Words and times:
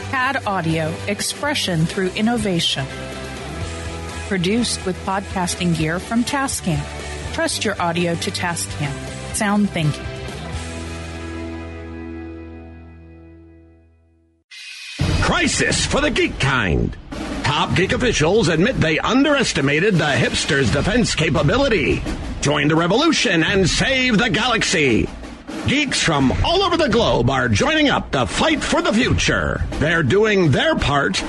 CAD 0.09 0.47
Audio, 0.47 0.95
expression 1.09 1.85
through 1.85 2.09
innovation. 2.13 2.87
Produced 4.31 4.87
with 4.87 4.97
podcasting 5.05 5.77
gear 5.77 5.99
from 5.99 6.23
Tascam. 6.23 6.81
Trust 7.33 7.65
your 7.65 7.75
audio 7.83 8.15
to 8.15 8.31
Tascam. 8.31 9.35
Sound 9.35 9.69
thinking. 9.71 10.05
Crisis 15.21 15.85
for 15.85 16.01
the 16.01 16.11
geek 16.11 16.39
kind. 16.39 16.97
Top 17.43 17.75
geek 17.75 17.91
officials 17.91 18.47
admit 18.47 18.77
they 18.77 19.01
underestimated 19.01 19.95
the 19.95 20.05
hipsters' 20.05 20.73
defense 20.73 21.17
capability. 21.17 22.01
Join 22.41 22.69
the 22.69 22.77
revolution 22.77 23.43
and 23.43 23.69
save 23.69 24.17
the 24.17 24.31
galaxy. 24.31 25.09
Geeks 25.67 26.01
from 26.01 26.31
all 26.45 26.63
over 26.63 26.77
the 26.77 26.89
globe 26.89 27.29
are 27.31 27.49
joining 27.49 27.89
up 27.89 28.13
to 28.13 28.27
fight 28.27 28.63
for 28.63 28.81
the 28.81 28.93
future. 28.93 29.61
They're 29.81 30.05
doing 30.05 30.53
their 30.53 30.77
part. 30.77 31.21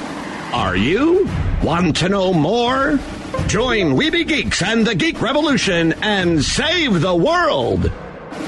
Are 0.54 0.76
you? 0.76 1.27
Want 1.63 1.97
to 1.97 2.09
know 2.09 2.33
more? 2.33 2.99
Join 3.45 3.95
Weeby 3.95 4.27
Geeks 4.27 4.63
and 4.63 4.85
the 4.85 4.95
Geek 4.95 5.21
Revolution 5.21 5.93
and 6.01 6.43
save 6.43 7.01
the 7.01 7.13
world. 7.13 7.91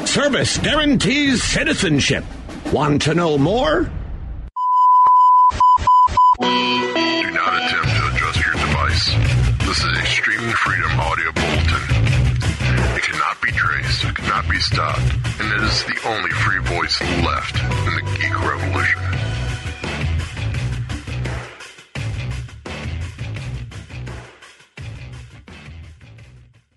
Service 0.05 0.57
guarantees 0.57 1.43
citizenship. 1.43 2.25
Want 2.71 3.03
to 3.03 3.13
know 3.13 3.37
more? 3.37 3.83
Do 6.39 6.47
not 7.31 7.53
attempt 7.53 7.95
to 7.95 8.07
adjust 8.15 8.43
your 8.43 8.53
device. 8.53 9.13
This 9.59 9.83
is 9.83 10.07
streaming 10.09 10.51
freedom 10.55 10.99
audio 10.99 11.31
bulletin. 11.33 11.83
It 12.97 13.03
cannot 13.03 13.39
be 13.43 13.51
traced, 13.51 14.05
it 14.05 14.15
cannot 14.15 14.49
be 14.49 14.57
stopped, 14.57 15.13
and 15.39 15.53
it 15.53 15.61
is 15.61 15.83
the 15.83 15.99
only 16.07 16.31
free 16.31 16.59
voice 16.61 16.99
left 17.23 17.61
in 17.87 17.95
the 17.95 18.01
geek 18.17 18.33
revolution. 18.43 19.12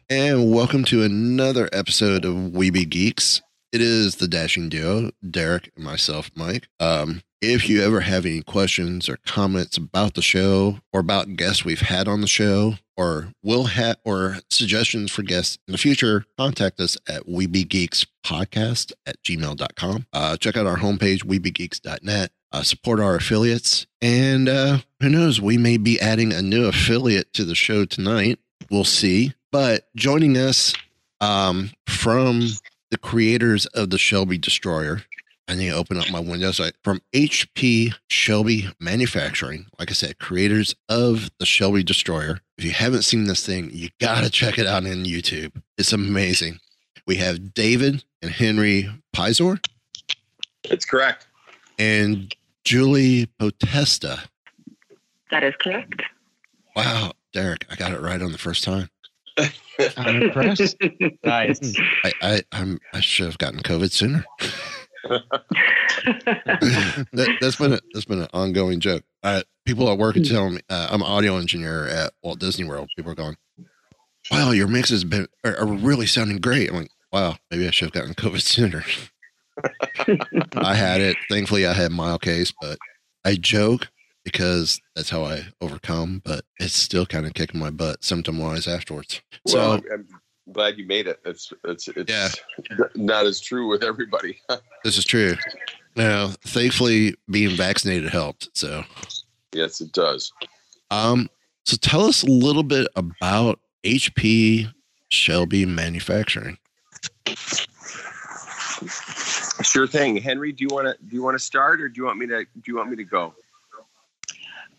And 0.09 0.53
welcome 0.53 0.85
to 0.85 1.03
another 1.03 1.69
episode 1.73 2.25
of 2.25 2.35
Weeby 2.35 2.89
Geeks. 2.89 3.43
It 3.73 3.81
is 3.81 4.17
the 4.17 4.29
dashing 4.29 4.69
duo, 4.69 5.11
Derek 5.29 5.73
and 5.75 5.85
myself, 5.85 6.31
Mike. 6.37 6.69
Um, 6.79 7.23
if 7.43 7.69
you 7.69 7.83
ever 7.83 8.01
have 8.01 8.25
any 8.25 8.43
questions 8.43 9.09
or 9.09 9.19
comments 9.27 9.77
about 9.77 10.15
the 10.15 10.23
show 10.23 10.79
or 10.93 11.01
about 11.01 11.34
guests 11.34 11.65
we've 11.65 11.81
had 11.81 12.07
on 12.07 12.21
the 12.21 12.29
show 12.29 12.75
or 12.97 13.33
will 13.43 13.65
have 13.65 13.97
or 14.05 14.37
suggestions 14.49 15.11
for 15.11 15.23
guests 15.23 15.59
in 15.67 15.73
the 15.73 15.79
future, 15.79 16.25
contact 16.39 16.79
us 16.79 16.97
at 17.09 17.27
weebygeekspodcast 17.27 18.93
at 19.07 19.21
gmail.com. 19.25 20.07
Uh, 20.12 20.37
check 20.37 20.57
out 20.57 20.67
our 20.67 20.77
homepage, 20.77 21.25
weebygeeks.net. 21.25 22.31
Uh, 22.53 22.62
support 22.62 23.01
our 23.01 23.17
affiliates. 23.17 23.89
And 24.01 24.49
uh, 24.49 24.79
who 25.01 25.09
knows, 25.09 25.41
we 25.41 25.59
may 25.59 25.79
be 25.79 26.01
adding 26.01 26.33
a 26.33 26.43
new 26.43 26.67
affiliate 26.67 27.33
to 27.33 27.45
the 27.45 27.57
show 27.57 27.84
tonight. 27.84 28.39
We'll 28.71 28.84
see. 28.84 29.34
But 29.57 29.89
joining 29.97 30.37
us 30.37 30.75
um, 31.23 31.71
from 31.87 32.43
the 32.91 32.99
creators 32.99 33.65
of 33.65 33.89
the 33.89 33.97
Shelby 33.97 34.37
Destroyer, 34.37 35.01
I 35.49 35.55
need 35.55 35.71
to 35.71 35.75
open 35.75 35.97
up 35.97 36.11
my 36.11 36.21
window. 36.21 36.51
So 36.51 36.69
from 36.84 37.00
HP 37.15 37.94
Shelby 38.11 38.69
Manufacturing, 38.81 39.65
like 39.78 39.91
I 39.91 39.94
said, 39.94 40.19
creators 40.19 40.75
of 40.91 41.31
the 41.39 41.47
Shelby 41.47 41.83
Destroyer. 41.83 42.41
If 42.59 42.67
you 42.67 42.72
haven't 42.72 43.05
seen 43.05 43.25
this 43.25 43.47
thing, 43.47 43.71
you 43.72 43.89
got 43.99 44.25
to 44.25 44.28
check 44.28 44.59
it 44.59 44.67
out 44.67 44.84
on 44.84 45.06
YouTube. 45.06 45.53
It's 45.78 45.94
amazing. 45.94 46.59
We 47.06 47.17
have 47.17 47.55
David 47.55 48.05
and 48.21 48.33
Henry 48.33 48.91
Pizor 49.15 49.59
That's 50.69 50.84
correct. 50.84 51.28
and 51.78 52.34
Julie 52.65 53.31
Potesta. 53.41 54.27
That 55.31 55.44
is 55.44 55.55
correct. 55.59 56.03
Wow, 56.77 57.12
Derek, 57.33 57.65
I 57.71 57.75
got 57.75 57.93
it 57.93 58.03
right 58.03 58.21
on 58.21 58.33
the 58.33 58.38
first 58.38 58.62
time. 58.62 58.91
I'm 59.97 60.23
impressed. 60.23 60.77
Nice. 61.25 61.77
I, 62.05 62.13
I 62.23 62.43
I'm 62.53 62.79
I 62.93 63.01
should 63.01 63.27
have 63.27 63.39
gotten 63.39 63.61
COVID 63.61 63.91
sooner. 63.91 64.25
that, 65.09 67.37
that's 67.41 67.57
been 67.57 67.75
a, 67.75 67.81
that's 67.93 68.07
been 68.07 68.23
an 68.23 68.29
ongoing 68.33 68.81
joke. 68.81 69.03
Uh, 69.23 69.43
people 69.65 69.91
at 69.91 69.99
work 69.99 70.17
are 70.17 70.23
telling 70.23 70.55
me 70.55 70.61
uh, 70.69 70.89
I'm 70.91 71.03
an 71.03 71.07
audio 71.07 71.37
engineer 71.37 71.87
at 71.87 72.13
Walt 72.23 72.39
Disney 72.39 72.65
World. 72.65 72.89
People 72.97 73.13
are 73.13 73.17
going, 73.17 73.37
"Wow, 74.31 74.53
your 74.53 74.69
mixes 74.69 75.05
been 75.05 75.27
are, 75.45 75.57
are 75.57 75.67
really 75.67 76.07
sounding 76.07 76.39
great." 76.39 76.71
I'm 76.71 76.77
like, 76.77 76.91
"Wow, 77.13 77.37
maybe 77.51 77.67
I 77.67 77.71
should 77.71 77.87
have 77.87 77.93
gotten 77.93 78.15
COVID 78.15 78.41
sooner." 78.41 78.85
I 80.57 80.75
had 80.75 81.01
it. 81.01 81.17
Thankfully, 81.31 81.67
I 81.67 81.73
had 81.73 81.93
mild 81.93 82.23
case, 82.23 82.53
but 82.61 82.79
I 83.25 83.35
joke 83.35 83.89
because 84.26 84.81
that's 84.97 85.09
how 85.09 85.25
I 85.25 85.47
overcome. 85.60 86.20
But 86.25 86.44
it's 86.59 86.76
still 86.76 87.06
kind 87.06 87.25
of 87.26 87.34
kicking 87.34 87.60
my 87.60 87.70
butt 87.70 88.03
symptom 88.03 88.38
wise 88.38 88.66
afterwards. 88.66 89.22
So 89.47 89.56
well, 89.59 89.72
I'm, 89.75 89.82
I'm 89.92 90.09
glad 90.53 90.76
you 90.76 90.84
made 90.84 91.06
it. 91.06 91.20
It's 91.25 91.53
it's 91.64 91.87
it's 91.88 92.10
Yeah. 92.10 92.28
not 92.97 93.25
as 93.25 93.41
true 93.41 93.69
with 93.69 93.84
everybody. 93.84 94.41
this 94.84 94.98
is 94.98 95.04
true. 95.04 95.37
Now, 95.94 96.32
thankfully, 96.44 97.14
being 97.31 97.56
vaccinated 97.56 98.10
helped. 98.10 98.50
So. 98.53 98.82
yes, 99.54 99.81
it 99.81 99.92
does. 99.92 100.32
Um, 100.91 101.31
so 101.64 101.76
tell 101.76 102.03
us 102.04 102.22
a 102.25 102.26
little 102.26 102.64
bit 102.64 102.88
about 102.97 103.60
HP 103.84 104.70
Shelby 105.08 105.64
Manufacturing. 105.64 106.58
Sure 109.62 109.87
thing. 109.87 110.16
Henry, 110.16 110.53
do 110.53 110.64
you 110.64 110.69
want 110.75 110.87
to 110.88 110.97
do 111.06 111.14
you 111.16 111.22
want 111.22 111.34
to 111.34 111.43
start 111.43 111.81
or 111.81 111.88
do 111.88 112.00
you 112.00 112.04
want 112.04 112.19
me 112.19 112.26
to 112.26 112.44
do 112.44 112.62
you 112.66 112.76
want 112.76 112.91
me 112.91 112.97
to 112.97 113.04
go? 113.04 113.34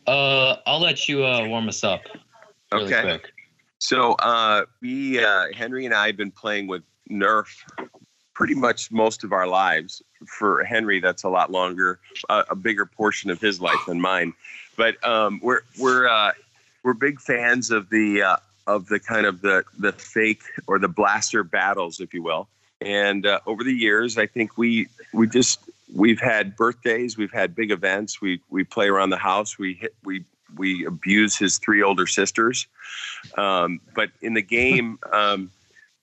Uh, 0.08 0.58
I'll 0.66 0.80
let 0.80 1.10
you 1.10 1.26
uh, 1.26 1.46
warm 1.48 1.68
us 1.68 1.84
up. 1.84 2.02
Really 2.72 2.94
Okay. 2.94 3.02
Quick. 3.02 3.34
So 3.80 4.14
uh, 4.14 4.66
we 4.82 5.24
uh, 5.24 5.48
Henry 5.54 5.86
and 5.86 5.94
I 5.94 6.08
have 6.08 6.18
been 6.18 6.32
playing 6.32 6.68
with 6.68 6.82
Nerf 7.10 7.48
pretty 8.34 8.56
much 8.56 8.92
most 8.92 9.24
of 9.24 9.34
our 9.34 9.48
lives. 9.48 10.02
For 10.26 10.64
Henry, 10.64 11.00
that's 11.00 11.24
a 11.24 11.30
lot 11.30 11.52
longer, 11.52 12.00
uh, 12.30 12.44
a 12.50 12.56
bigger 12.56 12.86
portion 12.86 13.30
of 13.30 13.40
his 13.40 13.62
life 13.62 13.80
than 13.88 14.02
mine. 14.02 14.34
But 14.76 15.04
um, 15.08 15.40
we're 15.44 15.62
we're 15.78 16.08
uh, 16.08 16.32
we're 16.84 16.94
big 16.94 17.20
fans 17.20 17.70
of 17.70 17.90
the 17.90 18.24
uh, 18.24 18.38
of 18.66 18.88
the 18.88 19.00
kind 19.00 19.26
of 19.26 19.42
the 19.42 19.64
the 19.78 19.92
fake 19.92 20.42
or 20.66 20.80
the 20.80 20.88
blaster 20.88 21.44
battles, 21.44 22.00
if 22.00 22.14
you 22.14 22.24
will. 22.24 22.48
And 22.82 23.26
uh, 23.26 23.40
over 23.46 23.64
the 23.64 23.74
years, 23.74 24.18
I 24.18 24.26
think 24.26 24.58
we 24.58 24.88
we 25.14 25.28
just 25.28 25.60
we've 25.94 26.20
had 26.20 26.56
birthdays, 26.56 27.18
we've 27.18 27.32
had 27.32 27.56
big 27.56 27.72
events. 27.72 28.22
We 28.22 28.42
we 28.50 28.64
play 28.64 28.88
around 28.88 29.10
the 29.10 29.18
house. 29.18 29.58
We 29.58 29.74
hit 29.74 29.96
we 30.04 30.24
we 30.56 30.86
abuse 30.86 31.36
his 31.38 31.58
three 31.58 31.82
older 31.82 32.08
sisters. 32.08 32.68
Um, 33.38 33.80
but 33.96 34.10
in 34.22 34.34
the 34.34 34.42
game, 34.42 35.00
um, 35.12 35.52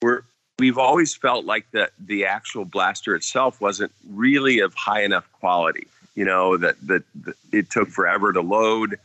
we're 0.03 0.23
we've 0.59 0.79
always 0.79 1.15
felt 1.15 1.45
like 1.45 1.71
the 1.73 1.91
the 1.99 2.27
actual 2.27 2.65
blaster 2.65 3.15
itself 3.15 3.61
wasn't 3.61 3.93
really 4.11 4.61
of 4.61 4.75
high 4.75 5.03
enough 5.03 5.31
quality. 5.33 5.87
You 6.15 6.25
know 6.25 6.57
that 6.57 6.77
that, 6.87 7.03
that 7.25 7.37
it 7.53 7.71
took 7.71 7.89
forever 7.89 8.33
to 8.33 8.41
load. 8.41 8.99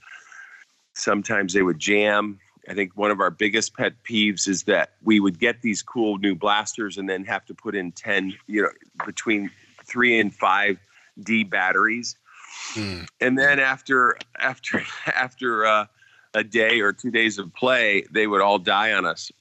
Sometimes 0.94 1.54
they 1.54 1.62
would 1.62 1.80
jam. 1.80 2.40
I 2.68 2.76
think 2.76 2.92
one 2.96 3.10
of 3.10 3.20
our 3.20 3.32
biggest 3.32 3.76
pet 3.76 3.94
peeves 4.04 4.48
is 4.48 4.64
that 4.64 4.92
we 5.04 5.20
would 5.20 5.40
get 5.40 5.62
these 5.64 5.82
cool 5.82 6.20
new 6.20 6.36
blasters 6.36 7.00
and 7.00 7.10
then 7.10 7.26
have 7.26 7.44
to 7.48 7.54
put 7.56 7.74
in 7.74 7.92
10, 7.94 8.36
you 8.46 8.62
know, 8.62 8.70
between 9.06 9.50
three 9.90 10.20
and 10.20 10.34
five 10.34 10.78
D 11.24 11.44
batteries. 11.44 12.16
Hmm. 12.74 13.02
And 13.22 13.38
then 13.38 13.60
after, 13.60 14.18
after, 14.40 14.84
after 15.08 15.66
uh, 15.66 15.86
a 16.34 16.44
day 16.44 16.80
or 16.82 16.94
two 16.94 17.12
days 17.12 17.38
of 17.40 17.54
play, 17.54 18.06
they 18.12 18.28
would 18.28 18.42
all 18.42 18.60
die 18.60 18.94
on 18.94 19.06
us. 19.06 19.32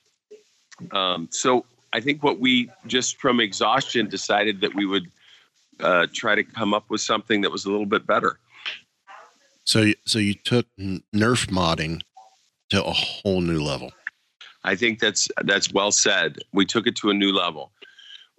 Um, 0.92 1.28
so 1.30 1.64
I 1.92 2.00
think 2.00 2.22
what 2.22 2.38
we 2.38 2.70
just 2.86 3.16
from 3.18 3.40
exhaustion 3.40 4.08
decided 4.08 4.60
that 4.60 4.74
we 4.74 4.86
would 4.86 5.10
uh, 5.80 6.06
try 6.12 6.34
to 6.34 6.42
come 6.44 6.74
up 6.74 6.88
with 6.90 7.00
something 7.00 7.40
that 7.42 7.50
was 7.50 7.64
a 7.64 7.70
little 7.70 7.86
bit 7.86 8.06
better. 8.06 8.38
So, 9.64 9.82
you- 9.82 9.94
so 10.06 10.18
you 10.18 10.34
took 10.34 10.66
Nerf 10.78 11.46
modding 11.50 12.00
to 12.70 12.84
a 12.84 12.92
whole 12.92 13.40
new 13.40 13.62
level. 13.62 13.92
I 14.64 14.74
think 14.74 14.98
that's 14.98 15.28
that's 15.44 15.72
well 15.72 15.92
said. 15.92 16.38
We 16.52 16.66
took 16.66 16.86
it 16.86 16.96
to 16.96 17.10
a 17.10 17.14
new 17.14 17.32
level. 17.32 17.70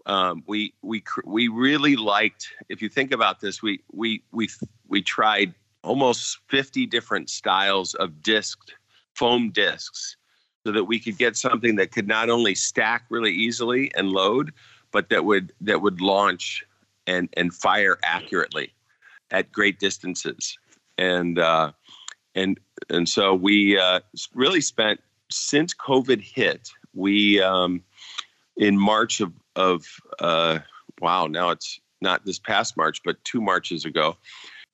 Um, 0.09 0.43
we 0.47 0.73
we 0.81 1.03
we 1.23 1.49
really 1.49 1.95
liked. 1.95 2.49
If 2.67 2.81
you 2.81 2.89
think 2.89 3.11
about 3.11 3.39
this, 3.41 3.61
we 3.61 3.79
we 3.91 4.23
we 4.31 4.49
we 4.87 5.03
tried 5.03 5.53
almost 5.83 6.39
fifty 6.47 6.87
different 6.87 7.29
styles 7.29 7.93
of 7.93 8.23
disc 8.23 8.57
foam 9.13 9.51
discs 9.51 10.17
so 10.65 10.71
that 10.71 10.85
we 10.85 10.99
could 10.99 11.19
get 11.19 11.37
something 11.37 11.75
that 11.75 11.91
could 11.91 12.07
not 12.07 12.27
only 12.27 12.55
stack 12.55 13.05
really 13.09 13.31
easily 13.31 13.91
and 13.95 14.09
load, 14.11 14.51
but 14.91 15.09
that 15.09 15.25
would 15.25 15.53
that 15.61 15.83
would 15.83 16.01
launch 16.01 16.65
and 17.05 17.29
and 17.33 17.53
fire 17.53 17.99
accurately 18.01 18.73
at 19.29 19.51
great 19.51 19.79
distances. 19.79 20.57
And 20.97 21.37
uh, 21.37 21.71
and 22.33 22.59
and 22.89 23.07
so 23.07 23.35
we 23.35 23.77
uh, 23.77 23.99
really 24.33 24.61
spent 24.61 25.01
since 25.29 25.71
COVID 25.75 26.19
hit. 26.19 26.71
We 26.95 27.39
um, 27.43 27.83
in 28.57 28.75
March 28.75 29.21
of 29.21 29.31
of 29.59 29.85
uh, 30.19 30.59
wow 31.01 31.27
now 31.27 31.49
it's 31.49 31.79
not 32.01 32.25
this 32.25 32.39
past 32.39 32.77
March 32.77 33.01
but 33.03 33.23
two 33.23 33.41
Marches 33.41 33.85
ago. 33.85 34.17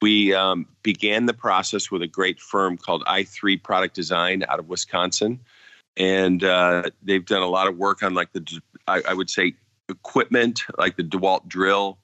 We 0.02 0.34
um, 0.34 0.68
began 0.84 1.26
the 1.26 1.34
process 1.34 1.90
with 1.90 2.02
a 2.02 2.08
great 2.08 2.40
firm 2.40 2.78
called 2.78 3.04
i3 3.06 3.62
Product 3.64 3.96
Design 3.96 4.44
out 4.48 4.60
of 4.60 4.68
Wisconsin, 4.68 5.40
and 5.98 6.44
uh, 6.44 6.84
they've 7.02 7.26
done 7.26 7.42
a 7.42 7.48
lot 7.48 7.68
of 7.68 7.78
work 7.78 8.04
on 8.04 8.14
like 8.14 8.32
the 8.34 8.62
I, 8.88 9.02
I 9.08 9.14
would 9.14 9.30
say 9.30 9.56
equipment 9.90 10.62
like 10.78 10.98
the 10.98 11.04
DeWalt 11.04 11.48
drill. 11.48 11.98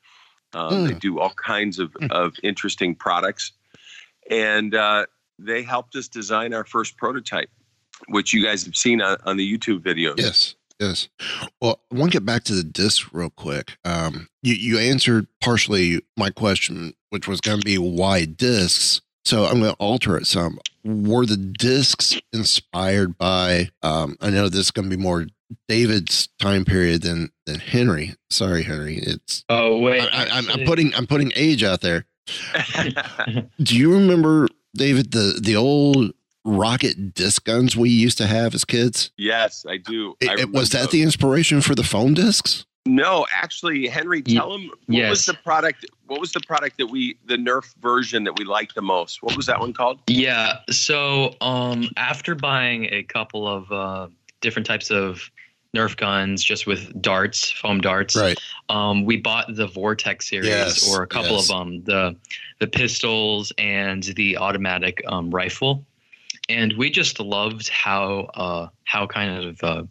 Um, 0.53 0.73
mm. 0.73 0.87
They 0.87 0.93
do 0.95 1.19
all 1.19 1.31
kinds 1.31 1.79
of, 1.79 1.91
mm. 1.93 2.11
of 2.11 2.35
interesting 2.43 2.95
products, 2.95 3.51
and 4.29 4.73
uh, 4.73 5.05
they 5.37 5.61
helped 5.61 5.95
us 5.95 6.07
design 6.07 6.53
our 6.53 6.65
first 6.65 6.97
prototype, 6.97 7.49
which 8.07 8.33
you 8.33 8.43
guys 8.43 8.65
have 8.65 8.75
seen 8.75 9.01
on, 9.01 9.17
on 9.25 9.37
the 9.37 9.57
YouTube 9.57 9.79
videos. 9.79 10.17
Yes. 10.17 10.55
Yes. 10.81 11.09
Well, 11.61 11.79
I 11.91 11.95
want 11.95 12.11
to 12.11 12.15
get 12.15 12.25
back 12.25 12.43
to 12.45 12.55
the 12.55 12.63
disc 12.63 13.09
real 13.13 13.29
quick. 13.29 13.77
Um, 13.85 14.27
you, 14.41 14.55
you 14.55 14.79
answered 14.79 15.27
partially 15.39 16.01
my 16.17 16.31
question, 16.31 16.95
which 17.11 17.27
was 17.27 17.39
going 17.39 17.59
to 17.59 17.65
be 17.65 17.77
why 17.77 18.25
discs. 18.25 19.01
So 19.23 19.45
I'm 19.45 19.59
going 19.59 19.73
to 19.73 19.77
alter 19.77 20.17
it 20.17 20.25
some. 20.25 20.57
Were 20.83 21.27
the 21.27 21.37
discs 21.37 22.19
inspired 22.33 23.15
by? 23.19 23.69
Um, 23.83 24.17
I 24.21 24.31
know 24.31 24.49
this 24.49 24.61
is 24.61 24.71
going 24.71 24.89
to 24.89 24.97
be 24.97 25.01
more 25.01 25.27
David's 25.67 26.29
time 26.39 26.65
period 26.65 27.03
than 27.03 27.29
than 27.45 27.59
Henry. 27.59 28.15
Sorry, 28.31 28.63
Henry. 28.63 28.97
It's 28.97 29.45
oh 29.49 29.77
wait. 29.77 30.01
I, 30.11 30.39
am 30.39 30.65
putting 30.65 30.95
I'm 30.95 31.05
putting 31.05 31.31
age 31.35 31.63
out 31.63 31.81
there. 31.81 32.07
Do 33.61 33.77
you 33.77 33.93
remember 33.93 34.47
David 34.75 35.11
the 35.11 35.39
the 35.39 35.55
old 35.55 36.13
rocket 36.43 37.13
disc 37.13 37.45
guns 37.45 37.75
we 37.75 37.89
used 37.89 38.17
to 38.17 38.27
have 38.27 38.53
as 38.53 38.65
kids? 38.65 39.11
Yes, 39.17 39.65
I 39.67 39.77
do. 39.77 40.15
It, 40.19 40.39
I 40.39 40.45
was 40.45 40.69
that 40.71 40.91
the 40.91 41.03
inspiration 41.03 41.61
for 41.61 41.75
the 41.75 41.83
foam 41.83 42.13
discs? 42.13 42.65
No, 42.85 43.27
actually, 43.31 43.87
Henry, 43.87 44.23
tell 44.23 44.55
him 44.55 44.69
what 44.69 44.79
yes. 44.87 45.09
was 45.09 45.25
the 45.27 45.35
product. 45.35 45.85
What 46.07 46.19
was 46.19 46.31
the 46.31 46.41
product 46.41 46.79
that 46.79 46.87
we, 46.87 47.15
the 47.25 47.35
Nerf 47.35 47.75
version 47.75 48.23
that 48.23 48.39
we 48.39 48.45
liked 48.45 48.73
the 48.73 48.81
most? 48.81 49.21
What 49.21 49.37
was 49.37 49.45
that 49.45 49.59
one 49.59 49.71
called? 49.71 49.99
Yeah. 50.07 50.59
So, 50.71 51.35
um, 51.41 51.89
after 51.95 52.33
buying 52.33 52.85
a 52.85 53.03
couple 53.03 53.47
of 53.47 53.71
uh, 53.71 54.07
different 54.41 54.65
types 54.65 54.89
of 54.89 55.29
Nerf 55.75 55.95
guns, 55.95 56.43
just 56.43 56.65
with 56.65 56.99
darts, 57.01 57.51
foam 57.51 57.81
darts, 57.81 58.15
right? 58.15 58.37
Um, 58.67 59.05
we 59.05 59.17
bought 59.17 59.55
the 59.55 59.67
Vortex 59.67 60.27
series 60.27 60.47
yes. 60.47 60.91
or 60.91 61.03
a 61.03 61.07
couple 61.07 61.35
yes. 61.35 61.49
of 61.49 61.57
them, 61.59 61.83
the 61.83 62.15
the 62.59 62.67
pistols 62.67 63.53
and 63.57 64.03
the 64.03 64.37
automatic 64.37 65.01
um, 65.07 65.29
rifle 65.29 65.85
and 66.51 66.73
we 66.73 66.89
just 66.89 67.19
loved 67.19 67.69
how 67.69 68.29
uh, 68.35 68.67
how 68.85 69.07
kind 69.07 69.45
of 69.45 69.63
uh, 69.63 69.83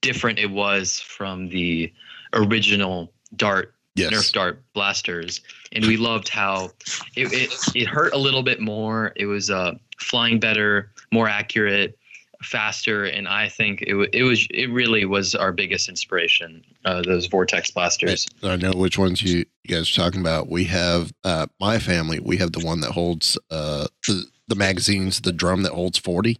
different 0.00 0.38
it 0.38 0.50
was 0.50 1.00
from 1.00 1.48
the 1.48 1.92
original 2.32 3.12
Dart 3.36 3.74
yes. 3.94 4.12
Nerf 4.12 4.32
Dart 4.32 4.62
blasters, 4.74 5.40
and 5.72 5.86
we 5.86 5.96
loved 5.96 6.28
how 6.28 6.70
it, 7.16 7.32
it 7.32 7.54
it 7.74 7.88
hurt 7.88 8.12
a 8.12 8.18
little 8.18 8.42
bit 8.42 8.60
more. 8.60 9.12
It 9.16 9.26
was 9.26 9.50
uh, 9.50 9.74
flying 9.98 10.38
better, 10.40 10.92
more 11.12 11.28
accurate, 11.28 11.98
faster, 12.42 13.04
and 13.04 13.28
I 13.28 13.48
think 13.48 13.82
it 13.82 13.94
it 14.12 14.22
was 14.24 14.46
it 14.50 14.70
really 14.70 15.04
was 15.04 15.34
our 15.34 15.52
biggest 15.52 15.88
inspiration. 15.88 16.64
Uh, 16.84 17.02
those 17.02 17.26
Vortex 17.26 17.70
blasters. 17.70 18.26
I 18.42 18.56
know 18.56 18.72
which 18.72 18.98
ones 18.98 19.22
you, 19.22 19.44
you 19.64 19.76
guys 19.76 19.90
are 19.90 20.02
talking 20.02 20.20
about. 20.20 20.48
We 20.48 20.64
have 20.64 21.12
uh, 21.24 21.46
my 21.60 21.78
family. 21.78 22.18
We 22.20 22.36
have 22.38 22.52
the 22.52 22.64
one 22.64 22.80
that 22.80 22.90
holds 22.90 23.38
uh, 23.50 23.86
the 24.06 24.26
the 24.52 24.58
magazines, 24.58 25.22
the 25.22 25.32
drum 25.32 25.62
that 25.62 25.72
holds 25.72 25.98
40. 25.98 26.38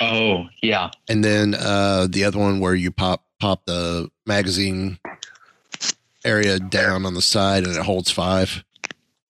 Oh, 0.00 0.46
yeah. 0.62 0.90
And 1.08 1.24
then 1.24 1.54
uh, 1.54 2.08
the 2.10 2.24
other 2.24 2.38
one 2.38 2.58
where 2.58 2.74
you 2.74 2.90
pop 2.90 3.24
pop 3.38 3.64
the 3.66 4.10
magazine 4.26 4.98
area 6.24 6.58
down 6.58 7.06
on 7.06 7.14
the 7.14 7.22
side 7.22 7.64
and 7.64 7.76
it 7.76 7.82
holds 7.82 8.10
five. 8.10 8.64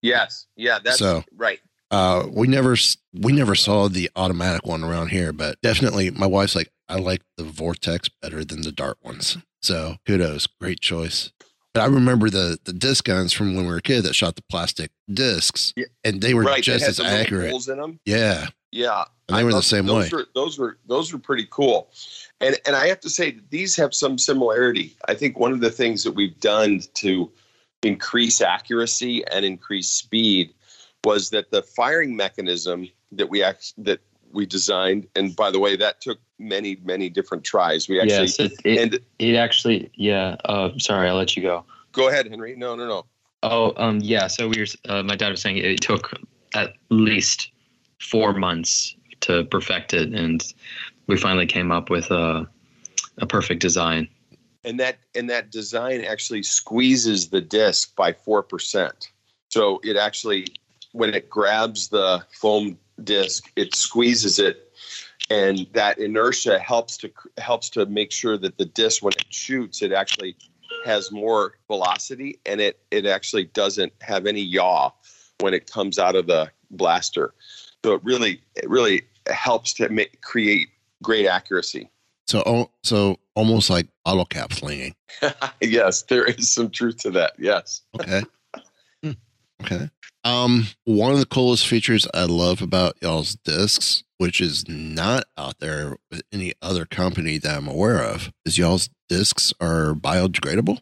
Yes. 0.00 0.46
Yeah, 0.56 0.79
that's 0.82 0.99
so, 0.99 1.25
right. 1.37 1.61
Uh, 1.90 2.26
we 2.32 2.49
never 2.49 2.75
we 3.12 3.32
never 3.32 3.55
saw 3.55 3.88
the 3.88 4.11
automatic 4.17 4.67
one 4.67 4.82
around 4.82 5.08
here, 5.08 5.32
but 5.32 5.61
definitely 5.61 6.11
my 6.11 6.26
wife's 6.26 6.56
like, 6.56 6.73
I 6.88 6.96
like 6.96 7.20
the 7.37 7.44
Vortex 7.44 8.08
better 8.08 8.44
than 8.44 8.62
the 8.62 8.73
Dart 8.73 8.96
ones. 9.02 9.37
So 9.61 9.96
kudos, 10.06 10.46
great 10.46 10.81
choice. 10.81 11.32
But 11.75 11.83
I 11.83 11.87
remember 11.87 12.29
the 12.29 12.59
the 12.65 12.73
disc 12.73 13.05
guns 13.05 13.33
from 13.33 13.55
when 13.55 13.65
we 13.65 13.71
were 13.71 13.79
a 13.79 13.83
kid 13.83 14.03
that 14.03 14.15
shot 14.15 14.37
the 14.37 14.43
plastic 14.43 14.91
discs, 15.13 15.73
yeah. 15.77 15.87
and 16.05 16.21
they 16.21 16.35
were 16.35 16.43
right. 16.43 16.63
just 16.63 16.87
as 16.87 17.01
accurate. 17.01 17.51
Holes 17.51 17.69
in 17.69 17.79
them. 17.79 17.99
Yeah, 18.05 18.49
yeah, 18.71 19.05
and 19.29 19.37
they 19.37 19.41
I 19.41 19.45
were 19.45 19.53
the 19.53 19.63
same 19.63 19.87
those 19.87 20.13
way. 20.13 20.19
Were, 20.19 20.27
those 20.35 20.59
were 20.59 20.79
those 20.87 21.13
were 21.13 21.19
pretty 21.19 21.47
cool, 21.51 21.91
and 22.41 22.59
and 22.67 22.77
I 22.77 22.89
have 22.89 23.01
to 23.01 23.11
say 23.11 23.39
these 23.51 23.75
have 23.77 23.95
some 23.95 24.19
similarity. 24.19 24.95
I 25.09 25.15
think 25.15 25.39
one 25.39 25.53
of 25.53 25.61
the 25.61 25.71
things 25.71 26.05
that 26.05 26.13
we've 26.13 26.39
done 26.41 26.83
to 26.95 27.33
increase 27.83 28.41
accuracy 28.41 29.25
and 29.33 29.45
increase 29.45 29.89
speed 29.89 30.53
was 31.05 31.31
that 31.31 31.51
the 31.51 31.63
firing 31.63 32.15
mechanism 32.15 32.89
that 33.13 33.29
we 33.29 33.43
act 33.43 33.73
that 33.79 34.01
we 34.32 34.46
designed, 34.46 35.06
and 35.14 35.34
by 35.37 35.50
the 35.50 35.58
way, 35.58 35.76
that 35.76 36.00
took 36.00 36.19
many 36.38 36.79
many 36.84 37.08
different 37.08 37.44
tries. 37.44 37.88
We 37.88 38.00
actually 38.00 38.26
yes, 38.26 38.40
it, 38.40 38.52
it, 38.64 38.79
and 38.79 39.00
it 39.19 39.37
actually 39.37 39.90
yeah. 39.94 40.37
Uh, 40.44 40.70
sorry, 40.79 41.08
I'll 41.08 41.17
let 41.17 41.37
you 41.37 41.43
go. 41.43 41.64
Go 41.93 42.08
ahead, 42.08 42.29
Henry. 42.29 42.56
No, 42.56 42.75
no, 42.75 42.87
no. 42.87 43.06
Oh, 43.43 43.73
um, 43.76 44.00
yeah. 44.00 44.26
So 44.26 44.49
we 44.49 44.61
were. 44.61 44.67
Uh, 44.88 45.02
my 45.02 45.17
dad 45.17 45.31
was 45.31 45.40
saying 45.40 45.58
it 45.58 45.81
took 45.81 46.19
at 46.55 46.75
least 46.90 47.50
four 48.00 48.32
months 48.32 48.94
to 49.20 49.44
perfect 49.44 49.94
it, 49.94 50.12
and 50.12 50.43
we 51.06 51.17
finally 51.17 51.46
came 51.46 51.70
up 51.70 51.90
with 51.90 52.11
a 52.11 52.49
a 53.19 53.26
perfect 53.26 53.61
design. 53.61 54.08
And 54.64 54.79
that 54.81 54.99
and 55.14 55.29
that 55.29 55.50
design 55.50 56.05
actually 56.05 56.43
squeezes 56.43 57.29
the 57.29 57.40
disc 57.40 57.94
by 57.96 58.12
four 58.12 58.43
percent. 58.43 59.11
So 59.49 59.81
it 59.84 59.96
actually, 59.96 60.46
when 60.93 61.14
it 61.14 61.29
grabs 61.29 61.88
the 61.88 62.25
foam 62.32 62.79
disc, 63.03 63.50
it 63.56 63.75
squeezes 63.75 64.39
it 64.39 64.73
and 65.31 65.67
that 65.73 65.99
inertia 65.99 66.59
helps 66.59 66.97
to 66.99 67.11
helps 67.39 67.71
to 67.71 67.87
make 67.87 68.12
sure 68.12 68.37
that 68.37 68.59
the 68.59 68.65
disc 68.65 69.03
when 69.03 69.12
it 69.12 69.27
shoots 69.31 69.82
it 69.82 69.93
actually 69.93 70.37
has 70.84 71.11
more 71.11 71.55
velocity 71.69 72.39
and 72.46 72.61
it 72.61 72.81
it 72.91 73.06
actually 73.06 73.44
doesn't 73.44 73.93
have 74.01 74.27
any 74.27 74.43
yaw 74.43 74.91
when 75.41 75.55
it 75.55 75.70
comes 75.70 75.99
out 75.99 76.15
of 76.15 76.27
the 76.27 76.51
blaster. 76.70 77.34
So 77.84 77.94
it 77.94 78.05
really 78.05 78.43
it 78.56 78.69
really 78.69 79.03
helps 79.29 79.72
to 79.75 79.89
make 79.89 80.20
create 80.20 80.69
great 81.03 81.27
accuracy. 81.27 81.89
So 82.27 82.70
so 82.82 83.19
almost 83.34 83.70
like 83.70 83.89
bottle 84.05 84.27
cap 84.27 84.53
flinging 84.53 84.94
yes 85.61 86.03
there 86.03 86.25
is 86.25 86.51
some 86.51 86.70
truth 86.70 86.99
to 86.99 87.11
that 87.11 87.32
yes. 87.39 87.82
Okay. 87.94 88.22
Hmm. 89.03 89.13
okay 89.65 89.91
um, 90.24 90.67
one 90.84 91.12
of 91.12 91.19
the 91.19 91.26
coolest 91.26 91.67
features 91.67 92.06
I 92.14 92.24
love 92.24 92.62
about 92.62 92.96
y'all's 93.02 93.34
discs, 93.36 94.05
which 94.19 94.41
is 94.41 94.69
not 94.69 95.24
out 95.36 95.58
there 95.58 95.96
with 96.10 96.22
any 96.32 96.52
other 96.62 96.84
company 96.84 97.38
that 97.38 97.56
I'm 97.56 97.69
aware 97.69 98.02
of, 98.02 98.32
is 98.44 98.58
y'all's 98.58 98.88
discs 99.08 99.52
are 99.60 99.94
biodegradable. 99.94 100.81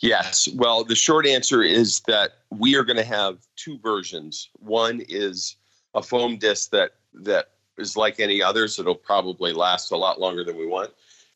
Yes. 0.00 0.48
Well, 0.54 0.84
the 0.84 0.94
short 0.94 1.26
answer 1.26 1.62
is 1.62 2.00
that 2.06 2.32
we 2.50 2.76
are 2.76 2.84
going 2.84 2.96
to 2.96 3.04
have 3.04 3.38
two 3.56 3.78
versions. 3.78 4.50
One 4.58 5.02
is 5.08 5.56
a 5.94 6.02
foam 6.02 6.36
disc 6.36 6.70
that 6.70 6.92
that 7.14 7.50
is 7.78 7.96
like 7.96 8.20
any 8.20 8.42
others. 8.42 8.78
It'll 8.78 8.94
probably 8.94 9.52
last 9.52 9.92
a 9.92 9.96
lot 9.96 10.20
longer 10.20 10.44
than 10.44 10.56
we 10.56 10.66
want. 10.66 10.90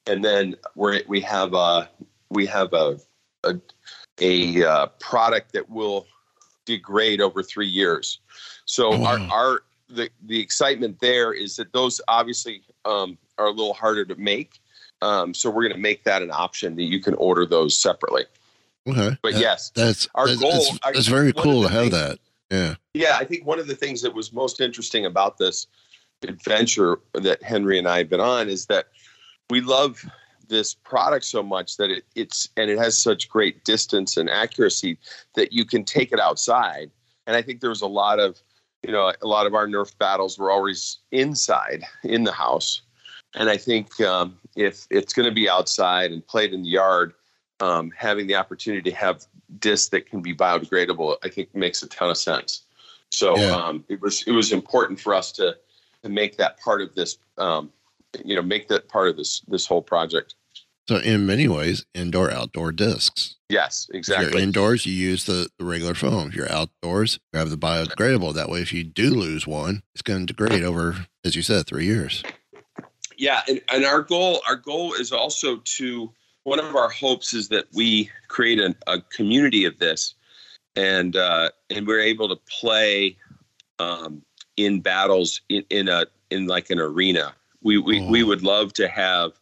And 0.06 0.24
then 0.24 0.56
we're 0.74 1.00
we 1.06 1.20
have 1.22 1.54
a 1.54 1.88
we 2.30 2.46
have 2.46 2.72
a 2.72 2.98
a, 3.44 3.54
a 4.20 4.64
uh, 4.64 4.86
product 4.98 5.52
that 5.52 5.70
will 5.70 6.06
degrade 6.68 7.20
over 7.20 7.42
three 7.42 7.66
years. 7.66 8.20
So 8.66 8.92
oh, 8.92 9.04
our, 9.04 9.18
our 9.30 9.62
the 9.88 10.10
the 10.26 10.38
excitement 10.38 11.00
there 11.00 11.32
is 11.32 11.56
that 11.56 11.72
those 11.72 12.00
obviously 12.06 12.62
um, 12.84 13.16
are 13.38 13.46
a 13.46 13.50
little 13.50 13.74
harder 13.74 14.04
to 14.04 14.14
make. 14.16 14.60
Um, 15.00 15.32
so 15.32 15.48
we're 15.48 15.62
going 15.62 15.74
to 15.74 15.80
make 15.80 16.04
that 16.04 16.22
an 16.22 16.30
option 16.30 16.76
that 16.76 16.82
you 16.82 17.00
can 17.00 17.14
order 17.14 17.46
those 17.46 17.78
separately. 17.78 18.24
Okay, 18.86 19.16
but 19.22 19.32
that, 19.32 19.40
yes, 19.40 19.70
that's 19.74 20.08
our 20.14 20.28
that's, 20.28 20.40
goal. 20.40 20.64
That's, 20.84 21.06
very 21.06 21.32
cool 21.32 21.62
to 21.62 21.68
have 21.68 21.90
things, 21.90 21.94
that. 21.94 22.18
Yeah, 22.50 22.74
yeah. 22.94 23.16
I 23.18 23.24
think 23.24 23.46
one 23.46 23.58
of 23.58 23.66
the 23.66 23.74
things 23.74 24.02
that 24.02 24.14
was 24.14 24.32
most 24.32 24.60
interesting 24.60 25.06
about 25.06 25.38
this 25.38 25.66
adventure 26.22 26.98
that 27.14 27.42
Henry 27.42 27.78
and 27.78 27.88
I 27.88 27.98
have 27.98 28.10
been 28.10 28.20
on 28.20 28.48
is 28.48 28.66
that 28.66 28.88
we 29.50 29.60
love 29.60 30.04
this 30.48 30.74
product 30.74 31.24
so 31.24 31.42
much 31.42 31.76
that 31.76 31.90
it, 31.90 32.04
it's 32.14 32.48
and 32.56 32.70
it 32.70 32.78
has 32.78 32.98
such 32.98 33.28
great 33.28 33.64
distance 33.64 34.16
and 34.16 34.28
accuracy 34.30 34.98
that 35.34 35.52
you 35.52 35.64
can 35.64 35.84
take 35.84 36.12
it 36.12 36.20
outside. 36.20 36.90
And 37.26 37.36
I 37.36 37.42
think 37.42 37.60
there 37.60 37.70
was 37.70 37.82
a 37.82 37.86
lot 37.86 38.18
of, 38.18 38.40
you 38.82 38.92
know, 38.92 39.12
a 39.20 39.26
lot 39.26 39.46
of 39.46 39.54
our 39.54 39.66
Nerf 39.66 39.96
battles 39.98 40.38
were 40.38 40.50
always 40.50 40.98
inside 41.12 41.84
in 42.04 42.24
the 42.24 42.32
house. 42.32 42.82
and 43.34 43.48
I 43.48 43.56
think 43.56 44.00
um, 44.00 44.38
if 44.56 44.86
it's 44.90 45.12
going 45.12 45.28
to 45.28 45.34
be 45.34 45.48
outside 45.48 46.10
and 46.12 46.26
played 46.26 46.52
in 46.52 46.62
the 46.62 46.70
yard, 46.70 47.14
um, 47.60 47.92
having 47.96 48.26
the 48.26 48.36
opportunity 48.36 48.90
to 48.90 48.96
have 48.96 49.26
discs 49.58 49.88
that 49.90 50.06
can 50.06 50.22
be 50.22 50.34
biodegradable, 50.34 51.16
I 51.22 51.28
think 51.28 51.54
makes 51.54 51.82
a 51.82 51.88
ton 51.88 52.10
of 52.10 52.16
sense. 52.16 52.62
So 53.10 53.36
Yeah. 53.36 53.54
um, 53.56 53.84
it 53.88 54.00
was 54.00 54.22
it 54.26 54.32
was 54.32 54.52
important 54.52 55.00
for 55.00 55.14
us 55.14 55.32
to 55.32 55.56
to 56.02 56.08
make 56.08 56.36
that 56.36 56.60
part 56.60 56.80
of 56.80 56.94
this, 56.94 57.18
um, 57.38 57.72
you 58.24 58.36
know, 58.36 58.42
make 58.42 58.68
that 58.68 58.88
part 58.88 59.08
of 59.08 59.16
this 59.16 59.40
this 59.48 59.66
whole 59.66 59.82
project. 59.82 60.34
So 60.88 60.96
in 60.96 61.26
many 61.26 61.48
ways, 61.48 61.84
indoor 61.94 62.30
outdoor 62.30 62.72
discs. 62.72 63.36
Yes, 63.50 63.86
If 63.90 63.96
exactly. 63.96 64.32
you're 64.32 64.40
indoors, 64.40 64.86
you 64.86 64.92
use 64.94 65.24
the, 65.24 65.48
the 65.58 65.64
regular 65.66 65.94
foam. 65.94 66.28
If 66.28 66.34
you're 66.34 66.50
outdoors, 66.50 67.18
grab 67.32 67.48
the 67.48 67.56
biodegradable. 67.56 68.32
That 68.34 68.48
way, 68.48 68.62
if 68.62 68.72
you 68.72 68.84
do 68.84 69.10
lose 69.10 69.46
one, 69.46 69.82
it's 69.94 70.02
going 70.02 70.26
to 70.26 70.32
degrade 70.32 70.62
over, 70.62 71.06
as 71.24 71.36
you 71.36 71.42
said, 71.42 71.66
three 71.66 71.84
years. 71.84 72.22
yeah 73.18 73.42
and, 73.48 73.60
and 73.70 73.84
our 73.84 74.00
goal 74.00 74.40
our 74.48 74.56
goal 74.56 74.94
is 74.94 75.12
also 75.12 75.56
to 75.64 76.10
one 76.44 76.58
of 76.60 76.74
our 76.74 76.88
hopes 76.88 77.34
is 77.34 77.48
that 77.48 77.66
we 77.74 78.10
create 78.28 78.58
a, 78.58 78.74
a 78.86 79.00
community 79.00 79.64
of 79.66 79.78
this 79.78 80.14
and 80.76 81.16
uh, 81.16 81.50
and 81.68 81.86
we're 81.86 82.00
able 82.00 82.28
to 82.28 82.36
play 82.60 83.16
um, 83.78 84.22
in 84.56 84.80
battles 84.80 85.40
in, 85.48 85.64
in 85.68 85.88
a 85.88 86.06
in 86.30 86.46
like 86.46 86.70
an 86.70 86.78
arena 86.78 87.34
we 87.62 87.76
we, 87.76 88.00
we 88.06 88.22
would 88.22 88.42
love 88.42 88.72
to 88.74 88.88
have 88.88 89.32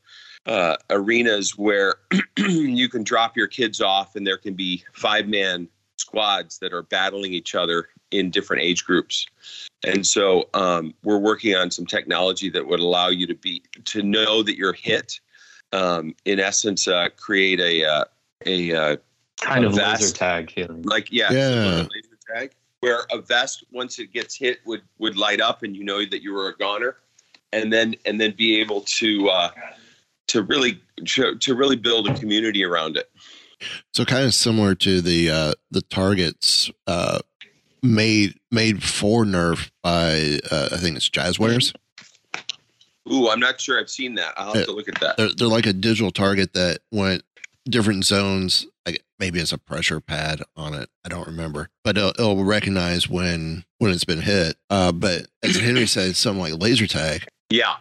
uh, 0.47 0.77
arenas 0.91 1.57
where 1.59 1.97
you 2.39 2.89
can 2.89 3.03
drop 3.03 3.37
your 3.37 3.47
kids 3.47 3.81
off 3.81 4.17
and 4.17 4.27
there 4.27 4.37
can 4.39 4.55
be 4.55 4.83
five 4.93 5.27
man 5.29 5.69
squads 5.99 6.59
that 6.59 6.73
are 6.73 6.83
battling 6.83 7.33
each 7.33 7.55
other 7.55 7.89
in 8.11 8.31
different 8.31 8.63
age 8.63 8.85
groups 8.85 9.27
and 9.85 10.07
so 10.07 10.49
um, 10.55 10.95
we're 11.03 11.19
working 11.19 11.55
on 11.55 11.71
some 11.71 11.87
technology 11.87 12.49
that 12.51 12.67
would 12.67 12.81
allow 12.81 13.09
you 13.09 13.27
to 13.27 13.35
be 13.35 13.63
to 13.85 14.03
know 14.03 14.43
that 14.43 14.57
you're 14.57 14.73
hit. 14.73 15.21
Um, 15.73 16.15
in 16.25 16.41
essence, 16.41 16.89
uh, 16.89 17.09
create 17.17 17.61
a 17.61 17.85
uh, 17.85 18.05
a 18.47 18.75
uh, 18.75 18.97
Kind 19.41 19.65
a 19.65 19.69
of 19.69 19.75
vest. 19.75 20.01
laser 20.03 20.15
tag 20.15 20.51
feeling. 20.51 20.83
like 20.83 21.13
yeah, 21.13 21.31
Yeah. 21.31 21.49
like 21.49 21.87
a 21.87 21.89
laser 21.95 22.19
tag, 22.35 22.53
where 22.81 23.01
a 23.13 23.19
vest 23.21 23.65
once 23.71 23.99
it 23.99 24.13
gets 24.13 24.35
hit 24.37 24.61
would 24.65 24.83
would 24.99 25.17
light 25.17 25.41
up 25.41 25.63
and 25.63 25.77
you 25.77 25.85
know 25.85 26.05
that 26.05 26.23
you 26.23 26.33
were 26.33 26.49
a 26.49 26.57
goner, 26.57 26.97
and 27.53 27.73
then 27.73 27.95
and 28.07 28.21
then 28.21 28.33
be 28.33 28.59
able 28.61 28.81
to 28.83 29.29
uh, 29.29 29.51
to 30.29 30.43
really 30.43 30.81
to, 31.07 31.55
really 31.55 31.77
build 31.77 32.09
a 32.09 32.15
community 32.15 32.65
around 32.65 32.97
it. 32.97 33.11
So 33.95 34.05
kind 34.05 34.25
of 34.25 34.35
similar 34.35 34.75
to 34.77 35.01
the 35.01 35.31
uh, 35.31 35.53
the 35.71 35.83
targets 35.83 36.71
uh, 36.87 37.21
made 37.83 38.35
made 38.51 38.83
for 38.83 39.25
Nerf 39.25 39.71
by 39.83 40.41
uh, 40.51 40.69
I 40.73 40.77
think 40.77 40.97
it's 40.97 41.09
Jazwares. 41.09 41.75
Ooh, 43.11 43.31
I'm 43.31 43.41
not 43.41 43.61
sure 43.61 43.79
I've 43.79 43.91
seen 43.91 44.17
that. 44.17 44.35
I'll 44.37 44.53
have 44.53 44.67
to 44.67 44.73
look 44.73 44.89
at 44.89 45.01
that. 45.01 45.17
They're, 45.17 45.31
they're 45.33 45.49
like 45.49 45.67
a 45.67 45.73
digital 45.73 46.11
target 46.11 46.55
that 46.55 46.81
went 46.91 47.23
different 47.65 48.05
zones. 48.05 48.67
Like 48.85 49.05
maybe 49.19 49.39
it's 49.39 49.53
a 49.53 49.59
pressure 49.59 50.01
pad 50.01 50.43
on 50.57 50.75
it. 50.75 50.91
I 51.05 51.09
don't 51.09 51.27
remember, 51.27 51.69
but 51.85 51.97
it'll, 51.97 52.11
it'll 52.11 52.45
recognize 52.45 53.09
when 53.09 53.65
when 53.79 53.93
it's 53.93 54.05
been 54.05 54.23
hit. 54.23 54.57
Uh, 54.71 54.93
but 54.93 55.27
as 55.43 55.57
Henry 55.57 55.87
said, 55.87 56.17
something 56.17 56.43
like 56.43 56.61
laser 56.61 56.87
tag 56.87 57.27
Yeah, 57.49 57.77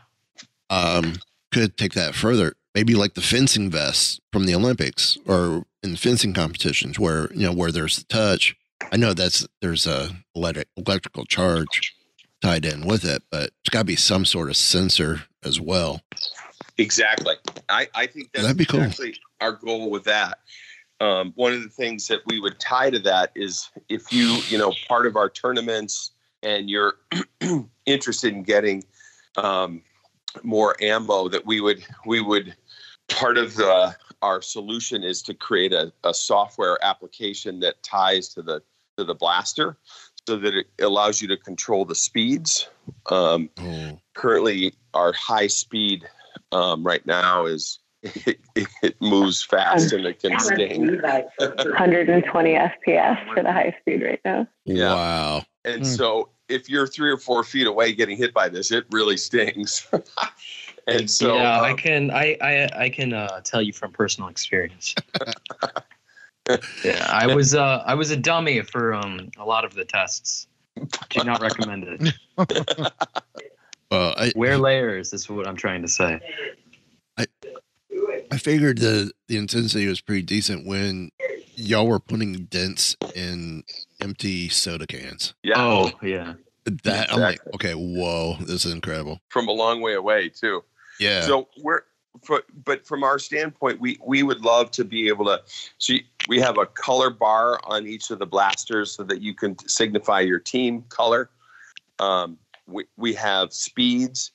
um, 0.69 1.15
could 1.55 1.77
take 1.77 1.93
that 1.93 2.13
further. 2.13 2.53
Maybe 2.73 2.95
like 2.95 3.13
the 3.13 3.21
fencing 3.21 3.71
vests 3.71 4.19
from 4.33 4.45
the 4.45 4.53
Olympics 4.53 5.17
or 5.25 5.63
in 5.81 5.95
fencing 5.95 6.33
competitions, 6.33 6.99
where 6.99 7.31
you 7.33 7.45
know 7.45 7.53
where 7.53 7.71
there's 7.71 7.95
the 7.95 8.03
touch. 8.03 8.55
I 8.91 8.97
know 8.97 9.13
that's 9.13 9.47
there's 9.61 9.87
a 9.87 10.09
electric 10.35 10.67
electrical 10.75 11.23
charge 11.23 11.95
tied 12.41 12.65
in 12.65 12.85
with 12.85 13.05
it, 13.05 13.23
but 13.31 13.51
there's 13.51 13.71
got 13.71 13.79
to 13.79 13.85
be 13.85 13.95
some 13.95 14.25
sort 14.25 14.49
of 14.49 14.57
sensor 14.57 15.23
as 15.45 15.61
well. 15.61 16.01
Exactly. 16.77 17.35
I, 17.69 17.87
I 17.95 18.05
think 18.05 18.33
that's 18.33 18.43
That'd 18.43 18.57
be 18.57 18.65
cool. 18.65 18.85
our 19.39 19.53
goal 19.53 19.89
with 19.89 20.03
that. 20.03 20.39
Um, 20.99 21.31
one 21.35 21.53
of 21.53 21.63
the 21.63 21.69
things 21.69 22.07
that 22.07 22.19
we 22.25 22.41
would 22.41 22.59
tie 22.59 22.89
to 22.89 22.99
that 22.99 23.31
is 23.35 23.69
if 23.87 24.11
you, 24.11 24.39
you 24.49 24.57
know, 24.57 24.73
part 24.89 25.07
of 25.07 25.15
our 25.15 25.29
tournaments 25.29 26.11
and 26.43 26.69
you're 26.69 26.95
interested 27.85 28.33
in 28.33 28.43
getting 28.43 28.83
um, 29.37 29.81
more 30.43 30.75
ammo, 30.81 31.27
that 31.29 31.45
we 31.45 31.61
would, 31.61 31.85
we 32.05 32.21
would, 32.21 32.55
part 33.09 33.37
of 33.37 33.55
the, 33.55 33.95
our 34.21 34.41
solution 34.41 35.03
is 35.03 35.21
to 35.23 35.33
create 35.33 35.73
a, 35.73 35.91
a 36.03 36.13
software 36.13 36.77
application 36.83 37.59
that 37.61 37.81
ties 37.83 38.29
to 38.33 38.41
the, 38.41 38.61
to 38.97 39.03
the 39.03 39.15
blaster 39.15 39.77
so 40.27 40.37
that 40.37 40.55
it 40.55 40.67
allows 40.81 41.21
you 41.21 41.27
to 41.27 41.37
control 41.37 41.85
the 41.85 41.95
speeds. 41.95 42.69
Um, 43.11 43.49
Oh, 43.59 43.99
currently 44.13 44.73
our 44.93 45.13
high 45.13 45.47
speed 45.47 46.05
um, 46.51 46.83
right 46.83 47.05
now 47.05 47.45
is 47.45 47.79
it, 48.03 48.39
it 48.81 48.95
moves 49.01 49.43
fast 49.43 49.93
and 49.93 50.05
it 50.05 50.19
can 50.19 50.39
sting. 50.39 51.01
120 51.01 52.53
FPS 52.85 53.33
for 53.33 53.43
the 53.43 53.51
high 53.51 53.75
speed 53.81 54.03
right 54.03 54.21
now. 54.23 54.47
Yeah. 54.65 54.93
wow! 54.93 55.43
And 55.63 55.85
so 55.85 56.29
if 56.49 56.69
you're 56.69 56.87
three 56.87 57.11
or 57.11 57.17
four 57.17 57.43
feet 57.43 57.67
away 57.67 57.93
getting 57.93 58.17
hit 58.17 58.33
by 58.33 58.49
this, 58.49 58.71
it 58.71 58.85
really 58.91 59.17
stings. 59.17 59.87
and 60.87 61.09
so 61.09 61.35
yeah, 61.35 61.61
I 61.61 61.71
um, 61.71 61.77
can 61.77 62.11
I 62.11 62.37
I, 62.41 62.69
I 62.83 62.89
can 62.89 63.13
uh, 63.13 63.41
tell 63.41 63.61
you 63.61 63.73
from 63.73 63.91
personal 63.91 64.29
experience. 64.29 64.95
yeah, 66.83 67.07
I 67.09 67.33
was 67.33 67.55
uh, 67.55 67.83
I 67.85 67.95
was 67.95 68.11
a 68.11 68.17
dummy 68.17 68.61
for 68.61 68.93
um, 68.93 69.29
a 69.37 69.45
lot 69.45 69.65
of 69.65 69.73
the 69.73 69.85
tests. 69.85 70.47
Do 71.09 71.23
not 71.23 71.41
recommend 71.41 71.85
it. 71.87 72.13
Well, 73.91 74.15
I 74.17 74.31
Wear 74.35 74.57
layers 74.57 75.13
is 75.13 75.29
what 75.29 75.47
I'm 75.47 75.55
trying 75.55 75.83
to 75.83 75.87
say. 75.87 76.19
I 77.17 77.25
I 78.31 78.37
figured 78.37 78.79
the 78.79 79.11
the 79.27 79.37
intensity 79.37 79.87
was 79.87 80.01
pretty 80.01 80.23
decent 80.23 80.65
when 80.65 81.11
y'all 81.55 81.87
were 81.87 81.99
putting 81.99 82.45
dents 82.45 82.97
in 83.15 83.63
empty 84.05 84.47
soda 84.49 84.85
cans. 84.87 85.33
yeah, 85.43 85.55
Oh 85.57 85.91
yeah. 86.01 86.35
That 86.83 87.11
I'm 87.11 87.19
like, 87.19 87.39
okay, 87.53 87.73
whoa, 87.73 88.37
this 88.39 88.65
is 88.65 88.73
incredible. 88.73 89.19
from 89.29 89.47
a 89.47 89.51
long 89.51 89.81
way 89.81 89.93
away 89.93 90.29
too. 90.29 90.63
Yeah. 90.99 91.21
So 91.21 91.47
we're, 91.61 91.81
for, 92.23 92.43
but 92.63 92.87
from 92.87 93.03
our 93.03 93.19
standpoint, 93.19 93.79
we 93.79 93.99
we 94.05 94.23
would 94.23 94.41
love 94.41 94.71
to 94.71 94.83
be 94.85 95.07
able 95.07 95.25
to. 95.25 95.41
See, 95.79 96.07
we 96.27 96.39
have 96.39 96.57
a 96.57 96.65
color 96.65 97.09
bar 97.09 97.59
on 97.65 97.85
each 97.85 98.09
of 98.09 98.19
the 98.19 98.25
blasters 98.25 98.91
so 98.91 99.03
that 99.03 99.21
you 99.21 99.33
can 99.33 99.57
signify 99.67 100.21
your 100.21 100.39
team 100.39 100.83
color. 100.89 101.29
Um, 101.99 102.37
we 102.67 102.85
we 102.97 103.13
have 103.13 103.53
speeds, 103.53 104.31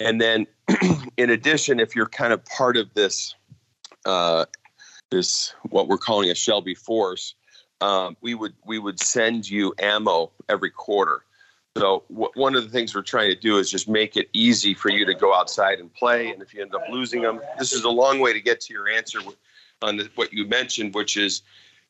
and 0.00 0.20
then 0.20 0.46
in 1.16 1.30
addition, 1.30 1.80
if 1.80 1.94
you're 1.94 2.08
kind 2.08 2.32
of 2.32 2.44
part 2.44 2.76
of 2.76 2.92
this, 2.94 3.34
uh, 4.04 4.44
this 5.10 5.54
what 5.70 5.88
we're 5.88 5.98
calling 5.98 6.30
a 6.30 6.34
Shelby 6.34 6.74
Force, 6.74 7.34
um, 7.80 8.16
we 8.20 8.34
would 8.34 8.54
we 8.64 8.78
would 8.78 9.00
send 9.00 9.48
you 9.48 9.74
ammo 9.78 10.30
every 10.48 10.70
quarter. 10.70 11.24
So 11.76 12.02
w- 12.10 12.30
one 12.34 12.56
of 12.56 12.64
the 12.64 12.70
things 12.70 12.94
we're 12.94 13.02
trying 13.02 13.30
to 13.30 13.36
do 13.36 13.58
is 13.58 13.70
just 13.70 13.88
make 13.88 14.16
it 14.16 14.28
easy 14.32 14.74
for 14.74 14.90
you 14.90 15.06
to 15.06 15.14
go 15.14 15.34
outside 15.34 15.78
and 15.78 15.92
play. 15.92 16.30
And 16.30 16.42
if 16.42 16.52
you 16.52 16.62
end 16.62 16.74
up 16.74 16.82
losing 16.90 17.22
them, 17.22 17.40
this 17.58 17.72
is 17.72 17.84
a 17.84 17.90
long 17.90 18.18
way 18.18 18.32
to 18.32 18.40
get 18.40 18.60
to 18.62 18.72
your 18.72 18.88
answer 18.88 19.20
on 19.82 19.96
the, 19.96 20.10
what 20.16 20.32
you 20.32 20.46
mentioned, 20.46 20.94
which 20.94 21.16
is 21.16 21.42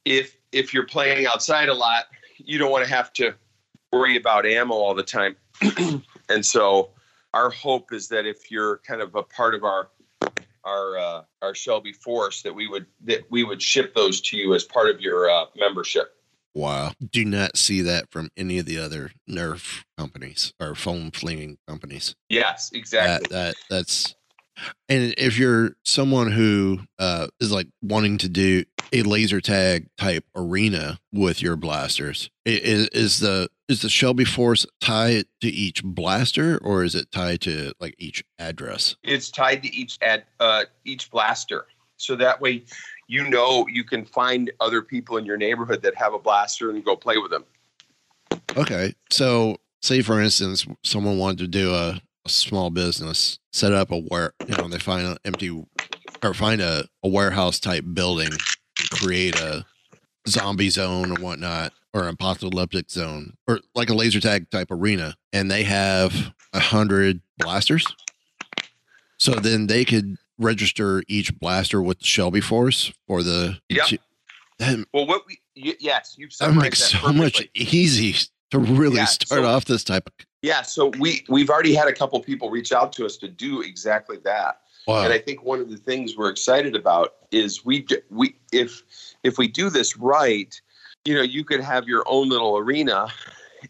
if 0.04 0.36
if 0.52 0.74
you're 0.74 0.86
playing 0.86 1.26
outside 1.26 1.68
a 1.68 1.74
lot, 1.74 2.06
you 2.38 2.58
don't 2.58 2.70
want 2.70 2.84
to 2.84 2.90
have 2.90 3.12
to 3.14 3.34
worry 3.92 4.16
about 4.16 4.46
ammo 4.46 4.74
all 4.74 4.94
the 4.94 5.02
time. 5.02 5.36
and 6.28 6.44
so 6.44 6.90
our 7.34 7.50
hope 7.50 7.92
is 7.92 8.08
that 8.08 8.26
if 8.26 8.50
you're 8.50 8.78
kind 8.78 9.00
of 9.00 9.14
a 9.14 9.22
part 9.22 9.54
of 9.54 9.64
our 9.64 9.88
our 10.64 10.98
uh, 10.98 11.22
our 11.42 11.54
Shelby 11.54 11.92
Force, 11.92 12.42
that 12.42 12.54
we 12.54 12.68
would 12.68 12.86
that 13.04 13.30
we 13.30 13.44
would 13.44 13.62
ship 13.62 13.94
those 13.94 14.20
to 14.22 14.36
you 14.36 14.54
as 14.54 14.64
part 14.64 14.90
of 14.90 15.00
your 15.00 15.30
uh, 15.30 15.46
membership. 15.56 16.14
Wow. 16.54 16.92
Do 17.12 17.24
not 17.24 17.56
see 17.56 17.80
that 17.82 18.10
from 18.10 18.28
any 18.36 18.58
of 18.58 18.66
the 18.66 18.78
other 18.78 19.12
Nerf 19.28 19.84
companies 19.96 20.52
or 20.58 20.74
foam 20.74 21.12
flinging 21.12 21.58
companies. 21.68 22.16
Yes, 22.28 22.70
exactly. 22.74 23.28
That, 23.30 23.30
that 23.30 23.54
that's 23.70 24.14
and 24.88 25.14
if 25.16 25.38
you're 25.38 25.76
someone 25.84 26.32
who 26.32 26.80
uh, 26.98 27.28
is 27.40 27.52
like 27.52 27.68
wanting 27.82 28.18
to 28.18 28.28
do 28.28 28.64
a 28.92 29.02
laser 29.02 29.40
tag 29.40 29.88
type 29.96 30.24
arena 30.34 30.98
with 31.12 31.40
your 31.40 31.56
blasters, 31.56 32.30
is, 32.44 32.88
is 32.88 33.20
the 33.20 33.48
is 33.70 33.82
the 33.82 33.88
Shelby 33.88 34.24
Force 34.24 34.66
tied 34.80 35.26
to 35.40 35.48
each 35.48 35.84
blaster 35.84 36.58
or 36.58 36.82
is 36.82 36.96
it 36.96 37.12
tied 37.12 37.40
to 37.42 37.72
like 37.78 37.94
each 37.98 38.24
address? 38.38 38.96
it's 39.04 39.30
tied 39.30 39.62
to 39.62 39.74
each 39.74 39.96
ad, 40.02 40.24
uh, 40.40 40.64
each 40.84 41.10
blaster, 41.10 41.66
so 41.96 42.16
that 42.16 42.40
way 42.40 42.64
you 43.06 43.28
know 43.28 43.66
you 43.68 43.84
can 43.84 44.04
find 44.04 44.50
other 44.60 44.82
people 44.82 45.16
in 45.18 45.24
your 45.24 45.36
neighborhood 45.36 45.82
that 45.82 45.94
have 45.94 46.14
a 46.14 46.18
blaster 46.18 46.70
and 46.70 46.84
go 46.84 46.96
play 46.96 47.16
with 47.18 47.30
them. 47.30 47.44
Okay. 48.56 48.92
So, 49.10 49.56
say 49.82 50.02
for 50.02 50.20
instance, 50.20 50.66
someone 50.82 51.18
wanted 51.18 51.38
to 51.38 51.46
do 51.46 51.72
a, 51.72 52.00
a 52.24 52.28
small 52.28 52.70
business, 52.70 53.38
set 53.52 53.72
up 53.72 53.92
a 53.92 54.00
where 54.00 54.32
you 54.48 54.56
know 54.56 54.68
they 54.68 54.78
find 54.78 55.06
an 55.06 55.16
empty 55.24 55.64
or 56.22 56.34
find 56.34 56.60
a, 56.60 56.86
a 57.04 57.08
warehouse 57.08 57.60
type 57.60 57.84
building, 57.94 58.28
and 58.28 58.90
create 58.90 59.38
a 59.40 59.64
zombie 60.28 60.70
zone 60.70 61.12
or 61.12 61.20
whatnot, 61.20 61.72
or 61.92 62.02
an 62.02 62.08
apocalyptic 62.08 62.90
zone, 62.90 63.34
or 63.48 63.60
like 63.74 63.90
a 63.90 63.94
laser 63.94 64.20
tag 64.20 64.48
type 64.50 64.70
arena, 64.70 65.16
and 65.32 65.50
they 65.50 65.64
have 65.64 66.32
a 66.52 66.60
hundred 66.60 67.20
blasters. 67.38 67.84
So 69.18 69.32
then 69.34 69.66
they 69.66 69.84
could 69.84 70.16
register 70.38 71.02
each 71.08 71.38
blaster 71.38 71.82
with 71.82 71.98
the 71.98 72.04
Shelby 72.06 72.40
Force 72.40 72.92
or 73.06 73.22
the. 73.22 73.58
yeah. 73.68 73.84
Well, 74.92 75.06
what 75.06 75.22
we 75.26 75.38
y- 75.56 75.74
yes, 75.80 76.14
you've 76.18 76.36
that 76.38 76.54
makes 76.54 76.92
that 76.92 77.00
so 77.02 77.12
much 77.12 77.46
easy 77.54 78.14
to 78.50 78.58
really 78.58 78.96
Yeah, 78.96 79.04
start 79.06 79.42
so- 79.42 79.46
off 79.46 79.64
this 79.64 79.84
type 79.84 80.06
of. 80.06 80.12
Yeah, 80.42 80.62
so 80.62 80.90
we 80.98 81.24
we've 81.28 81.50
already 81.50 81.74
had 81.74 81.86
a 81.88 81.92
couple 81.92 82.18
people 82.20 82.50
reach 82.50 82.72
out 82.72 82.92
to 82.94 83.04
us 83.04 83.16
to 83.18 83.28
do 83.28 83.60
exactly 83.62 84.16
that. 84.24 84.60
Wow. 84.86 85.04
And 85.04 85.12
I 85.12 85.18
think 85.18 85.42
one 85.42 85.60
of 85.60 85.68
the 85.70 85.76
things 85.76 86.16
we're 86.16 86.30
excited 86.30 86.74
about 86.74 87.14
is 87.30 87.62
we 87.64 87.86
we 88.10 88.34
if 88.52 88.82
if 89.22 89.36
we 89.36 89.48
do 89.48 89.68
this 89.68 89.98
right, 89.98 90.58
you 91.04 91.14
know, 91.14 91.22
you 91.22 91.44
could 91.44 91.60
have 91.60 91.88
your 91.88 92.04
own 92.06 92.28
little 92.28 92.56
arena, 92.56 93.08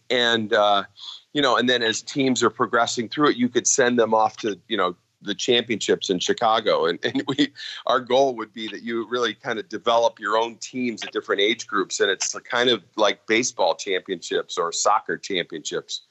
and 0.09 0.53
uh, 0.53 0.85
you 1.33 1.43
know, 1.43 1.57
and 1.57 1.69
then 1.69 1.83
as 1.83 2.03
teams 2.03 2.43
are 2.43 2.51
progressing 2.51 3.09
through 3.09 3.31
it, 3.31 3.37
you 3.37 3.49
could 3.49 3.67
send 3.67 3.99
them 3.99 4.15
off 4.15 4.37
to 4.39 4.59
you 4.69 4.77
know 4.77 4.97
the 5.23 5.35
championships 5.35 6.11
in 6.11 6.19
Chicago, 6.19 6.87
and 6.87 6.99
and 7.05 7.23
we 7.29 7.53
our 7.87 8.01
goal 8.01 8.35
would 8.37 8.53
be 8.53 8.69
that 8.69 8.83
you 8.83 9.07
really 9.09 9.35
kind 9.35 9.59
of 9.59 9.69
develop 9.69 10.19
your 10.19 10.37
own 10.37 10.57
teams 10.57 11.05
at 11.05 11.13
different 11.13 11.41
age 11.41 11.67
groups, 11.67 12.01
and 12.01 12.11
it's 12.11 12.35
kind 12.51 12.69
of 12.69 12.83
like 12.97 13.27
baseball 13.27 13.75
championships 13.75 14.59
or 14.59 14.73
soccer 14.73 15.17
championships. 15.17 16.03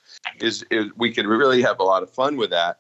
Is, 0.41 0.65
is 0.71 0.88
we 0.97 1.13
could 1.13 1.27
really 1.27 1.61
have 1.61 1.79
a 1.79 1.83
lot 1.83 2.03
of 2.03 2.09
fun 2.09 2.35
with 2.35 2.49
that. 2.49 2.79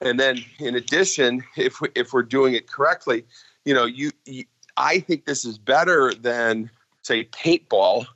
And 0.00 0.18
then 0.18 0.42
in 0.58 0.76
addition, 0.76 1.42
if 1.56 1.80
we, 1.80 1.88
if 1.94 2.12
we're 2.12 2.22
doing 2.22 2.54
it 2.54 2.68
correctly, 2.68 3.24
you 3.64 3.74
know, 3.74 3.84
you, 3.84 4.10
you 4.24 4.44
I 4.76 5.00
think 5.00 5.26
this 5.26 5.44
is 5.44 5.58
better 5.58 6.14
than 6.14 6.70
say 7.02 7.24
paintball, 7.24 8.06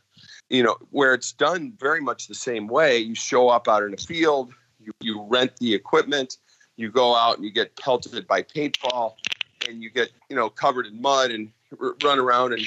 you 0.49 0.63
know, 0.63 0.77
where 0.91 1.15
it's 1.15 1.33
done 1.33 1.73
very 1.79 2.01
much 2.01 2.29
the 2.29 2.35
same 2.35 2.67
way. 2.67 2.99
You 2.99 3.15
show 3.15 3.49
up 3.49 3.69
out 3.69 3.83
in 3.83 3.95
a 3.95 3.97
field, 3.97 4.53
you, 4.81 4.93
you 5.01 5.23
rent 5.23 5.57
the 5.59 5.75
equipment, 5.75 6.39
you 6.77 6.91
go 6.91 7.15
out 7.15 7.37
and 7.37 7.45
you 7.45 7.51
get 7.51 7.77
pelted 7.77 8.27
by 8.27 8.43
paintball, 8.43 9.15
and 9.69 9.83
you 9.83 9.91
get 9.91 10.11
you 10.29 10.37
know 10.37 10.49
covered 10.49 10.87
in 10.87 11.01
mud 11.01 11.31
and 11.31 11.51
r- 11.81 11.95
run 12.03 12.19
around 12.19 12.53
and 12.53 12.63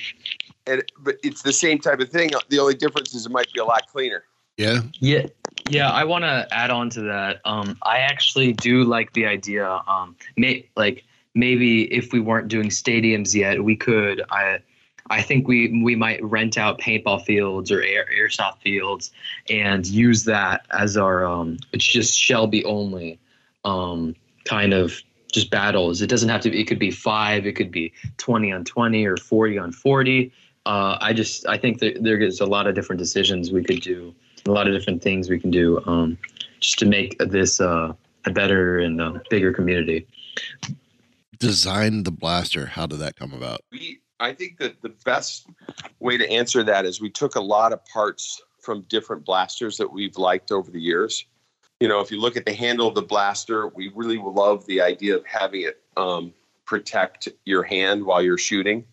and 0.66 0.84
but 1.00 1.18
it's 1.24 1.42
the 1.42 1.54
same 1.54 1.80
type 1.80 2.00
of 2.00 2.10
thing. 2.10 2.32
The 2.50 2.60
only 2.60 2.76
difference 2.76 3.14
is 3.14 3.26
it 3.26 3.32
might 3.32 3.52
be 3.54 3.60
a 3.60 3.66
lot 3.66 3.88
cleaner. 3.88 4.24
Yeah. 4.58 4.82
Yeah, 5.00 5.28
yeah. 5.70 5.92
I 5.92 6.04
want 6.04 6.24
to 6.24 6.48
add 6.52 6.72
on 6.72 6.90
to 6.92 7.02
that. 7.02 7.42
Um, 7.46 7.78
I 7.84 8.00
actually 8.00 8.54
do 8.54 8.84
like 8.84 9.14
the 9.14 9.26
idea. 9.28 9.70
Um, 9.88 10.16
may, 10.36 10.68
like 10.76 11.04
maybe 11.36 11.84
if 11.94 12.12
we 12.12 12.20
weren't 12.20 12.48
doing 12.48 12.70
stadiums 12.70 13.36
yet, 13.36 13.64
we 13.64 13.76
could. 13.76 14.24
I, 14.32 14.60
I 15.10 15.22
think 15.22 15.48
we 15.48 15.82
we 15.82 15.96
might 15.96 16.24
rent 16.24 16.58
out 16.58 16.80
paintball 16.80 17.26
fields 17.26 17.72
or 17.72 17.82
air 17.82 18.08
airsoft 18.16 18.60
fields 18.60 19.12
and 19.50 19.86
use 19.86 20.24
that 20.26 20.66
as 20.72 20.98
our. 20.98 21.26
Um, 21.26 21.58
it's 21.74 21.86
just 21.86 22.18
Shelby 22.18 22.64
only, 22.66 23.20
um, 23.64 24.16
kind 24.46 24.74
of 24.74 25.02
just 25.32 25.50
battles. 25.50 26.02
It 26.02 26.08
doesn't 26.08 26.30
have 26.30 26.42
to. 26.42 26.52
be 26.52 26.62
It 26.62 26.66
could 26.66 26.80
be 26.80 26.92
five. 26.92 27.46
It 27.46 27.54
could 27.54 27.72
be 27.72 27.94
twenty 28.18 28.52
on 28.52 28.66
twenty 28.66 29.06
or 29.06 29.18
forty 29.18 29.58
on 29.58 29.72
forty. 29.72 30.32
Uh, 30.66 30.98
I 31.00 31.14
just 31.14 31.48
I 31.48 31.58
think 31.58 31.80
that 31.80 32.04
there 32.04 32.20
is 32.20 32.40
a 32.42 32.46
lot 32.46 32.68
of 32.68 32.76
different 32.76 33.00
decisions 33.00 33.52
we 33.52 33.64
could 33.64 33.82
do 33.82 34.14
a 34.48 34.52
lot 34.52 34.68
of 34.68 34.74
different 34.74 35.02
things 35.02 35.30
we 35.30 35.40
can 35.40 35.52
do 35.52 35.82
um, 35.86 36.18
just 36.60 36.80
to 36.80 36.86
make 36.86 37.18
this 37.20 37.60
uh, 37.60 37.94
a 38.26 38.32
better 38.32 38.80
and 38.80 39.02
uh, 39.02 39.20
bigger 39.30 39.54
community. 39.54 40.08
Design 41.40 42.04
the 42.04 42.12
blaster. 42.12 42.66
How 42.66 42.88
did 42.88 43.00
that 43.00 43.16
come 43.16 43.34
about? 43.34 43.62
we 43.72 44.00
i 44.20 44.34
think 44.34 44.58
that 44.58 44.82
the 44.82 44.94
best 45.06 45.48
way 46.00 46.18
to 46.18 46.30
answer 46.30 46.64
that 46.64 46.86
is 46.86 47.02
we 47.02 47.10
took 47.10 47.36
a 47.36 47.42
lot 47.42 47.74
of 47.74 47.84
parts 47.86 48.42
from 48.60 48.82
different 48.90 49.26
blasters 49.26 49.78
that 49.78 49.92
we've 49.92 50.18
liked 50.18 50.52
over 50.52 50.72
the 50.72 50.82
years 50.82 51.26
you 51.80 51.88
know 51.88 52.00
if 52.00 52.12
you 52.12 52.20
look 52.20 52.38
at 52.38 52.46
the 52.46 52.54
handle 52.54 52.88
of 52.88 52.96
the 52.96 53.02
blaster 53.02 53.68
we 53.68 53.92
really 53.96 54.18
love 54.18 54.66
the 54.66 54.82
idea 54.82 55.16
of 55.16 55.26
having 55.26 55.62
it 55.62 55.82
um, 55.96 56.34
protect 56.66 57.30
your 57.46 57.64
hand 57.64 58.06
while 58.06 58.22
you're 58.22 58.38
shooting 58.38 58.84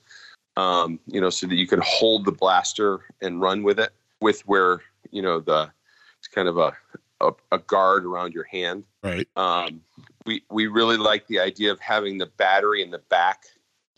um, 0.56 1.00
you 1.06 1.20
know 1.20 1.30
so 1.30 1.46
that 1.46 1.56
you 1.56 1.66
can 1.66 1.80
hold 1.84 2.24
the 2.24 2.32
blaster 2.32 3.00
and 3.20 3.40
run 3.40 3.62
with 3.62 3.80
it 3.80 3.90
with 4.20 4.40
where 4.42 4.80
you 5.10 5.22
know 5.22 5.40
the 5.40 5.70
it's 6.18 6.28
kind 6.28 6.48
of 6.48 6.58
a 6.58 6.72
a, 7.20 7.32
a 7.52 7.58
guard 7.58 8.04
around 8.04 8.32
your 8.34 8.44
hand 8.44 8.84
Right. 9.02 9.28
um, 9.36 9.82
we 10.24 10.42
we 10.50 10.66
really 10.66 10.96
like 10.96 11.26
the 11.26 11.38
idea 11.40 11.70
of 11.70 11.78
having 11.78 12.16
the 12.18 12.26
battery 12.26 12.82
in 12.82 12.90
the 12.90 13.00
back, 13.10 13.44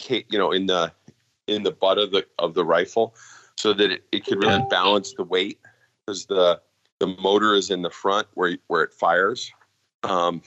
you 0.09 0.25
know, 0.39 0.51
in 0.51 0.67
the 0.67 0.93
in 1.47 1.63
the 1.63 1.71
butt 1.71 1.99
of 1.99 2.11
the 2.11 2.27
of 2.39 2.55
the 2.55 2.65
rifle, 2.65 3.15
so 3.57 3.73
that 3.73 3.91
it, 3.91 4.05
it 4.13 4.25
could 4.25 4.43
really 4.43 4.65
balance 4.71 5.15
the 5.15 5.25
weight 5.25 5.61
because 6.07 6.27
the 6.27 6.61
the 6.99 7.07
motor 7.07 7.55
is 7.55 7.71
in 7.71 7.83
the 7.83 7.91
front 7.91 8.27
where 8.35 8.57
where 8.67 8.83
it 8.83 8.93
fires. 8.93 9.51
Um, 10.03 10.43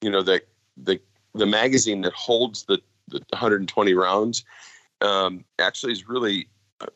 you 0.00 0.10
know, 0.10 0.22
the 0.22 0.42
the 0.76 1.00
the 1.34 1.46
magazine 1.46 2.02
that 2.02 2.12
holds 2.12 2.64
the 2.64 2.80
the 3.08 3.18
120 3.30 3.94
rounds 3.94 4.44
um, 5.00 5.44
actually 5.58 5.92
is 5.92 6.08
really 6.08 6.48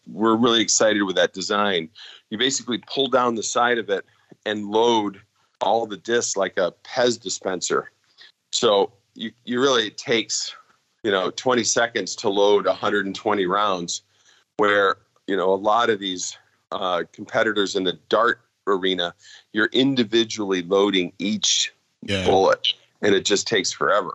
we're 0.06 0.36
really 0.36 0.60
excited 0.60 1.02
with 1.02 1.16
that 1.16 1.32
design. 1.32 1.88
You 2.30 2.38
basically 2.38 2.82
pull 2.92 3.08
down 3.08 3.34
the 3.34 3.42
side 3.42 3.78
of 3.78 3.90
it 3.90 4.04
and 4.44 4.66
load 4.66 5.20
all 5.60 5.86
the 5.86 5.96
discs 5.96 6.36
like 6.36 6.58
a 6.58 6.74
Pez 6.84 7.20
dispenser. 7.20 7.90
So 8.52 8.92
you, 9.14 9.32
you 9.44 9.60
really 9.60 9.86
it 9.86 9.98
takes 9.98 10.54
you 11.06 11.12
know 11.12 11.30
20 11.30 11.62
seconds 11.62 12.16
to 12.16 12.28
load 12.28 12.66
120 12.66 13.46
rounds, 13.46 14.02
where 14.56 14.96
you 15.28 15.36
know 15.36 15.54
a 15.54 15.54
lot 15.54 15.88
of 15.88 16.00
these 16.00 16.36
uh, 16.72 17.04
competitors 17.12 17.76
in 17.76 17.84
the 17.84 17.92
dart 18.08 18.40
arena, 18.66 19.14
you're 19.52 19.70
individually 19.72 20.62
loading 20.62 21.12
each 21.20 21.72
Yeah. 22.02 22.24
bullet, 22.24 22.66
and 23.02 23.14
it 23.14 23.24
just 23.24 23.46
takes 23.46 23.70
forever. 23.70 24.14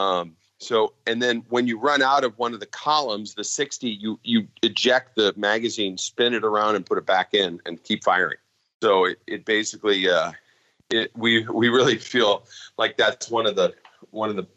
Um, 0.00 0.34
so 0.58 0.92
and 1.06 1.22
then 1.22 1.44
when 1.50 1.68
you 1.68 1.78
run 1.78 2.02
out 2.02 2.24
of 2.24 2.36
one 2.36 2.52
of 2.52 2.58
the 2.58 2.66
columns, 2.66 3.34
the 3.34 3.44
60, 3.44 3.88
you 3.88 4.18
you 4.24 4.48
eject 4.64 5.14
the 5.14 5.32
magazine, 5.36 5.96
spin 5.98 6.34
it 6.34 6.42
around, 6.42 6.74
and 6.74 6.84
put 6.84 6.98
it 6.98 7.06
back 7.06 7.32
in, 7.32 7.60
and 7.64 7.80
keep 7.84 8.02
firing. 8.02 8.38
So 8.82 9.04
it, 9.04 9.20
it 9.28 9.44
basically 9.44 10.10
uh, 10.10 10.32
it, 10.90 11.12
we 11.16 11.46
we 11.46 11.68
really 11.68 11.96
feel 12.12 12.44
like 12.76 12.96
that's 12.96 13.30
one 13.30 13.46
of 13.46 13.54
the 13.54 13.72
one 14.10 14.30
of 14.30 14.34
the 14.34 14.48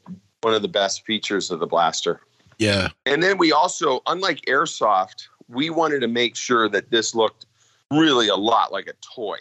one 0.41 0.53
of 0.53 0.61
the 0.61 0.67
best 0.67 1.05
features 1.05 1.51
of 1.51 1.59
the 1.59 1.67
blaster. 1.67 2.21
Yeah. 2.57 2.89
And 3.05 3.21
then 3.23 3.37
we 3.37 3.51
also, 3.51 4.01
unlike 4.07 4.41
airsoft, 4.47 5.27
we 5.47 5.69
wanted 5.69 5.99
to 6.01 6.07
make 6.07 6.35
sure 6.35 6.67
that 6.69 6.91
this 6.91 7.15
looked 7.15 7.45
really 7.91 8.27
a 8.27 8.35
lot 8.35 8.71
like 8.71 8.87
a 8.87 8.93
toy. 9.15 9.37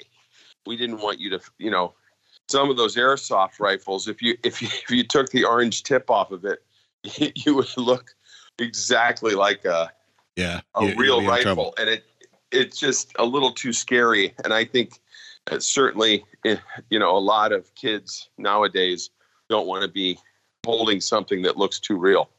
We 0.66 0.76
didn't 0.76 0.98
want 1.00 1.18
you 1.18 1.30
to, 1.30 1.40
you 1.58 1.70
know, 1.70 1.94
some 2.48 2.70
of 2.70 2.76
those 2.76 2.96
airsoft 2.96 3.60
rifles. 3.60 4.08
If 4.08 4.20
you 4.22 4.36
if 4.44 4.60
you 4.60 4.68
if 4.84 4.90
you 4.90 5.04
took 5.04 5.30
the 5.30 5.44
orange 5.44 5.82
tip 5.82 6.10
off 6.10 6.30
of 6.30 6.44
it, 6.44 6.62
you 7.36 7.54
would 7.54 7.68
look 7.76 8.14
exactly 8.58 9.34
like 9.34 9.64
a 9.64 9.90
Yeah. 10.36 10.60
a 10.74 10.84
You- 10.86 10.94
real 10.96 11.20
be 11.20 11.26
in 11.26 11.42
trouble. 11.42 11.64
rifle, 11.66 11.74
and 11.78 11.88
it 11.90 12.04
it's 12.52 12.78
just 12.80 13.12
a 13.18 13.24
little 13.24 13.52
too 13.52 13.72
scary. 13.72 14.34
And 14.44 14.52
I 14.52 14.64
think 14.64 15.00
uh, 15.50 15.60
certainly, 15.60 16.24
eh, 16.44 16.56
you 16.90 16.98
know, 16.98 17.16
a 17.16 17.18
lot 17.20 17.52
of 17.52 17.72
kids 17.76 18.28
nowadays 18.38 19.10
don't 19.48 19.68
want 19.68 19.82
to 19.82 19.88
be 19.88 20.18
holding 20.70 21.00
something 21.00 21.42
that 21.42 21.56
looks 21.56 21.78
too 21.78 21.96
real. 21.96 22.30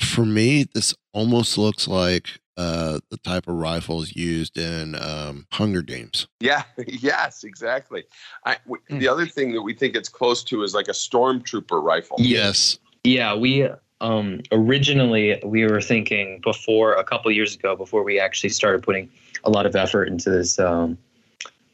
For 0.00 0.24
me, 0.24 0.64
this 0.74 0.94
almost 1.12 1.58
looks 1.58 1.88
like 1.88 2.28
uh, 2.56 2.98
the 3.10 3.16
type 3.18 3.48
of 3.48 3.54
rifles 3.54 4.14
used 4.14 4.58
in 4.58 4.94
um, 4.96 5.46
Hunger 5.52 5.82
Games. 5.82 6.26
Yeah, 6.40 6.62
yes, 6.86 7.44
exactly. 7.44 8.04
I, 8.44 8.56
w- 8.66 8.82
The 9.00 9.08
other 9.08 9.26
thing 9.26 9.52
that 9.52 9.62
we 9.62 9.74
think 9.74 9.96
it's 9.96 10.08
close 10.08 10.44
to 10.44 10.62
is 10.62 10.74
like 10.74 10.88
a 10.88 10.92
stormtrooper 10.92 11.82
rifle. 11.82 12.16
Yes. 12.18 12.78
Yeah, 13.04 13.34
we 13.34 13.68
um, 14.00 14.40
originally 14.52 15.40
we 15.44 15.64
were 15.64 15.80
thinking 15.80 16.40
before 16.42 16.94
a 16.94 17.04
couple 17.04 17.30
years 17.30 17.54
ago 17.54 17.74
before 17.74 18.02
we 18.04 18.20
actually 18.20 18.50
started 18.50 18.82
putting 18.82 19.10
a 19.44 19.50
lot 19.50 19.66
of 19.66 19.74
effort 19.74 20.08
into 20.08 20.30
this 20.30 20.58
um, 20.58 20.98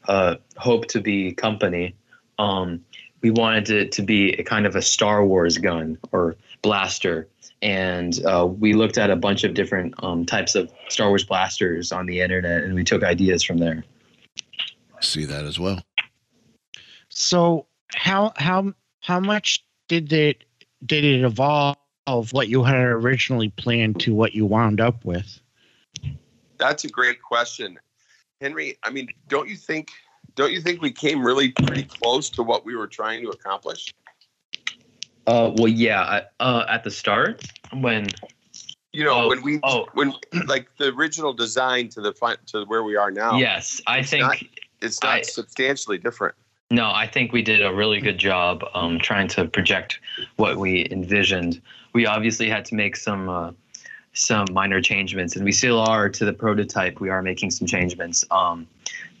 uh, 0.07 0.35
hope 0.57 0.87
to 0.87 1.01
be 1.01 1.31
company. 1.33 1.95
Um, 2.37 2.83
we 3.25 3.31
wanted 3.31 3.71
it 3.71 3.91
to 3.91 4.03
be 4.03 4.33
a 4.33 4.43
kind 4.43 4.67
of 4.67 4.75
a 4.75 4.83
Star 4.83 5.25
Wars 5.25 5.57
gun 5.57 5.97
or 6.11 6.35
blaster, 6.61 7.27
and 7.59 8.23
uh, 8.23 8.45
we 8.45 8.73
looked 8.73 8.99
at 8.99 9.09
a 9.09 9.15
bunch 9.15 9.43
of 9.43 9.55
different 9.55 9.95
um, 10.03 10.27
types 10.27 10.53
of 10.53 10.71
Star 10.89 11.07
Wars 11.07 11.23
blasters 11.23 11.91
on 11.91 12.05
the 12.05 12.21
internet, 12.21 12.61
and 12.61 12.75
we 12.75 12.83
took 12.83 13.03
ideas 13.03 13.41
from 13.41 13.57
there. 13.57 13.83
I 14.95 15.01
See 15.01 15.25
that 15.25 15.43
as 15.43 15.59
well. 15.59 15.81
So 17.09 17.65
how 17.95 18.31
how 18.35 18.75
how 19.01 19.19
much 19.19 19.65
did 19.87 20.13
it 20.13 20.43
did 20.85 21.03
it 21.03 21.23
evolve 21.23 21.77
what 22.31 22.47
you 22.47 22.63
had 22.63 22.75
originally 22.75 23.49
planned 23.49 24.01
to 24.01 24.13
what 24.13 24.35
you 24.35 24.45
wound 24.45 24.79
up 24.79 25.03
with? 25.03 25.39
That's 26.59 26.83
a 26.83 26.89
great 26.89 27.23
question, 27.23 27.79
Henry. 28.39 28.77
I 28.83 28.91
mean, 28.91 29.07
don't 29.27 29.49
you 29.49 29.55
think? 29.55 29.89
Don't 30.35 30.51
you 30.51 30.61
think 30.61 30.81
we 30.81 30.91
came 30.91 31.23
really 31.25 31.49
pretty 31.49 31.83
close 31.83 32.29
to 32.31 32.43
what 32.43 32.65
we 32.65 32.75
were 32.75 32.87
trying 32.87 33.23
to 33.23 33.29
accomplish? 33.29 33.93
Uh, 35.27 35.51
well, 35.55 35.67
yeah, 35.69 36.21
uh, 36.39 36.65
at 36.69 36.83
the 36.83 36.91
start 36.91 37.43
when 37.73 38.07
You 38.93 39.03
know, 39.03 39.23
Oh, 39.23 39.27
when 39.29 39.41
we 39.41 39.59
oh. 39.63 39.87
when 39.93 40.13
like 40.47 40.67
the 40.77 40.87
original 40.93 41.33
design 41.33 41.89
to 41.89 42.01
the 42.01 42.13
fi- 42.13 42.37
to 42.47 42.63
where 42.65 42.83
we 42.83 42.95
are 42.95 43.11
now. 43.11 43.37
yes, 43.37 43.81
I 43.87 43.99
It's 43.99 44.09
think 44.09 44.21
not- 44.23 44.37
it's 44.81 45.01
not 45.03 45.15
I- 45.15 45.21
substantially 45.23 45.97
different. 45.97 46.35
No, 46.71 46.89
I 46.91 47.05
think 47.05 47.31
we 47.33 47.41
did 47.41 47.61
a 47.63 47.73
really 47.73 47.99
good 47.99 48.17
job 48.17 48.63
um, 48.73 48.97
trying 48.99 49.27
to 49.29 49.45
project 49.45 49.99
what 50.37 50.57
we 50.57 50.87
envisioned. 50.91 51.61
We 51.93 52.05
obviously 52.07 52.49
had 52.49 52.63
to 52.65 52.75
make 52.75 52.95
some 52.95 53.27
uh, 53.29 53.51
some 54.13 54.45
minor 54.53 54.81
changements, 54.81 55.35
and 55.35 55.43
we 55.43 55.51
still 55.51 55.79
are 55.79 56.07
to 56.09 56.23
the 56.25 56.33
prototype. 56.33 56.99
We 57.01 57.09
are 57.09 57.21
making 57.21 57.51
some 57.51 57.67
changements 57.67 58.23
um, 58.31 58.65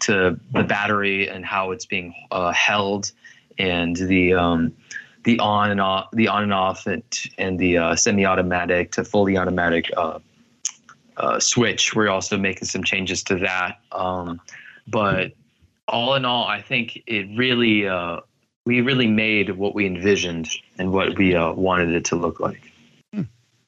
to 0.05 0.39
the 0.51 0.63
battery 0.63 1.27
and 1.29 1.45
how 1.45 1.71
it's 1.71 1.85
being 1.85 2.13
uh, 2.31 2.51
held, 2.51 3.11
and 3.57 3.95
the 3.95 4.33
um, 4.33 4.73
the 5.23 5.39
on 5.39 5.71
and 5.71 5.81
off, 5.81 6.09
the 6.11 6.27
on 6.27 6.43
and 6.43 6.53
off, 6.53 6.85
and, 6.87 7.03
and 7.37 7.59
the 7.59 7.77
uh, 7.77 7.95
semi-automatic 7.95 8.91
to 8.93 9.03
fully 9.03 9.37
automatic 9.37 9.91
uh, 9.97 10.19
uh, 11.17 11.39
switch. 11.39 11.95
We're 11.95 12.09
also 12.09 12.37
making 12.37 12.67
some 12.67 12.83
changes 12.83 13.23
to 13.23 13.35
that, 13.39 13.79
um, 13.91 14.39
but 14.87 15.33
all 15.87 16.15
in 16.15 16.25
all, 16.25 16.45
I 16.45 16.61
think 16.61 17.03
it 17.07 17.27
really 17.37 17.87
uh, 17.87 18.21
we 18.65 18.81
really 18.81 19.07
made 19.07 19.51
what 19.51 19.75
we 19.75 19.85
envisioned 19.85 20.49
and 20.77 20.91
what 20.91 21.17
we 21.17 21.35
uh, 21.35 21.53
wanted 21.53 21.89
it 21.89 22.05
to 22.05 22.15
look 22.15 22.39
like. 22.39 22.71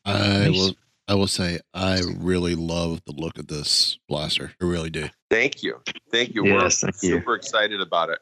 I 0.06 0.50
will. 0.50 0.76
I 1.08 1.15
will 1.15 1.28
say 1.28 1.60
I 1.74 2.02
really 2.17 2.56
love 2.56 3.02
the 3.06 3.13
look 3.13 3.38
of 3.38 3.48
this 3.48 3.98
blaster. 4.10 4.52
I 4.62 4.65
really 4.65 4.89
do. 4.89 5.08
Thank 5.30 5.63
you, 5.63 5.82
thank 6.12 6.36
you. 6.36 6.46
Yes, 6.46 6.84
we're 6.84 6.91
thank 6.91 7.04
you. 7.04 7.10
super 7.10 7.36
excited 7.36 7.80
about 7.80 8.10
it. 8.10 8.20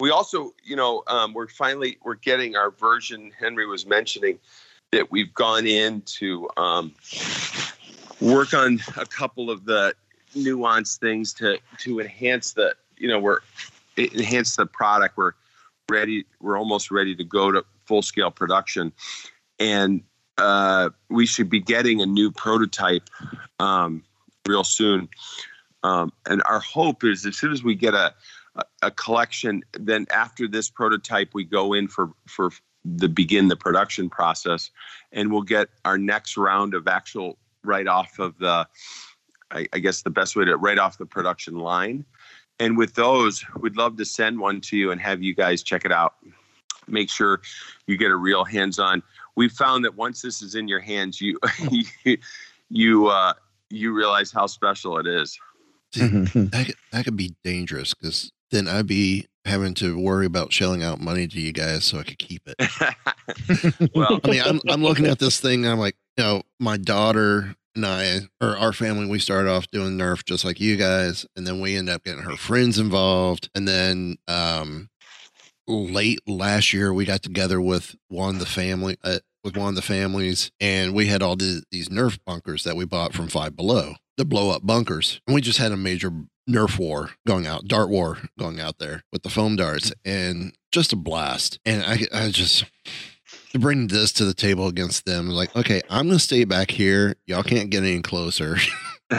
We 0.00 0.10
also, 0.10 0.52
you 0.62 0.76
know, 0.76 1.02
um, 1.06 1.32
we're 1.32 1.48
finally 1.48 1.98
we're 2.02 2.14
getting 2.14 2.54
our 2.54 2.70
version. 2.70 3.32
Henry 3.38 3.66
was 3.66 3.86
mentioning 3.86 4.38
that 4.92 5.10
we've 5.10 5.32
gone 5.34 5.66
in 5.66 6.02
to 6.02 6.48
um, 6.56 6.94
work 8.20 8.54
on 8.54 8.78
a 8.96 9.06
couple 9.06 9.50
of 9.50 9.64
the 9.64 9.94
nuanced 10.36 10.98
things 10.98 11.32
to 11.34 11.58
to 11.78 12.00
enhance 12.00 12.52
the, 12.52 12.74
you 12.96 13.08
know, 13.08 13.18
we're 13.18 13.40
enhance 13.96 14.54
the 14.56 14.66
product. 14.66 15.16
We're 15.16 15.32
ready. 15.90 16.26
We're 16.40 16.58
almost 16.58 16.90
ready 16.90 17.16
to 17.16 17.24
go 17.24 17.50
to 17.50 17.64
full 17.86 18.02
scale 18.02 18.30
production, 18.30 18.92
and 19.58 20.02
uh, 20.38 20.90
we 21.08 21.26
should 21.26 21.50
be 21.50 21.60
getting 21.60 22.00
a 22.00 22.06
new 22.06 22.30
prototype 22.30 23.08
um, 23.58 24.02
real 24.46 24.64
soon. 24.64 25.08
Um, 25.82 26.12
and 26.26 26.42
our 26.44 26.60
hope 26.60 27.04
is 27.04 27.26
as 27.26 27.36
soon 27.36 27.52
as 27.52 27.62
we 27.62 27.74
get 27.74 27.94
a, 27.94 28.14
a, 28.82 28.90
collection, 28.90 29.62
then 29.72 30.06
after 30.12 30.48
this 30.48 30.70
prototype, 30.70 31.30
we 31.34 31.44
go 31.44 31.72
in 31.72 31.86
for 31.86 32.10
for 32.26 32.50
the 32.84 33.08
begin 33.08 33.48
the 33.48 33.56
production 33.56 34.08
process, 34.08 34.70
and 35.12 35.30
we'll 35.30 35.42
get 35.42 35.68
our 35.84 35.98
next 35.98 36.36
round 36.36 36.74
of 36.74 36.88
actual 36.88 37.38
right 37.64 37.86
off 37.86 38.18
of 38.18 38.38
the, 38.38 38.66
I, 39.50 39.66
I 39.72 39.78
guess 39.78 40.02
the 40.02 40.10
best 40.10 40.36
way 40.36 40.44
to 40.46 40.56
right 40.56 40.78
off 40.78 40.98
the 40.98 41.06
production 41.06 41.58
line. 41.58 42.04
And 42.60 42.76
with 42.76 42.94
those, 42.94 43.44
we'd 43.60 43.76
love 43.76 43.96
to 43.98 44.04
send 44.04 44.40
one 44.40 44.60
to 44.62 44.76
you 44.76 44.90
and 44.90 45.00
have 45.00 45.22
you 45.22 45.34
guys 45.34 45.62
check 45.62 45.84
it 45.84 45.92
out. 45.92 46.14
Make 46.88 47.10
sure 47.10 47.40
you 47.86 47.96
get 47.96 48.10
a 48.10 48.16
real 48.16 48.44
hands-on 48.44 49.02
we 49.38 49.48
found 49.48 49.84
that 49.84 49.94
once 49.94 50.20
this 50.20 50.42
is 50.42 50.56
in 50.56 50.66
your 50.66 50.80
hands, 50.80 51.20
you 51.20 51.38
you 52.04 52.18
you, 52.68 53.06
uh, 53.06 53.32
you 53.70 53.94
realize 53.94 54.32
how 54.32 54.46
special 54.46 54.98
it 54.98 55.06
is. 55.06 55.38
that, 55.94 56.64
could, 56.66 56.74
that 56.92 57.04
could 57.04 57.16
be 57.16 57.34
dangerous 57.44 57.94
because 57.94 58.32
then 58.50 58.66
I'd 58.66 58.88
be 58.88 59.26
having 59.44 59.74
to 59.74 59.96
worry 59.96 60.26
about 60.26 60.52
shelling 60.52 60.82
out 60.82 61.00
money 61.00 61.28
to 61.28 61.40
you 61.40 61.52
guys 61.52 61.84
so 61.84 62.00
I 62.00 62.02
could 62.02 62.18
keep 62.18 62.42
it. 62.46 63.90
well, 63.94 64.20
I 64.24 64.28
mean, 64.28 64.42
I'm 64.44 64.60
I'm 64.68 64.82
looking 64.82 65.06
at 65.06 65.20
this 65.20 65.38
thing. 65.38 65.64
And 65.64 65.72
I'm 65.72 65.78
like, 65.78 65.94
you 66.16 66.24
know, 66.24 66.42
my 66.58 66.76
daughter 66.76 67.54
and 67.76 67.86
I, 67.86 68.22
or 68.40 68.56
our 68.58 68.72
family, 68.72 69.06
we 69.06 69.20
started 69.20 69.48
off 69.48 69.70
doing 69.70 69.96
Nerf 69.96 70.24
just 70.24 70.44
like 70.44 70.58
you 70.58 70.76
guys, 70.76 71.24
and 71.36 71.46
then 71.46 71.60
we 71.60 71.76
end 71.76 71.88
up 71.88 72.02
getting 72.02 72.24
her 72.24 72.36
friends 72.36 72.76
involved, 72.76 73.50
and 73.54 73.68
then 73.68 74.16
um, 74.26 74.90
late 75.68 76.20
last 76.26 76.72
year 76.72 76.92
we 76.92 77.04
got 77.04 77.22
together 77.22 77.60
with 77.60 77.94
one 78.08 78.34
of 78.36 78.40
the 78.40 78.46
family 78.46 78.96
uh, 79.04 79.18
with 79.44 79.56
one 79.56 79.68
of 79.68 79.74
the 79.76 79.82
families 79.82 80.50
and 80.60 80.94
we 80.94 81.06
had 81.06 81.22
all 81.22 81.36
the, 81.36 81.62
these 81.70 81.88
nerf 81.90 82.18
bunkers 82.26 82.64
that 82.64 82.74
we 82.76 82.84
bought 82.84 83.12
from 83.14 83.28
five 83.28 83.54
below. 83.54 83.94
The 84.16 84.24
blow 84.24 84.50
up 84.50 84.66
bunkers. 84.66 85.20
And 85.28 85.34
we 85.34 85.40
just 85.40 85.58
had 85.58 85.70
a 85.70 85.76
major 85.76 86.10
nerf 86.50 86.78
war 86.78 87.10
going 87.26 87.46
out 87.46 87.68
dart 87.68 87.88
war 87.90 88.18
going 88.38 88.58
out 88.58 88.78
there 88.78 89.04
with 89.12 89.22
the 89.22 89.28
foam 89.30 89.54
darts 89.56 89.92
and 90.04 90.56
just 90.72 90.92
a 90.92 90.96
blast. 90.96 91.58
And 91.66 91.82
i, 91.84 92.00
I 92.12 92.30
just 92.30 92.64
to 93.52 93.58
bring 93.58 93.86
this 93.88 94.10
to 94.14 94.24
the 94.24 94.34
table 94.34 94.66
against 94.66 95.04
them 95.06 95.28
like 95.30 95.54
okay 95.56 95.82
i'm 95.90 96.06
gonna 96.08 96.18
stay 96.18 96.44
back 96.44 96.70
here. 96.70 97.14
Y'all 97.26 97.42
can't 97.42 97.70
get 97.70 97.82
any 97.82 98.00
closer. 98.02 98.56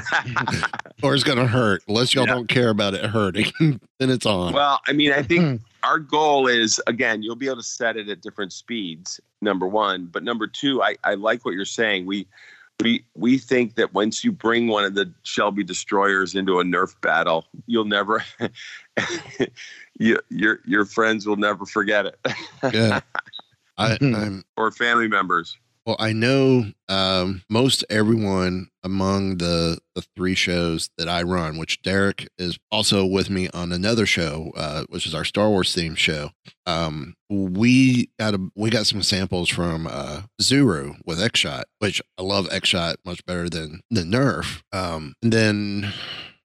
Or 1.02 1.16
it's 1.16 1.24
gonna 1.24 1.48
hurt. 1.48 1.82
Unless 1.88 2.14
y'all 2.14 2.28
Yeah. 2.28 2.34
don't 2.34 2.50
care 2.50 2.70
about 2.70 2.94
it 2.94 3.06
hurting 3.06 3.52
then 4.00 4.10
it's 4.10 4.26
on. 4.26 4.54
Well, 4.54 4.82
I 4.88 4.94
mean, 4.94 5.12
I 5.14 5.24
think 5.24 5.62
our 5.84 6.00
goal 6.00 6.48
is 6.48 6.82
again, 6.88 7.24
you'll 7.24 7.36
be 7.36 7.48
able 7.48 7.58
to 7.58 7.64
set 7.64 7.98
it 7.98 8.10
at 8.10 8.22
different 8.22 8.54
speeds. 8.54 9.20
Number 9.42 9.68
one, 9.68 10.08
but 10.08 10.24
number 10.24 10.48
two, 10.48 10.82
I, 10.82 10.96
I 11.04 11.14
like 11.14 11.46
what 11.46 11.54
you're 11.54 11.66
saying. 11.66 12.06
We 12.06 12.28
we 12.82 13.06
we 13.16 13.38
think 13.38 13.76
that 13.76 13.94
once 13.94 14.24
you 14.24 14.32
bring 14.32 14.68
one 14.68 14.86
of 14.86 14.96
the 14.96 15.12
Shelby 15.24 15.64
destroyers 15.64 16.36
into 16.36 16.60
a 16.60 16.64
Nerf 16.64 17.00
battle, 17.02 17.46
you'll 17.68 17.86
never 17.86 18.24
you, 20.00 20.20
your 20.30 20.60
your 20.66 20.86
friends 20.86 21.26
will 21.26 21.38
never 21.38 21.66
forget 21.66 22.06
it, 22.06 22.20
yeah 22.74 23.02
I, 23.78 23.98
i'm 24.02 24.44
or 24.58 24.72
family 24.72 25.08
members. 25.08 25.58
Well, 25.90 25.98
I 26.00 26.14
know 26.14 26.66
um, 26.88 27.42
most 27.50 27.84
everyone 27.90 28.68
among 28.84 29.38
the 29.38 29.80
the 29.96 30.04
three 30.16 30.36
shows 30.36 30.92
that 31.00 31.10
I 31.10 31.24
run, 31.24 31.58
which 31.58 31.82
Derek 31.82 32.28
is 32.38 32.60
also 32.72 33.04
with 33.08 33.32
me 33.32 33.50
on 33.56 33.72
another 33.72 34.06
show, 34.06 34.52
uh, 34.56 34.84
which 34.90 35.08
is 35.08 35.16
our 35.16 35.26
Star 35.26 35.50
Wars 35.50 35.76
themed 35.76 35.98
show. 35.98 36.30
Um, 36.68 37.16
we 37.28 38.12
got 38.20 38.36
a 38.36 38.52
we 38.56 38.70
got 38.70 38.86
some 38.86 39.02
samples 39.02 39.50
from 39.50 39.88
uh, 39.88 40.22
Zuru 40.40 40.98
with 41.08 41.20
X 41.20 41.40
Shot, 41.40 41.66
which 41.80 42.04
I 42.20 42.22
love 42.22 42.48
X 42.52 42.70
Shot 42.70 42.98
much 43.04 43.26
better 43.26 43.50
than 43.50 43.82
than 43.90 44.12
Nerf. 44.12 44.62
Um, 44.72 45.16
and 45.24 45.34
then 45.34 45.92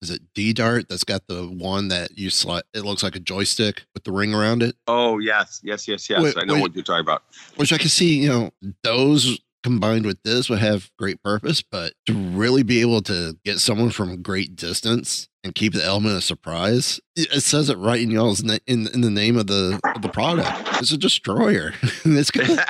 is 0.02 0.10
it 0.10 0.20
D 0.34 0.52
Dart 0.52 0.88
that's 0.88 1.04
got 1.04 1.26
the 1.28 1.44
one 1.46 1.88
that 1.88 2.18
you 2.18 2.28
slide? 2.28 2.64
It 2.74 2.80
looks 2.84 3.02
like 3.02 3.16
a 3.16 3.20
joystick 3.20 3.84
with 3.94 4.04
the 4.04 4.12
ring 4.12 4.34
around 4.34 4.62
it. 4.62 4.76
Oh 4.86 5.18
yes, 5.18 5.60
yes, 5.62 5.86
yes, 5.88 6.10
yes. 6.10 6.22
Wait, 6.22 6.34
I 6.36 6.44
know 6.44 6.54
wait. 6.54 6.62
what 6.62 6.74
you're 6.74 6.84
talking 6.84 7.00
about. 7.06 7.22
which 7.56 7.72
I 7.72 7.78
can 7.78 7.88
see, 7.88 8.18
you 8.20 8.28
know, 8.28 8.50
those 8.82 9.38
combined 9.62 10.04
with 10.04 10.20
this 10.24 10.50
would 10.50 10.58
have 10.58 10.90
great 10.98 11.22
purpose, 11.22 11.62
but 11.62 11.92
to 12.06 12.12
really 12.14 12.64
be 12.64 12.80
able 12.80 13.00
to 13.00 13.38
get 13.44 13.60
someone 13.60 13.90
from 13.90 14.10
a 14.10 14.16
great 14.16 14.56
distance 14.56 15.28
and 15.44 15.54
keep 15.54 15.72
the 15.72 15.84
element 15.84 16.16
of 16.16 16.24
surprise, 16.24 16.98
it 17.14 17.42
says 17.42 17.68
it 17.70 17.78
right 17.78 18.00
in 18.00 18.10
y'all's 18.10 18.42
na- 18.42 18.58
in 18.66 18.88
in 18.88 19.02
the 19.02 19.10
name 19.10 19.36
of 19.36 19.46
the 19.46 19.78
of 19.94 20.02
the 20.02 20.08
product. 20.08 20.50
It's 20.80 20.90
a 20.90 20.98
destroyer. 20.98 21.74
it's 22.04 22.30
gonna, 22.32 22.64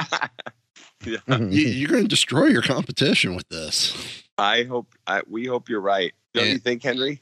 yeah. 1.07 1.17
you, 1.29 1.67
you're 1.69 1.89
going 1.89 2.03
to 2.03 2.09
destroy 2.09 2.47
your 2.47 2.63
competition 2.63 3.35
with 3.35 3.49
this. 3.49 4.23
I 4.37 4.65
hope 4.65 4.95
I, 5.07 5.23
we 5.27 5.47
hope 5.47 5.69
you're 5.71 5.81
right. 5.81 6.13
Don't 6.35 6.47
Yeah. 6.47 6.53
you 6.53 6.59
think, 6.59 6.83
Henry? 6.83 7.22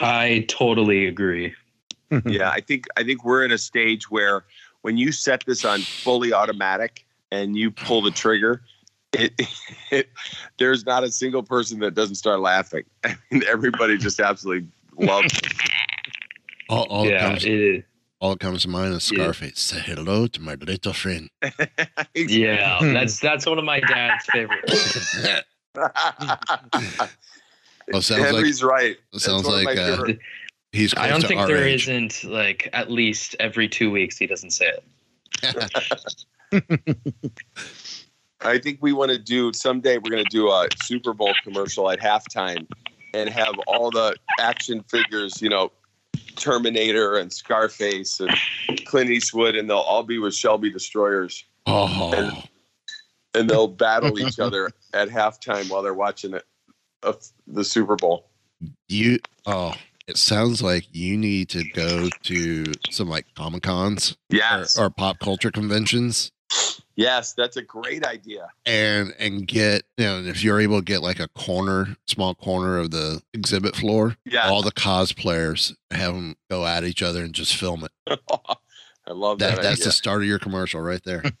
I 0.00 0.46
totally 0.48 1.06
agree. 1.06 1.54
yeah, 2.26 2.50
I 2.50 2.60
think 2.60 2.86
I 2.96 3.04
think 3.04 3.24
we're 3.24 3.44
in 3.44 3.52
a 3.52 3.58
stage 3.58 4.10
where 4.10 4.44
when 4.82 4.96
you 4.96 5.12
set 5.12 5.44
this 5.46 5.64
on 5.64 5.80
fully 5.80 6.32
automatic 6.32 7.06
and 7.30 7.56
you 7.56 7.70
pull 7.70 8.02
the 8.02 8.10
trigger, 8.10 8.62
it, 9.12 9.32
it 9.90 10.10
there's 10.58 10.84
not 10.84 11.04
a 11.04 11.10
single 11.10 11.42
person 11.42 11.78
that 11.80 11.94
doesn't 11.94 12.16
start 12.16 12.40
laughing. 12.40 12.84
I 13.04 13.16
mean, 13.30 13.42
everybody 13.46 13.96
just 13.98 14.20
absolutely 14.20 14.68
loves 14.98 15.32
it. 15.34 15.52
All, 16.68 16.84
all 16.84 17.06
yeah, 17.06 17.28
comes, 17.28 17.44
it 17.44 17.52
is. 17.52 17.84
all 18.20 18.36
comes 18.36 18.62
to 18.62 18.68
mind 18.68 18.94
is 18.94 19.10
Yeah. 19.10 19.18
Scarface. 19.18 19.60
Say 19.60 19.80
hello 19.80 20.26
to 20.28 20.40
my 20.40 20.54
little 20.54 20.92
friend. 20.92 21.30
Yeah, 22.14 22.78
that's 22.80 23.18
that's 23.20 23.46
one 23.46 23.58
of 23.58 23.64
my 23.64 23.80
dad's 23.80 24.24
favorites. 24.26 25.16
Well, 27.92 28.02
sounds 28.02 28.20
like- 28.22 28.34
Henry's 28.34 28.62
right. 28.62 28.96
Sounds 29.14 29.44
one 29.46 29.58
of 29.58 29.64
my 29.64 29.70
like, 29.70 29.78
uh, 29.78 29.96
favorite- 29.96 30.18
He's 30.72 30.94
I 30.94 31.08
don't 31.08 31.20
to 31.22 31.26
think 31.26 31.40
our 31.40 31.48
there 31.48 31.64
age. 31.64 31.88
not 31.88 32.22
like 32.24 32.68
at 32.72 32.90
least 32.92 33.34
every 33.40 33.68
two 33.68 33.90
weeks 33.90 34.16
he 34.16 34.26
doesn't 34.28 34.50
say 34.50 34.70
it. 34.70 34.84
I 38.42 38.58
think 38.58 38.78
we 38.80 38.92
want 38.92 39.10
to 39.10 39.18
do 39.18 39.52
someday. 39.52 39.98
We're 39.98 40.10
going 40.10 40.24
to 40.24 40.30
do 40.30 40.48
a 40.48 40.68
Super 40.82 41.12
Bowl 41.12 41.34
commercial 41.42 41.90
at 41.90 41.98
halftime 42.00 42.66
and 43.14 43.28
have 43.28 43.54
all 43.66 43.90
the 43.90 44.14
action 44.38 44.84
figures. 44.84 45.42
You 45.42 45.48
know, 45.48 45.72
Terminator 46.36 47.16
and 47.18 47.32
Scarface 47.32 48.20
and 48.20 48.30
Clint 48.86 49.10
Eastwood, 49.10 49.56
and 49.56 49.68
they'll 49.68 49.78
all 49.78 50.04
be 50.04 50.18
with 50.18 50.34
Shelby 50.34 50.70
destroyers. 50.70 51.44
Oh, 51.66 52.42
and 53.34 53.48
they'll 53.50 53.68
battle 53.68 54.18
each 54.18 54.38
other 54.38 54.70
at 54.94 55.08
halftime 55.08 55.68
while 55.68 55.82
they're 55.82 55.94
watching 55.94 56.34
it, 56.34 56.44
uh, 57.02 57.12
the 57.46 57.64
Super 57.64 57.96
Bowl. 57.96 58.26
you 58.88 59.18
oh 59.46 59.74
it 60.06 60.16
sounds 60.16 60.60
like 60.60 60.84
you 60.92 61.16
need 61.16 61.48
to 61.50 61.62
go 61.70 62.08
to 62.24 62.64
some 62.90 63.08
like 63.08 63.26
comic 63.36 63.62
cons 63.62 64.16
Yes. 64.28 64.78
or, 64.78 64.86
or 64.86 64.90
pop 64.90 65.18
culture 65.20 65.50
conventions 65.50 66.32
Yes, 66.96 67.32
that's 67.32 67.56
a 67.56 67.62
great 67.62 68.04
idea. 68.04 68.48
and 68.66 69.14
and 69.18 69.46
get 69.46 69.84
you 69.96 70.04
know 70.04 70.20
if 70.22 70.42
you're 70.44 70.60
able 70.60 70.78
to 70.80 70.84
get 70.84 71.00
like 71.02 71.20
a 71.20 71.28
corner 71.28 71.96
small 72.06 72.34
corner 72.34 72.76
of 72.78 72.90
the 72.90 73.22
exhibit 73.32 73.76
floor 73.76 74.16
Yeah. 74.26 74.48
all 74.48 74.62
the 74.62 74.72
cosplayers 74.72 75.74
have 75.92 76.12
them 76.14 76.36
go 76.50 76.66
at 76.66 76.84
each 76.84 77.02
other 77.02 77.22
and 77.24 77.32
just 77.32 77.54
film 77.56 77.84
it 77.84 78.20
I 79.06 79.12
love 79.12 79.38
that. 79.38 79.56
that, 79.56 79.62
that's 79.62 79.74
idea. 79.80 79.84
the 79.86 79.92
start 79.92 80.22
of 80.22 80.28
your 80.28 80.38
commercial 80.38 80.80
right 80.80 81.02
there 81.04 81.22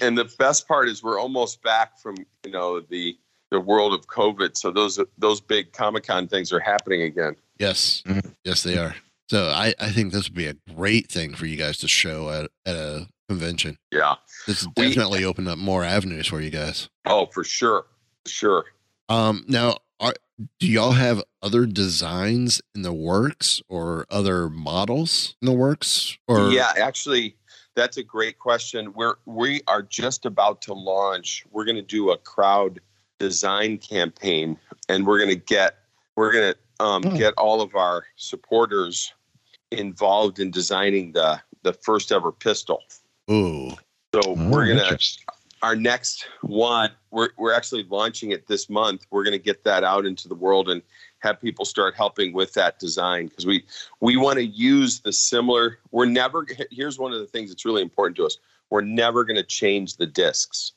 and 0.00 0.18
the 0.18 0.30
best 0.38 0.68
part 0.68 0.88
is 0.88 1.02
we're 1.02 1.18
almost 1.20 1.62
back 1.62 1.98
from 2.00 2.16
you 2.44 2.50
know 2.50 2.80
the 2.80 3.16
the 3.54 3.60
world 3.60 3.94
of 3.94 4.06
COVID. 4.08 4.56
So 4.56 4.70
those 4.70 4.98
those 5.18 5.40
big 5.40 5.72
Comic 5.72 6.06
Con 6.06 6.28
things 6.28 6.52
are 6.52 6.60
happening 6.60 7.02
again. 7.02 7.36
yes 7.58 8.02
yes 8.44 8.62
they 8.64 8.76
are 8.76 8.94
so 9.30 9.46
i 9.50 9.72
i 9.78 9.88
think 9.88 10.12
this 10.12 10.24
would 10.28 10.34
be 10.36 10.48
a 10.48 10.56
great 10.74 11.06
thing 11.08 11.32
for 11.34 11.46
you 11.46 11.56
guys 11.56 11.78
to 11.78 11.86
show 11.86 12.28
at, 12.30 12.50
at 12.66 12.74
a 12.74 13.06
convention 13.28 13.78
Yeah. 13.92 14.16
this 14.48 14.58
has 14.60 14.68
We- 14.76 14.88
definitely 14.88 15.24
opened 15.24 15.46
up 15.48 15.56
more 15.58 15.84
avenues 15.84 16.26
for 16.26 16.40
you 16.40 16.50
guys 16.50 16.88
Oh, 17.06 17.26
for 17.26 17.44
sure, 17.44 17.86
sure. 18.26 18.64
um 19.08 19.44
now 19.46 19.76
are 20.00 20.14
do 20.58 20.66
y'all 20.66 20.90
have 21.06 21.22
other 21.42 21.64
designs 21.64 22.60
in 22.74 22.82
the 22.82 22.92
works 22.92 23.62
or 23.68 24.04
other 24.10 24.50
models 24.50 25.36
in 25.40 25.46
the 25.46 25.52
works 25.66 26.18
or 26.26 26.50
yeah, 26.50 26.72
actually, 26.76 27.36
that's 27.76 27.96
a 27.98 28.02
great 28.02 28.38
question. 28.40 28.92
We're 28.94 29.14
we 29.26 29.62
are 29.68 29.82
just 29.82 30.26
about 30.26 30.60
to 30.62 30.74
launch. 30.74 31.44
We're 31.52 31.64
going 31.64 31.76
to 31.76 31.82
do 31.98 32.10
a 32.10 32.18
crowd 32.18 32.80
design 33.28 33.78
campaign, 33.78 34.58
and 34.88 35.06
we're 35.06 35.18
going 35.18 35.30
to 35.30 35.44
get 35.56 35.78
we're 36.16 36.32
going 36.32 36.52
to 36.52 36.84
um, 36.84 37.02
Hmm. 37.02 37.16
get 37.16 37.34
all 37.34 37.60
of 37.60 37.74
our 37.74 38.04
supporters 38.16 39.12
involved 39.70 40.38
in 40.38 40.50
designing 40.50 41.12
the 41.12 41.40
the 41.62 41.72
first 41.72 42.12
ever 42.12 42.30
pistol. 42.30 42.82
Ooh. 43.30 43.70
So 44.14 44.20
Oh, 44.26 44.34
we're 44.50 44.66
gonna 44.68 44.98
our 45.62 45.74
next 45.74 46.26
one. 46.42 46.90
We're 47.10 47.30
we're 47.38 47.54
actually 47.54 47.84
launching 47.90 48.30
it 48.32 48.46
this 48.46 48.68
month. 48.68 49.06
We're 49.10 49.24
gonna 49.24 49.38
get 49.38 49.64
that 49.64 49.82
out 49.82 50.04
into 50.06 50.28
the 50.28 50.34
world 50.34 50.68
and 50.68 50.82
have 51.20 51.40
people 51.40 51.64
start 51.64 51.94
helping 51.96 52.32
with 52.34 52.52
that 52.52 52.78
design 52.78 53.28
because 53.28 53.46
we 53.46 53.64
we 54.00 54.16
want 54.16 54.36
to 54.36 54.44
use 54.44 55.00
the 55.00 55.12
similar. 55.12 55.78
We're 55.90 56.06
never. 56.06 56.46
Here's 56.70 56.98
one 56.98 57.12
of 57.12 57.18
the 57.18 57.26
things 57.26 57.50
that's 57.50 57.64
really 57.64 57.82
important 57.82 58.16
to 58.18 58.26
us. 58.26 58.36
We're 58.70 58.82
never 58.82 59.24
going 59.24 59.36
to 59.36 59.42
change 59.60 59.96
the 59.96 60.06
discs, 60.06 60.72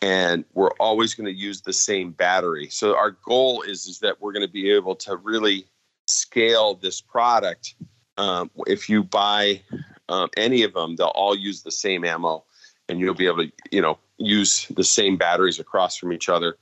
and 0.00 0.44
we're 0.52 0.72
always 0.80 1.14
going 1.14 1.26
to 1.26 1.38
use 1.38 1.62
the 1.62 1.72
same 1.72 2.12
battery. 2.12 2.68
So 2.68 2.96
our 2.96 3.12
goal 3.24 3.62
is 3.62 3.86
is 3.86 4.00
that 4.00 4.20
we're 4.20 4.32
going 4.32 4.46
to 4.46 4.52
be 4.52 4.70
able 4.70 4.96
to 4.96 5.16
really 5.16 5.66
scale 6.06 6.74
this 6.74 7.00
product. 7.00 7.74
Um, 8.16 8.50
if 8.66 8.88
you 8.88 9.02
buy 9.02 9.62
um, 10.08 10.28
any 10.36 10.62
of 10.62 10.74
them, 10.74 10.96
they'll 10.96 11.08
all 11.08 11.36
use 11.36 11.62
the 11.62 11.70
same 11.70 12.04
ammo, 12.04 12.44
and 12.88 13.00
you'll 13.00 13.14
be 13.14 13.26
able 13.26 13.46
to 13.46 13.52
you 13.70 13.80
know 13.80 13.98
use 14.18 14.66
the 14.68 14.84
same 14.84 15.16
batteries 15.16 15.58
across 15.58 15.96
from 15.96 16.12
each 16.12 16.28
other. 16.28 16.56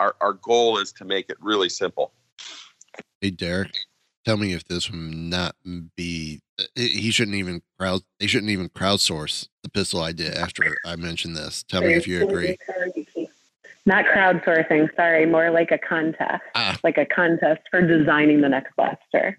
Our 0.00 0.16
our 0.20 0.32
goal 0.34 0.78
is 0.78 0.92
to 0.92 1.04
make 1.04 1.30
it 1.30 1.36
really 1.40 1.68
simple. 1.68 2.12
Hey, 3.20 3.30
Derek, 3.30 3.72
tell 4.24 4.36
me 4.36 4.52
if 4.52 4.64
this 4.64 4.90
would 4.90 5.00
not 5.00 5.56
be. 5.96 6.40
He 6.74 7.10
shouldn't 7.10 7.36
even 7.36 7.62
crowd. 7.78 8.00
They 8.18 8.26
shouldn't 8.26 8.50
even 8.50 8.68
crowdsource 8.70 9.48
the 9.62 9.68
pistol 9.70 10.02
idea 10.02 10.34
after 10.34 10.76
I 10.84 10.96
mentioned 10.96 11.36
this. 11.36 11.62
Tell 11.62 11.80
me 11.82 11.94
if 11.94 12.06
you 12.08 12.26
agree. 12.26 12.56
Not 13.86 14.04
crowdsourcing, 14.06 14.94
sorry, 14.96 15.24
more 15.24 15.50
like 15.50 15.70
a 15.70 15.78
contest. 15.78 16.42
Ah. 16.54 16.78
Like 16.84 16.98
a 16.98 17.06
contest 17.06 17.62
for 17.70 17.80
designing 17.80 18.40
the 18.42 18.48
next 18.48 18.74
blaster. 18.76 19.38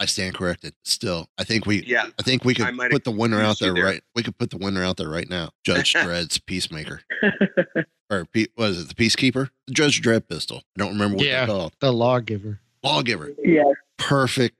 I 0.00 0.06
stand 0.06 0.34
corrected. 0.34 0.72
Still, 0.82 1.28
I 1.36 1.44
think 1.44 1.66
we. 1.66 1.84
Yeah, 1.84 2.06
I 2.18 2.22
think 2.22 2.42
we 2.44 2.54
could 2.54 2.74
put 2.90 3.04
the 3.04 3.10
winner 3.10 3.40
out 3.42 3.58
there, 3.58 3.74
there. 3.74 3.84
right. 3.84 4.02
We 4.14 4.22
could 4.22 4.38
put 4.38 4.48
the 4.50 4.56
winner 4.56 4.82
out 4.82 4.96
there 4.96 5.10
right 5.10 5.28
now. 5.28 5.50
Judge 5.62 5.92
Dredd's 5.94 6.38
Peacemaker, 6.38 7.02
or 8.10 8.24
Pe- 8.24 8.46
what 8.54 8.70
is 8.70 8.80
it? 8.80 8.88
The 8.88 8.94
Peacekeeper, 8.94 9.50
the 9.66 9.74
Judge 9.74 10.00
Dredd 10.00 10.26
pistol. 10.26 10.62
I 10.74 10.78
don't 10.78 10.92
remember 10.94 11.18
what 11.18 11.26
Yeah. 11.26 11.44
they're 11.44 11.54
called. 11.54 11.74
The 11.80 11.92
lawgiver. 11.92 12.60
Lawgiver. 12.82 13.30
Yes. 13.44 13.66
Perfect. 13.98 14.56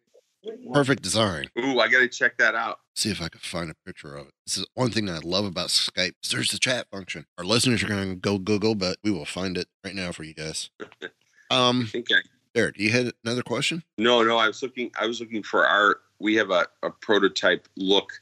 Perfect 0.72 1.02
design. 1.02 1.46
Ooh, 1.58 1.80
I 1.80 1.88
got 1.88 1.98
to 2.00 2.08
check 2.08 2.38
that 2.38 2.54
out. 2.54 2.80
see 2.94 3.10
if 3.10 3.20
I 3.20 3.28
can 3.28 3.40
find 3.40 3.70
a 3.70 3.74
picture 3.84 4.16
of 4.16 4.28
it. 4.28 4.32
This 4.46 4.58
is 4.58 4.66
one 4.74 4.90
thing 4.90 5.06
that 5.06 5.16
I 5.16 5.28
love 5.28 5.44
about 5.44 5.68
Skype. 5.68 6.14
is 6.22 6.30
There's 6.30 6.50
the 6.50 6.58
chat 6.58 6.86
function. 6.90 7.26
Our 7.38 7.44
listeners 7.44 7.82
are 7.82 7.88
going 7.88 8.10
to 8.10 8.16
go 8.16 8.38
Google, 8.38 8.74
but 8.74 8.96
we 9.04 9.10
will 9.10 9.24
find 9.24 9.58
it 9.58 9.68
right 9.84 9.94
now 9.94 10.12
for 10.12 10.24
you 10.24 10.34
guys. 10.34 10.70
Um, 11.52 11.82
I 11.88 11.90
think 11.90 12.06
I 12.12 12.20
Derek, 12.54 12.78
you 12.78 12.90
had 12.90 13.12
another 13.24 13.42
question? 13.42 13.82
No, 13.98 14.22
no, 14.22 14.38
I 14.38 14.46
was 14.46 14.62
looking 14.62 14.90
I 14.98 15.06
was 15.06 15.20
looking 15.20 15.42
for 15.42 15.66
our 15.66 15.98
we 16.18 16.34
have 16.36 16.50
a, 16.50 16.66
a 16.82 16.90
prototype 16.90 17.66
look 17.76 18.12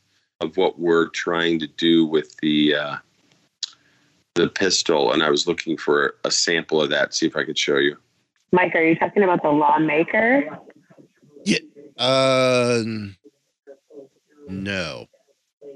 of 0.40 0.57
what 0.57 0.78
we're 0.78 1.09
trying 1.09 1.59
to 1.59 1.66
do 1.66 2.07
with 2.07 2.37
the 2.38 2.74
uh 2.74 2.96
the 4.35 4.48
pistol 4.48 5.12
and 5.12 5.22
I 5.22 5.31
was 5.31 5.46
looking 5.46 5.76
for 5.76 6.14
a 6.24 6.31
sample 6.31 6.81
of 6.81 6.90
that, 6.90 7.14
see 7.14 7.26
if 7.26 7.37
I 7.37 7.44
could 7.44 7.59
show 7.59 7.76
you. 7.76 7.96
Mike, 8.52 8.74
are 8.74 8.83
you 8.83 8.96
talking 8.96 9.22
about 9.22 9.42
the 9.42 9.50
lawmaker? 9.50 10.59
Uh, 11.98 12.82
no. 14.48 15.06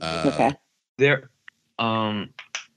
Uh, 0.01 0.23
Okay. 0.27 0.53
There, 0.99 1.31
um, 1.79 2.31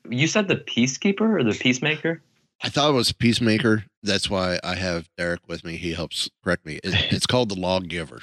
you 0.10 0.25
said 0.27 0.47
the 0.47 0.55
peacekeeper 0.55 1.21
or 1.39 1.43
the 1.43 1.51
peacemaker? 1.58 2.21
I 2.63 2.69
thought 2.69 2.89
it 2.89 2.93
was 2.93 3.12
Peacemaker. 3.12 3.84
That's 4.01 4.29
why 4.29 4.60
I 4.63 4.75
have 4.75 5.08
Derek 5.17 5.41
with 5.47 5.63
me. 5.65 5.75
He 5.75 5.93
helps 5.93 6.29
correct 6.43 6.65
me. 6.65 6.75
It, 6.84 6.93
it's 7.13 7.27
called 7.27 7.49
the 7.49 7.55
Lawgiver. 7.60 8.21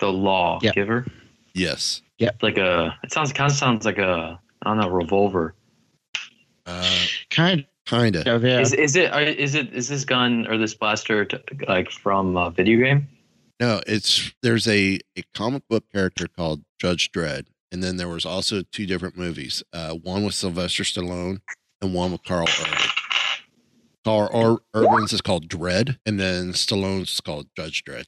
The 0.00 0.12
lawgiver. 0.12 0.64
Yep. 0.66 0.74
giver. 0.74 1.06
Yes. 1.52 2.00
Like 2.40 2.56
a. 2.56 2.96
It 3.02 3.12
sounds 3.12 3.32
kind 3.32 3.50
of 3.50 3.56
sounds 3.56 3.84
like 3.84 3.98
a. 3.98 4.40
I 4.62 4.68
don't 4.70 4.78
know, 4.78 4.88
revolver. 4.88 5.54
Uh, 6.64 6.88
Kind 7.30 7.66
kind 7.84 8.16
of. 8.16 8.26
of, 8.26 8.44
yeah. 8.44 8.60
Is 8.60 8.72
is 8.72 8.96
it? 8.96 9.12
are- 9.12 9.20
Is 9.20 9.54
it? 9.54 9.72
Is 9.74 9.88
this 9.88 10.04
gun 10.06 10.46
or 10.46 10.56
this 10.56 10.72
blaster 10.72 11.24
t 11.26 11.36
like 11.68 11.90
from 11.90 12.36
a 12.36 12.50
video 12.50 12.78
game? 12.82 13.08
No, 13.60 13.80
it's 13.86 14.32
there's 14.42 14.66
a, 14.66 14.98
a 15.16 15.22
comic 15.34 15.62
book 15.68 15.84
character 15.92 16.26
called 16.26 16.62
Judge 16.80 17.10
Dredd, 17.12 17.46
and 17.70 17.82
then 17.82 17.96
there 17.96 18.08
was 18.08 18.26
also 18.26 18.62
two 18.72 18.86
different 18.86 19.16
movies. 19.16 19.62
Uh, 19.72 19.94
one 19.94 20.24
with 20.24 20.34
Sylvester 20.34 20.82
Stallone 20.82 21.40
and 21.80 21.94
one 21.94 22.12
with 22.12 22.24
Karl 22.24 22.48
Urban. 22.60 22.78
Karl 24.04 24.30
Ur- 24.74 24.80
Urban's 24.82 25.12
is 25.12 25.20
called 25.20 25.48
Dredd, 25.48 25.98
and 26.04 26.18
then 26.18 26.52
Stallone's 26.52 27.10
is 27.14 27.20
called 27.20 27.46
Judge 27.56 27.84
Dredd. 27.84 28.04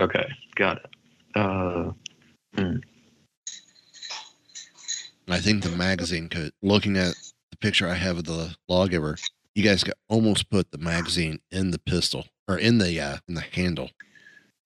Okay, 0.00 0.26
got 0.56 0.78
it. 0.78 0.86
Uh, 1.34 1.92
And 2.56 2.82
I 5.28 5.38
think 5.38 5.62
the 5.62 5.70
magazine 5.70 6.28
could, 6.28 6.52
looking 6.62 6.96
at 6.96 7.14
the 7.50 7.56
picture 7.58 7.86
I 7.88 7.94
have 7.94 8.18
of 8.18 8.24
the 8.24 8.56
lawgiver, 8.68 9.16
you 9.54 9.62
guys 9.62 9.84
could 9.84 9.94
almost 10.08 10.50
put 10.50 10.72
the 10.72 10.78
magazine 10.78 11.38
in 11.52 11.70
the 11.70 11.78
pistol 11.78 12.26
or 12.48 12.58
in 12.58 12.78
the 12.78 12.98
uh, 13.00 13.18
in 13.28 13.34
the 13.34 13.40
handle, 13.40 13.90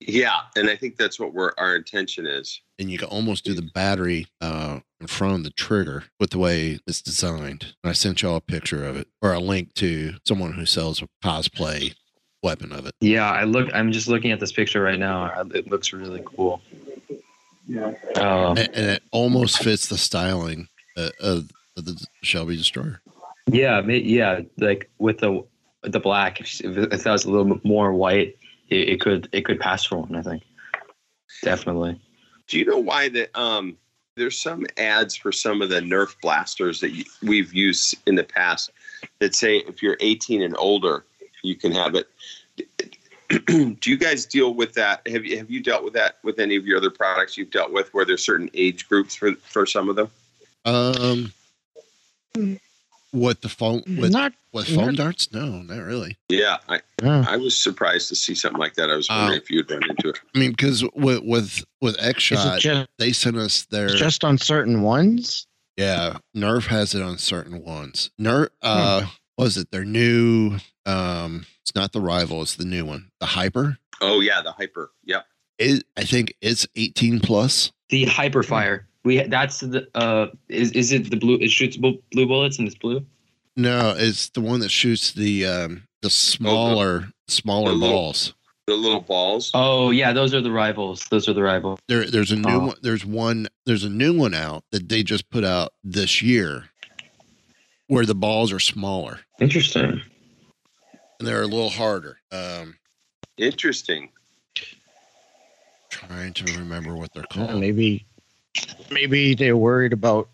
Yeah, 0.01 0.41
and 0.57 0.69
I 0.69 0.77
think 0.77 0.97
that's 0.97 1.19
what 1.19 1.33
we're 1.33 1.53
our 1.59 1.75
intention 1.75 2.27
is. 2.27 2.61
and 2.79 2.91
you 2.91 2.99
can 2.99 3.09
almost 3.09 3.45
do 3.45 3.55
the 3.55 3.63
battery 3.75 4.27
uh, 4.43 4.81
in 5.01 5.07
front 5.07 5.35
of 5.35 5.45
the 5.45 5.51
trigger 5.51 6.05
with 6.21 6.31
the 6.31 6.39
way 6.39 6.79
it's 6.87 7.01
designed. 7.01 7.75
And 7.83 7.91
I 7.91 7.93
sent 7.93 8.21
y'all 8.21 8.37
a 8.37 8.41
picture 8.41 8.85
of 8.85 8.97
it 8.97 9.09
or 9.23 9.33
a 9.33 9.41
link 9.41 9.73
to 9.75 10.15
someone 10.27 10.53
who 10.53 10.67
sells 10.67 11.01
a 11.03 11.09
cosplay 11.25 11.95
weapon 12.43 12.73
of 12.73 12.87
it. 12.87 12.95
yeah, 13.01 13.31
I 13.31 13.45
look. 13.45 13.69
I'm 13.75 13.91
just 13.93 14.09
looking 14.09 14.31
at 14.33 14.41
this 14.41 14.53
picture 14.53 14.83
right 14.83 14.99
now. 14.99 15.33
It 15.55 15.71
looks 15.71 15.93
really 15.93 16.23
cool. 16.25 16.61
Uh, 17.75 18.51
and, 18.51 18.59
and 18.59 18.91
it 18.91 19.03
almost 19.11 19.63
fits 19.63 19.89
the 19.89 19.99
styling 19.99 20.69
uh, 20.97 21.11
of, 21.21 21.51
of 21.77 21.85
the 21.85 22.07
Shelby 22.23 22.57
Destroyer. 22.57 23.01
yeah, 23.47 23.81
yeah. 23.81 24.41
Like 24.59 24.91
with 24.99 25.19
the 25.19 25.45
the 25.83 26.01
black, 26.01 26.41
if 26.41 26.61
if 26.61 27.03
that 27.05 27.13
was 27.13 27.25
a 27.25 27.31
little 27.31 27.55
bit 27.55 27.65
more 27.65 27.93
white, 27.93 28.37
it, 28.69 28.89
it 28.89 29.01
could 29.01 29.29
it 29.33 29.45
could 29.45 29.61
pass 29.61 29.85
for 29.85 29.99
one. 29.99 30.17
I 30.17 30.23
think 30.23 30.43
definitely. 31.43 32.01
Do 32.49 32.59
you 32.59 32.65
know 32.65 32.79
why 32.79 33.09
that 33.11 33.37
um 33.39 33.77
there's 34.17 34.41
some 34.41 34.67
ads 34.79 35.15
for 35.15 35.31
some 35.31 35.61
of 35.61 35.69
the 35.69 35.81
Nerf 35.81 36.15
blasters 36.23 36.81
that 36.81 36.93
you, 36.93 37.05
we've 37.23 37.53
used 37.53 37.97
in 38.07 38.15
the 38.15 38.25
past 38.25 38.71
that 39.19 39.35
say 39.35 39.59
if 39.59 39.83
you're 39.83 39.99
18 40.01 40.43
and 40.43 40.57
older, 40.59 41.05
you 41.43 41.55
can 41.55 41.71
have 41.73 41.95
it. 41.95 42.09
Do 43.47 43.91
you 43.91 43.99
guys 43.99 44.25
deal 44.25 44.55
with 44.55 44.75
that? 44.75 45.07
Have 45.09 45.25
you 45.25 45.37
have 45.37 45.51
you 45.51 45.63
dealt 45.63 45.85
with 45.85 45.93
that 45.95 46.19
with 46.23 46.39
any 46.39 46.57
of 46.57 46.67
your 46.67 46.79
other 46.79 46.91
products 46.91 47.37
you've 47.37 47.51
dealt 47.51 47.73
with 47.73 47.93
where 47.93 48.05
there's 48.05 48.25
certain 48.25 48.49
age 48.55 48.89
groups 48.89 49.15
for 49.15 49.35
for 49.35 49.67
some 49.67 49.89
of 49.89 49.97
them? 49.97 50.11
Um, 50.65 51.33
with 53.13 53.41
the 53.41 53.49
phone 53.49 53.83
with 53.87 54.13
not 54.13 54.33
with 54.57 54.75
foam 54.75 54.87
not- 54.87 54.97
darts? 54.97 55.33
No, 55.33 55.63
not 55.63 55.79
really. 55.85 56.17
Yeah, 56.29 56.57
I 56.69 56.81
Oh. 57.03 57.25
I 57.29 57.37
was 57.37 57.55
surprised 57.59 58.09
to 58.09 58.17
see 58.17 58.35
something 58.35 58.59
like 58.59 58.75
that. 58.75 58.91
I 58.91 58.97
was 58.97 59.09
wondering 59.09 59.33
Oh. 59.39 59.43
if 59.43 59.51
you'd 59.51 59.71
run 59.71 59.83
into 59.89 60.09
it. 60.11 60.21
I 60.35 60.39
mean, 60.39 60.51
because 60.51 60.83
with 60.95 61.23
with 61.23 61.65
with 61.81 61.97
X 62.01 62.19
Is 62.33 62.41
Shot, 62.43 62.61
just, 62.61 62.89
they 62.99 63.13
sent 63.13 63.37
us 63.37 63.67
their 63.67 63.89
just 63.89 64.25
on 64.25 64.39
certain 64.39 64.83
ones? 64.83 65.47
yeah. 65.77 66.19
Nerf 66.37 66.67
has 66.67 66.95
it 66.95 67.03
on 67.03 67.19
certain 67.19 67.63
ones. 67.63 68.11
Nerf, 68.21 68.49
uh, 68.63 69.07
what 69.37 69.47
is 69.47 69.57
it 69.59 69.71
their 69.71 69.85
new? 69.85 70.59
Um, 70.87 71.47
it's 71.63 71.75
not 71.75 71.93
the 71.93 72.01
rival. 72.01 72.43
It's 72.43 72.57
the 72.57 72.65
new 72.65 72.85
one, 72.85 73.11
the 73.21 73.27
Hyper. 73.27 73.79
Oh 74.01 74.21
yeah, 74.21 74.43
the 74.43 74.53
hyper. 74.53 74.91
Yep. 75.05 75.27
It, 75.59 75.85
I 75.97 76.05
think 76.05 76.35
it's 76.43 76.67
eighteen 76.77 77.19
plus. 77.21 77.73
The 77.89 78.05
Hyperfire 78.07 78.85
We 79.05 79.23
that's 79.23 79.61
the 79.61 79.87
uh 79.95 80.27
is 80.49 80.71
is 80.73 80.93
it 80.93 81.11
the 81.11 81.17
blue? 81.17 81.39
It 81.41 81.51
shoots 81.51 81.77
blue 81.77 82.01
bullets 82.13 82.59
and 82.59 82.67
it's 82.69 82.77
blue. 82.77 83.05
No, 83.57 83.95
it's 83.97 84.29
the 84.31 84.41
one 84.41 84.61
that 84.61 84.71
shoots 84.71 85.13
the 85.13 85.47
um 85.47 85.83
the 86.03 86.11
smaller 86.11 87.09
smaller 87.29 87.71
the 87.71 87.77
little- 87.77 87.97
balls. 87.97 88.35
The 88.67 88.75
little 88.75 89.01
balls. 89.01 89.53
Oh 89.55 89.91
yeah, 89.91 90.13
those 90.13 90.35
are 90.35 90.41
the 90.41 90.51
rivals. 90.51 91.05
Those 91.09 91.29
are 91.29 91.33
the 91.33 91.43
rivals. 91.43 91.79
There, 91.87 92.05
there's 92.11 92.33
a 92.33 92.37
new 92.37 92.49
Oh. 92.51 92.67
one. 92.67 92.77
There's 92.83 93.07
one. 93.07 93.47
There's 93.65 93.85
a 93.85 93.89
new 93.89 94.13
one 94.13 94.35
out 94.35 94.65
that 94.73 94.89
they 94.89 95.05
just 95.05 95.31
put 95.31 95.45
out 95.45 95.73
this 95.85 96.21
year, 96.21 96.65
where 97.87 98.05
the 98.05 98.17
balls 98.17 98.51
are 98.53 98.59
smaller 98.59 99.21
Interesting. 99.41 100.03
and 101.21 101.29
they're 101.29 101.43
a 101.43 101.47
little 101.47 101.71
harder. 101.71 102.19
Um, 102.33 102.77
Interesting. 103.39 104.09
trying 105.91 106.33
to 106.35 106.45
remember 106.59 106.97
what 106.97 107.13
they're 107.15 107.23
called. 107.33 107.61
maybe, 107.61 108.05
maybe 108.91 109.35
they're 109.37 109.57
worried 109.57 109.93
about 109.93 110.29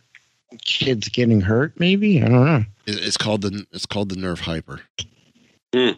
kids 0.58 1.08
getting 1.08 1.40
hurt. 1.40 1.78
Maybe 1.78 2.22
I 2.22 2.28
don't 2.28 2.44
know. 2.44 2.64
It's 2.86 3.16
called 3.16 3.42
the. 3.42 3.66
It's 3.72 3.86
called 3.86 4.08
the 4.08 4.16
Nerf 4.16 4.40
Hyper. 4.40 4.80
Hmm. 5.74 5.90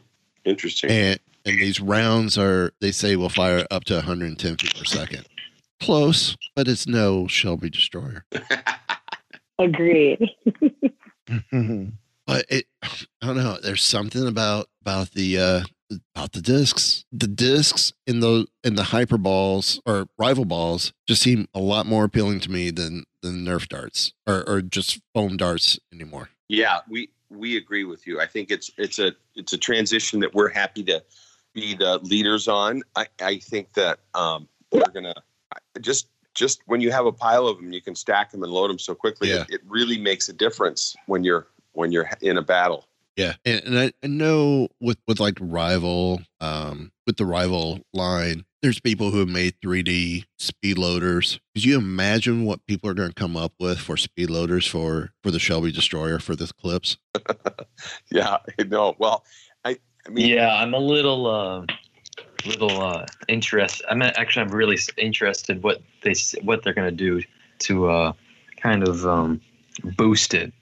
Interesting. 0.45 0.91
And 0.91 1.21
and 1.45 1.59
these 1.59 1.81
rounds 1.81 2.39
are 2.39 2.73
they 2.81 2.93
say 2.93 3.17
will 3.17 3.29
fire 3.29 3.67
up 3.71 3.85
to 3.85 3.95
110 3.95 4.57
feet 4.57 4.75
per 4.77 4.85
second. 4.85 5.27
Close, 5.81 6.37
but 6.55 6.69
it's 6.69 6.87
no 6.87 7.27
Shelby 7.27 7.71
destroyer. 7.71 8.25
Agreed. 9.59 10.31
But 12.27 12.47
it, 12.49 12.67
I 12.83 13.27
don't 13.27 13.37
know. 13.37 13.59
There's 13.63 13.83
something 13.83 14.27
about 14.27 14.69
about 14.85 15.13
the 15.13 15.39
uh 15.39 15.61
about 16.15 16.33
the 16.33 16.43
discs. 16.43 17.05
The 17.11 17.27
discs 17.27 17.93
in 18.07 18.21
the 18.21 18.47
in 18.63 18.75
the 18.75 18.85
hyper 18.85 19.17
balls 19.17 19.81
or 19.87 20.07
rival 20.19 20.45
balls 20.45 20.93
just 21.07 21.23
seem 21.23 21.49
a 21.55 21.61
lot 21.61 21.87
more 21.87 22.05
appealing 22.05 22.41
to 22.41 22.51
me 22.51 22.71
than 22.71 23.05
than 23.23 23.45
Nerf 23.45 23.69
darts 23.69 24.13
or 24.27 24.47
or 24.49 24.61
just 24.61 25.01
foam 25.15 25.37
darts 25.37 25.79
anymore. 25.93 26.29
Yeah, 26.49 26.81
we 26.89 27.09
we 27.31 27.57
agree 27.57 27.85
with 27.85 28.07
you. 28.07 28.21
I 28.21 28.27
think 28.27 28.51
it's 28.51 28.71
it's 28.77 28.99
a 28.99 29.13
it's 29.35 29.55
a 29.55 29.59
transition 29.59 30.21
that 30.21 30.35
we're 30.35 30.51
happy 30.51 30.83
to 30.85 31.03
be 31.55 31.75
the 31.75 31.99
leaders 32.03 32.47
on. 32.47 32.83
I, 32.97 33.07
I 33.23 33.39
think 33.39 33.73
that 33.75 34.01
um, 34.15 34.49
we're 34.71 34.83
gonna 34.93 35.15
just 35.81 36.09
just 36.35 36.61
when 36.67 36.81
you 36.81 36.91
have 36.91 37.07
a 37.07 37.13
pile 37.13 37.47
of 37.47 37.57
them, 37.57 37.73
you 37.73 37.81
can 37.81 37.95
stack 37.95 38.33
them 38.33 38.43
and 38.43 38.53
load 38.53 38.69
them 38.69 38.79
so 38.79 38.95
quickly. 38.95 39.31
Yeah. 39.31 39.43
It, 39.43 39.55
it 39.55 39.61
really 39.67 39.99
makes 39.99 40.29
a 40.29 40.33
difference 40.33 40.95
when 41.07 41.25
you're 41.25 41.47
when 41.73 41.91
you're 41.91 42.11
in 42.21 42.37
a 42.37 42.43
battle. 42.43 42.87
Yeah, 43.17 43.35
and, 43.45 43.63
and 43.65 43.79
I, 43.79 43.93
I 44.03 44.07
know 44.09 44.69
with 44.81 44.99
with 45.07 45.21
like 45.21 45.39
rival, 45.41 46.23
um, 46.41 46.91
with 47.07 47.17
the 47.17 47.27
rival 47.27 47.81
line, 47.93 48.45
there's 48.61 48.81
people 48.81 49.11
who 49.13 49.21
have 49.21 49.29
made 49.29 49.55
3D 49.65 50.25
speed 50.39 50.79
loaders. 50.79 51.39
Could 51.55 51.65
you 51.65 51.79
imagine 51.79 52.45
what 52.45 52.67
people 52.67 52.91
are 52.91 52.95
going 52.95 53.11
to 53.11 53.15
come 53.15 53.37
up 53.37 53.53
with 53.61 53.79
for 53.79 53.97
speed 53.97 54.31
loaders 54.31 54.67
for 54.67 55.11
for 55.23 55.31
the 55.31 55.39
Shelby 55.39 55.71
Destroyer 55.71 56.19
for 56.19 56.35
this 56.37 56.53
clips? 56.53 56.97
Yeah, 58.11 58.39
no. 58.67 58.95
Well, 58.99 59.25
I 59.65 59.79
I 60.07 60.11
mean, 60.11 60.29
Yeah, 60.29 60.55
I'm 60.55 60.75
a 60.75 60.79
little 60.79 61.27
uh, 61.27 61.67
little 62.47 62.81
uh 62.83 63.07
interested. 63.29 63.85
I'm 63.89 64.03
actually 64.03 64.43
I'm 64.43 64.51
really 64.51 64.79
interested 64.97 65.63
what 65.63 65.83
they 66.03 66.11
s- 66.13 66.35
what 66.43 66.63
they're 66.63 66.75
gonna 66.75 66.91
do 66.91 67.23
to 67.61 67.89
uh 67.91 68.13
kind 68.61 68.87
of 68.87 69.07
um 69.07 69.41
boost 69.97 70.35
it 70.35 70.53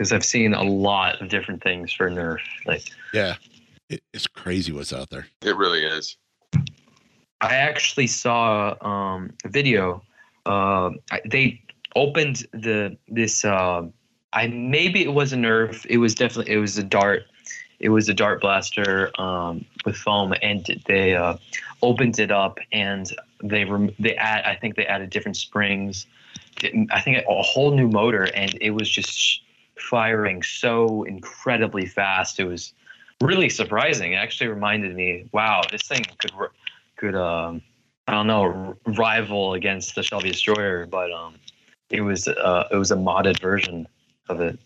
because 0.00 0.14
I've 0.14 0.24
seen 0.24 0.54
a 0.54 0.62
lot 0.62 1.20
of 1.20 1.28
different 1.28 1.62
things 1.62 1.92
for 1.92 2.10
Nerf. 2.10 2.38
Like 2.64 2.84
Yeah, 3.12 3.34
it, 3.90 4.02
it's 4.14 4.26
crazy 4.26 4.72
what's 4.72 4.94
out 4.94 5.10
there. 5.10 5.26
it 5.42 5.54
really 5.54 5.84
is. 5.84 6.16
I 7.42 7.56
actually 7.56 8.06
saw 8.06 8.76
um, 8.80 9.34
a 9.44 9.50
video. 9.50 10.02
Uh, 10.46 10.92
they 11.26 11.60
opened 11.96 12.46
the 12.52 12.96
this. 13.08 13.44
Uh, 13.44 13.88
I 14.32 14.46
maybe 14.46 15.02
it 15.02 15.12
was 15.12 15.34
a 15.34 15.36
Nerf. 15.36 15.84
It 15.84 15.98
was 15.98 16.14
definitely 16.14 16.54
it 16.54 16.58
was 16.58 16.78
a 16.78 16.82
dart. 16.82 17.24
It 17.78 17.90
was 17.90 18.08
a 18.08 18.14
dart 18.14 18.40
blaster 18.40 19.10
um, 19.20 19.66
with 19.84 19.96
foam, 19.96 20.32
and 20.40 20.82
they 20.86 21.14
uh, 21.14 21.36
opened 21.82 22.18
it 22.18 22.30
up 22.30 22.58
and 22.72 23.12
they 23.44 23.66
rem- 23.66 23.94
they 23.98 24.16
add. 24.16 24.46
I 24.46 24.54
think 24.54 24.76
they 24.76 24.86
added 24.86 25.10
different 25.10 25.36
springs. 25.36 26.06
I 26.90 27.02
think 27.02 27.18
a 27.28 27.42
whole 27.42 27.72
new 27.72 27.88
motor, 27.88 28.24
and 28.34 28.56
it 28.62 28.70
was 28.70 28.90
just 28.90 29.42
firing 29.80 30.42
so 30.42 31.02
incredibly 31.04 31.86
fast. 31.86 32.38
It 32.38 32.44
was 32.44 32.72
really 33.20 33.48
surprising. 33.48 34.12
It 34.12 34.16
actually 34.16 34.48
reminded 34.48 34.94
me, 34.94 35.28
wow, 35.32 35.62
this 35.70 35.82
thing 35.82 36.04
could 36.18 36.32
could 36.96 37.14
um 37.14 37.62
I 38.06 38.12
don't 38.12 38.26
know 38.26 38.76
rival 38.86 39.54
against 39.54 39.94
the 39.94 40.02
Shelby 40.02 40.30
Destroyer, 40.30 40.86
but 40.86 41.12
um 41.12 41.34
it 41.90 42.02
was 42.02 42.28
uh 42.28 42.68
it 42.70 42.76
was 42.76 42.90
a 42.90 42.96
modded 42.96 43.40
version 43.40 43.86
of 44.28 44.40
it. 44.40 44.58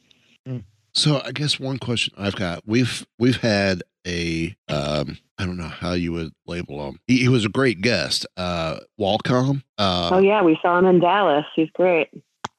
So 0.92 1.20
I 1.24 1.32
guess 1.32 1.58
one 1.58 1.78
question 1.78 2.14
I've 2.16 2.36
got 2.36 2.62
we've 2.66 3.06
we've 3.18 3.38
had 3.38 3.82
a 4.06 4.54
um 4.68 5.18
I 5.38 5.46
don't 5.46 5.56
know 5.56 5.64
how 5.68 5.92
you 5.94 6.12
would 6.12 6.32
label 6.46 6.86
him. 6.86 7.00
He, 7.08 7.18
he 7.18 7.28
was 7.28 7.44
a 7.44 7.48
great 7.48 7.80
guest, 7.80 8.26
uh 8.36 8.78
Walcom. 9.00 9.62
Uh, 9.78 10.10
oh 10.12 10.18
yeah, 10.18 10.42
we 10.42 10.58
saw 10.62 10.78
him 10.78 10.86
in 10.86 11.00
Dallas. 11.00 11.46
He's 11.56 11.70
great. 11.70 12.10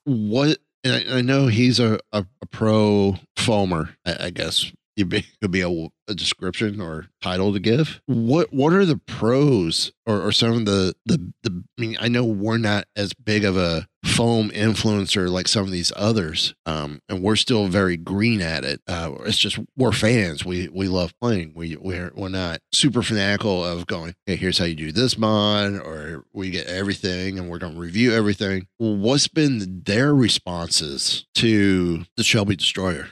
what 0.03 0.57
and 0.85 0.93
I, 0.93 1.17
I 1.17 1.21
know 1.21 1.47
he's 1.47 1.79
a, 1.79 1.99
a, 2.13 2.25
a 2.41 2.45
pro 2.45 3.15
foamer 3.35 3.95
I, 4.05 4.27
I 4.27 4.29
guess 4.29 4.71
you 4.95 5.05
be, 5.05 5.25
could 5.41 5.51
be 5.51 5.61
a, 5.61 5.69
a 6.07 6.15
description 6.15 6.79
or 6.79 7.07
title 7.21 7.53
to 7.53 7.59
give. 7.59 8.01
What 8.05 8.53
what 8.53 8.73
are 8.73 8.85
the 8.85 8.97
pros 8.97 9.91
or, 10.05 10.21
or 10.21 10.31
some 10.31 10.51
of 10.53 10.65
the, 10.65 10.95
the 11.05 11.31
the 11.43 11.63
i 11.77 11.81
mean 11.81 11.97
i 11.99 12.07
know 12.07 12.23
we're 12.23 12.57
not 12.57 12.85
as 12.95 13.13
big 13.13 13.43
of 13.43 13.57
a 13.57 13.87
foam 14.05 14.51
influencer 14.51 15.29
like 15.29 15.47
some 15.47 15.63
of 15.63 15.71
these 15.71 15.91
others 15.95 16.53
um 16.67 17.01
and 17.09 17.23
we're 17.23 17.35
still 17.35 17.67
very 17.67 17.97
green 17.97 18.39
at 18.39 18.63
it. 18.63 18.79
Uh 18.87 19.13
it's 19.25 19.37
just 19.37 19.59
we're 19.75 19.91
fans. 19.91 20.45
We 20.45 20.69
we 20.69 20.87
love 20.87 21.13
playing. 21.19 21.53
We 21.55 21.75
we're, 21.75 22.11
we're 22.15 22.29
not 22.29 22.59
super 22.71 23.01
fanatical 23.01 23.65
of 23.65 23.87
going 23.87 24.15
hey 24.25 24.35
here's 24.35 24.59
how 24.59 24.65
you 24.65 24.75
do 24.75 24.91
this 24.91 25.17
mod 25.17 25.73
or 25.73 26.25
we 26.33 26.51
get 26.51 26.67
everything 26.67 27.39
and 27.39 27.49
we're 27.49 27.57
going 27.57 27.73
to 27.73 27.79
review 27.79 28.13
everything. 28.13 28.67
What's 28.77 29.27
been 29.27 29.81
their 29.85 30.13
responses 30.13 31.25
to 31.35 32.05
the 32.15 32.23
shelby 32.23 32.55
destroyer 32.55 33.09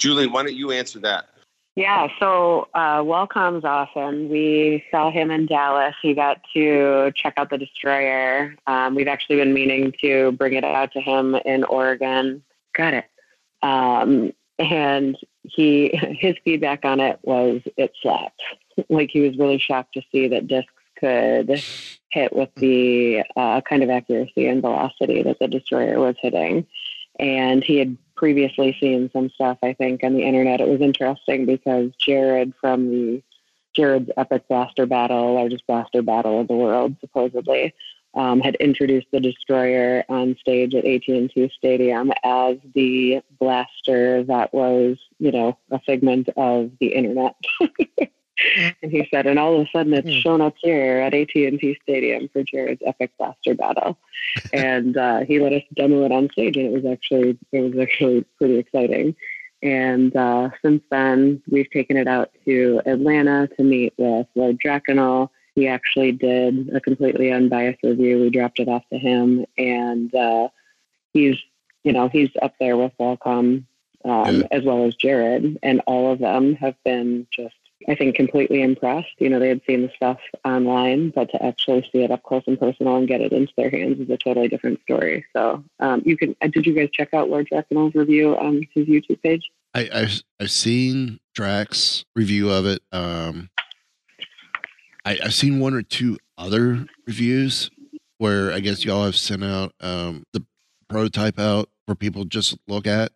Julian, 0.00 0.32
why 0.32 0.42
don't 0.42 0.56
you 0.56 0.72
answer 0.72 0.98
that? 1.00 1.26
Yeah, 1.76 2.08
so 2.18 2.68
uh, 2.74 3.02
Walcom's 3.04 3.64
awesome. 3.64 4.28
We 4.28 4.84
saw 4.90 5.10
him 5.10 5.30
in 5.30 5.46
Dallas. 5.46 5.94
He 6.02 6.14
got 6.14 6.40
to 6.52 7.12
check 7.14 7.34
out 7.36 7.50
the 7.50 7.58
destroyer. 7.58 8.56
Um, 8.66 8.96
we've 8.96 9.08
actually 9.08 9.36
been 9.36 9.54
meaning 9.54 9.94
to 10.00 10.32
bring 10.32 10.54
it 10.54 10.64
out 10.64 10.92
to 10.92 11.00
him 11.00 11.36
in 11.36 11.62
Oregon. 11.64 12.42
Got 12.74 12.94
it. 12.94 13.04
Um, 13.62 14.32
and 14.58 15.16
he 15.42 15.88
his 16.18 16.36
feedback 16.44 16.84
on 16.84 16.98
it 16.98 17.20
was 17.22 17.62
it 17.76 17.92
slapped. 18.02 18.42
like 18.88 19.10
he 19.10 19.20
was 19.20 19.38
really 19.38 19.58
shocked 19.58 19.94
to 19.94 20.02
see 20.10 20.28
that 20.28 20.48
discs 20.48 20.72
could 20.98 21.62
hit 22.10 22.34
with 22.34 22.50
the 22.56 23.22
uh, 23.36 23.60
kind 23.62 23.82
of 23.82 23.90
accuracy 23.90 24.46
and 24.46 24.60
velocity 24.60 25.22
that 25.22 25.38
the 25.38 25.48
destroyer 25.48 25.98
was 25.98 26.16
hitting. 26.20 26.66
And 27.18 27.64
he 27.64 27.78
had 27.78 27.96
previously 28.20 28.76
seen 28.78 29.10
some 29.14 29.30
stuff, 29.30 29.56
I 29.62 29.72
think, 29.72 30.04
on 30.04 30.12
the 30.12 30.24
internet. 30.24 30.60
It 30.60 30.68
was 30.68 30.82
interesting 30.82 31.46
because 31.46 31.90
Jared 31.98 32.52
from 32.60 32.90
the 32.90 33.22
Jared's 33.74 34.10
Epic 34.18 34.46
Blaster 34.46 34.84
Battle, 34.84 35.32
largest 35.34 35.66
blaster 35.66 36.02
battle 36.02 36.38
in 36.38 36.46
the 36.46 36.54
world, 36.54 36.96
supposedly, 37.00 37.72
um, 38.12 38.40
had 38.40 38.56
introduced 38.56 39.06
the 39.10 39.20
destroyer 39.20 40.04
on 40.10 40.36
stage 40.38 40.74
at 40.74 40.84
AT&T 40.84 41.50
Stadium 41.56 42.12
as 42.22 42.58
the 42.74 43.22
blaster 43.38 44.22
that 44.24 44.52
was, 44.52 44.98
you 45.18 45.32
know, 45.32 45.56
a 45.70 45.80
figment 45.80 46.28
of 46.36 46.72
the 46.78 46.88
internet. 46.88 47.36
and 48.82 48.90
he 48.90 49.06
said, 49.10 49.26
and 49.26 49.38
all 49.38 49.60
of 49.60 49.66
a 49.66 49.70
sudden 49.70 49.94
it's 49.94 50.10
shown 50.10 50.40
up 50.40 50.54
here 50.58 50.98
at 50.98 51.14
AT&T 51.14 51.78
Stadium 51.82 52.28
for 52.32 52.42
Jared's 52.42 52.82
Epic 52.84 53.12
Blaster 53.18 53.54
Battle. 53.54 53.98
and 54.52 54.96
uh, 54.96 55.20
he 55.20 55.40
let 55.40 55.52
us 55.52 55.62
demo 55.74 56.04
it 56.04 56.12
on 56.12 56.30
stage, 56.30 56.56
and 56.56 56.66
it 56.66 56.72
was 56.72 56.84
actually 56.90 57.38
it 57.52 57.60
was 57.60 57.78
actually 57.78 58.24
pretty 58.38 58.56
exciting. 58.56 59.14
And 59.62 60.14
uh, 60.16 60.50
since 60.62 60.82
then, 60.90 61.42
we've 61.50 61.70
taken 61.70 61.96
it 61.96 62.08
out 62.08 62.30
to 62.46 62.80
Atlanta 62.86 63.48
to 63.56 63.62
meet 63.62 63.92
with 63.98 64.26
Lord 64.34 64.58
Draconical. 64.58 65.30
He 65.54 65.68
actually 65.68 66.12
did 66.12 66.70
a 66.74 66.80
completely 66.80 67.30
unbiased 67.30 67.82
review. 67.82 68.20
We 68.20 68.30
dropped 68.30 68.60
it 68.60 68.68
off 68.68 68.84
to 68.90 68.98
him, 68.98 69.44
and 69.58 70.14
uh, 70.14 70.48
he's 71.12 71.36
you 71.84 71.92
know 71.92 72.08
he's 72.08 72.30
up 72.40 72.54
there 72.58 72.76
with 72.76 72.92
Walcom 72.98 73.64
um, 74.04 74.44
as 74.50 74.64
well 74.64 74.86
as 74.86 74.94
Jared, 74.94 75.58
and 75.62 75.82
all 75.86 76.12
of 76.12 76.18
them 76.18 76.54
have 76.54 76.76
been 76.84 77.26
just 77.30 77.54
I 77.88 77.94
think 77.94 78.14
completely 78.14 78.62
impressed. 78.62 79.08
You 79.18 79.30
know, 79.30 79.38
they 79.38 79.48
had 79.48 79.62
seen 79.66 79.82
the 79.82 79.90
stuff 79.96 80.18
online, 80.44 81.10
but 81.10 81.30
to 81.30 81.42
actually 81.44 81.88
see 81.90 82.02
it 82.02 82.10
up 82.10 82.22
close 82.22 82.42
and 82.46 82.58
personal 82.58 82.96
and 82.96 83.08
get 83.08 83.20
it 83.20 83.32
into 83.32 83.52
their 83.56 83.70
hands 83.70 84.00
is 84.00 84.10
a 84.10 84.16
totally 84.16 84.48
different 84.48 84.80
story. 84.82 85.24
So 85.34 85.64
um, 85.80 86.02
you 86.04 86.16
can. 86.16 86.36
Uh, 86.42 86.48
did 86.48 86.66
you 86.66 86.74
guys 86.74 86.90
check 86.92 87.14
out 87.14 87.30
Lord 87.30 87.48
Draconical's 87.48 87.94
review 87.94 88.36
on 88.36 88.66
his 88.74 88.86
YouTube 88.86 89.22
page? 89.22 89.50
I, 89.74 89.88
I've 89.92 90.22
I've 90.40 90.50
seen 90.50 91.20
Drax 91.34 92.04
review 92.14 92.50
of 92.50 92.66
it. 92.66 92.82
Um, 92.92 93.50
I, 95.04 95.18
I've 95.24 95.34
seen 95.34 95.60
one 95.60 95.74
or 95.74 95.82
two 95.82 96.18
other 96.36 96.86
reviews 97.06 97.70
where 98.18 98.52
I 98.52 98.60
guess 98.60 98.84
y'all 98.84 99.04
have 99.04 99.16
sent 99.16 99.42
out 99.42 99.72
um, 99.80 100.24
the 100.32 100.44
prototype 100.88 101.38
out 101.38 101.70
for 101.86 101.94
people 101.94 102.24
just 102.24 102.58
look 102.68 102.86
at. 102.86 103.12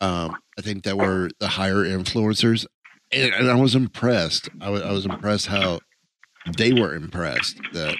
Um, 0.00 0.36
I 0.58 0.62
think 0.62 0.84
that 0.84 0.96
were 0.96 1.30
the 1.38 1.48
higher 1.48 1.84
influencers, 1.84 2.66
and, 3.12 3.34
and 3.34 3.50
I 3.50 3.54
was 3.54 3.74
impressed. 3.74 4.48
I 4.60 4.70
was, 4.70 5.06
impressed 5.06 5.46
how 5.46 5.80
they 6.56 6.72
were 6.72 6.94
impressed 6.94 7.60
that 7.72 7.96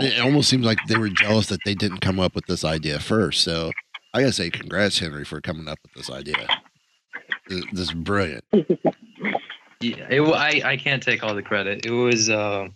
it 0.00 0.20
almost 0.20 0.48
seems 0.48 0.66
like 0.66 0.78
they 0.88 0.96
were 0.96 1.08
jealous 1.08 1.46
that 1.48 1.60
they 1.64 1.74
didn't 1.74 2.00
come 2.00 2.18
up 2.18 2.34
with 2.34 2.46
this 2.46 2.64
idea 2.64 2.98
first. 2.98 3.42
So 3.42 3.70
I 4.12 4.20
gotta 4.20 4.32
say, 4.32 4.50
congrats, 4.50 4.98
Henry, 4.98 5.24
for 5.24 5.40
coming 5.40 5.68
up 5.68 5.78
with 5.82 5.92
this 5.94 6.10
idea. 6.10 6.46
This, 7.48 7.64
this 7.72 7.80
is 7.88 7.92
brilliant. 7.92 8.44
Yeah, 9.80 10.06
it, 10.08 10.20
I 10.20 10.72
I 10.72 10.76
can't 10.76 11.02
take 11.02 11.22
all 11.22 11.34
the 11.34 11.42
credit. 11.42 11.84
It 11.84 11.90
was, 11.90 12.30
uh, 12.30 12.68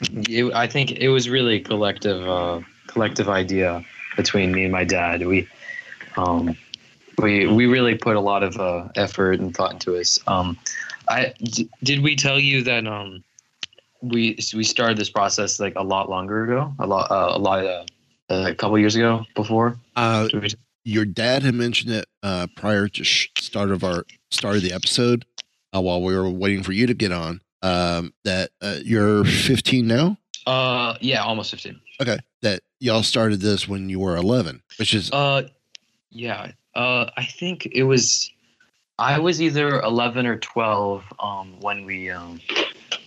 it, 0.00 0.52
I 0.52 0.66
think 0.66 0.92
it 0.92 1.08
was 1.08 1.28
really 1.28 1.60
collective, 1.60 2.26
uh, 2.26 2.60
collective 2.88 3.28
idea 3.28 3.84
between 4.16 4.52
me 4.52 4.64
and 4.64 4.72
my 4.72 4.84
dad. 4.84 5.24
We, 5.26 5.48
um, 6.16 6.56
we 7.18 7.46
we 7.46 7.66
really 7.66 7.94
put 7.94 8.16
a 8.16 8.20
lot 8.20 8.42
of 8.42 8.58
uh, 8.58 8.88
effort 8.96 9.40
and 9.40 9.54
thought 9.54 9.72
into 9.72 9.90
this. 9.90 10.18
Um, 10.26 10.58
I 11.08 11.34
d- 11.42 11.68
did 11.82 12.02
we 12.02 12.16
tell 12.16 12.38
you 12.38 12.62
that 12.62 12.86
um, 12.86 13.22
we 14.02 14.38
we 14.54 14.64
started 14.64 14.96
this 14.96 15.10
process 15.10 15.60
like 15.60 15.74
a 15.76 15.82
lot 15.82 16.08
longer 16.10 16.44
ago, 16.44 16.74
a 16.78 16.86
lot 16.86 17.10
uh, 17.10 17.36
a 17.36 17.38
lot 17.38 17.64
uh, 17.64 17.84
a 18.30 18.54
couple 18.54 18.78
years 18.78 18.96
ago 18.96 19.24
before. 19.34 19.76
Uh, 19.96 20.28
your 20.84 21.04
dad 21.04 21.42
had 21.42 21.54
mentioned 21.54 21.92
it 21.92 22.06
uh, 22.22 22.46
prior 22.56 22.88
to 22.88 23.04
sh- 23.04 23.30
start 23.38 23.70
of 23.70 23.84
our 23.84 24.04
start 24.30 24.56
of 24.56 24.62
the 24.62 24.72
episode 24.72 25.24
uh, 25.74 25.80
while 25.80 26.02
we 26.02 26.14
were 26.14 26.28
waiting 26.28 26.62
for 26.62 26.72
you 26.72 26.86
to 26.86 26.94
get 26.94 27.12
on. 27.12 27.40
Um, 27.62 28.12
that 28.24 28.50
uh, 28.60 28.76
you're 28.84 29.24
15 29.24 29.86
now. 29.86 30.18
Uh, 30.46 30.98
yeah, 31.00 31.22
almost 31.22 31.50
15. 31.52 31.80
Okay, 32.02 32.18
that 32.42 32.60
y'all 32.78 33.02
started 33.02 33.40
this 33.40 33.66
when 33.66 33.88
you 33.88 33.98
were 34.00 34.16
11, 34.16 34.62
which 34.78 34.92
is 34.92 35.10
uh, 35.12 35.48
yeah. 36.10 36.52
Uh, 36.74 37.10
I 37.16 37.24
think 37.24 37.66
it 37.66 37.84
was 37.84 38.30
I 38.98 39.18
was 39.18 39.42
either 39.42 39.80
11 39.80 40.26
or 40.26 40.38
12 40.38 41.04
um, 41.18 41.60
when 41.60 41.84
we 41.84 42.10
um, 42.10 42.40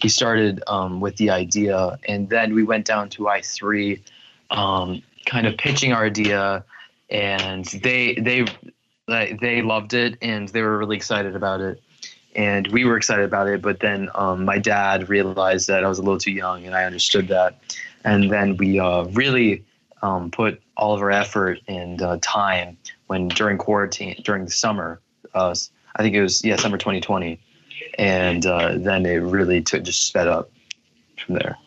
we 0.04 0.10
started 0.10 0.62
um, 0.68 1.00
with 1.00 1.16
the 1.18 1.30
idea, 1.30 1.98
and 2.08 2.30
then 2.30 2.54
we 2.54 2.64
went 2.64 2.86
down 2.86 3.10
to 3.10 3.30
I 3.30 3.42
three, 3.42 4.04
um, 4.52 5.02
kind 5.26 5.48
of 5.48 5.58
pitching 5.58 5.94
our 5.94 6.06
idea, 6.06 6.64
and 7.10 7.66
they 7.66 8.16
they 8.16 8.46
they 9.08 9.62
loved 9.62 9.94
it 9.94 10.18
and 10.22 10.50
they 10.50 10.62
were 10.62 10.78
really 10.78 10.98
excited 10.98 11.36
about 11.36 11.62
it, 11.62 11.82
and 12.36 12.68
we 12.68 12.84
were 12.84 12.98
excited 12.98 13.24
about 13.24 13.48
it. 13.48 13.62
But 13.62 13.80
then 13.80 14.10
um, 14.16 14.44
my 14.44 14.60
dad 14.60 15.08
realized 15.08 15.68
that 15.70 15.86
I 15.86 15.88
was 15.88 16.00
a 16.00 16.04
little 16.04 16.20
too 16.20 16.32
young, 16.32 16.66
and 16.66 16.76
I 16.76 16.84
understood 16.84 17.30
that, 17.30 17.60
and 18.04 18.30
then 18.30 18.58
we 18.58 18.80
uh, 18.80 19.04
really 19.06 19.64
um, 20.02 20.32
put 20.32 20.62
all 20.76 20.94
of 20.94 21.02
our 21.02 21.12
effort 21.12 21.60
and 21.68 22.02
uh, 22.02 22.18
time 22.22 22.78
when 23.08 23.28
during 23.30 23.58
quarantine 23.58 24.16
during 24.24 24.46
the 24.46 24.52
summer. 24.52 25.02
Uh, 25.34 25.56
I 25.96 26.04
think 26.04 26.16
it 26.16 26.22
was 26.22 26.44
yeah 26.44 26.56
summer 26.56 26.78
2020 26.78 27.40
and 27.98 28.46
uh, 28.46 28.78
then 28.78 29.06
it 29.06 29.18
really 29.18 29.62
took 29.62 29.84
just 29.84 30.08
sped 30.08 30.28
up 30.28 30.50
from 31.18 31.36
there. 31.36 31.58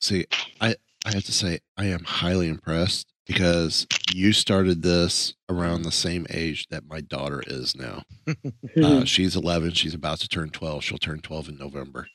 See, 0.00 0.26
I 0.60 0.76
I 1.04 1.12
have 1.12 1.24
to 1.24 1.32
say 1.32 1.60
I 1.76 1.86
am 1.86 2.04
highly 2.04 2.48
impressed 2.48 3.08
because 3.26 3.86
you 4.12 4.32
started 4.32 4.82
this 4.82 5.34
around 5.48 5.82
the 5.82 5.92
same 5.92 6.26
age 6.30 6.66
that 6.70 6.86
my 6.86 7.00
daughter 7.00 7.42
is 7.46 7.76
now. 7.76 8.02
uh, 8.82 9.04
she's 9.04 9.36
11. 9.36 9.72
She's 9.72 9.94
about 9.94 10.18
to 10.18 10.28
turn 10.28 10.50
12. 10.50 10.82
She'll 10.82 10.98
turn 10.98 11.20
12 11.20 11.50
in 11.50 11.58
November, 11.58 12.08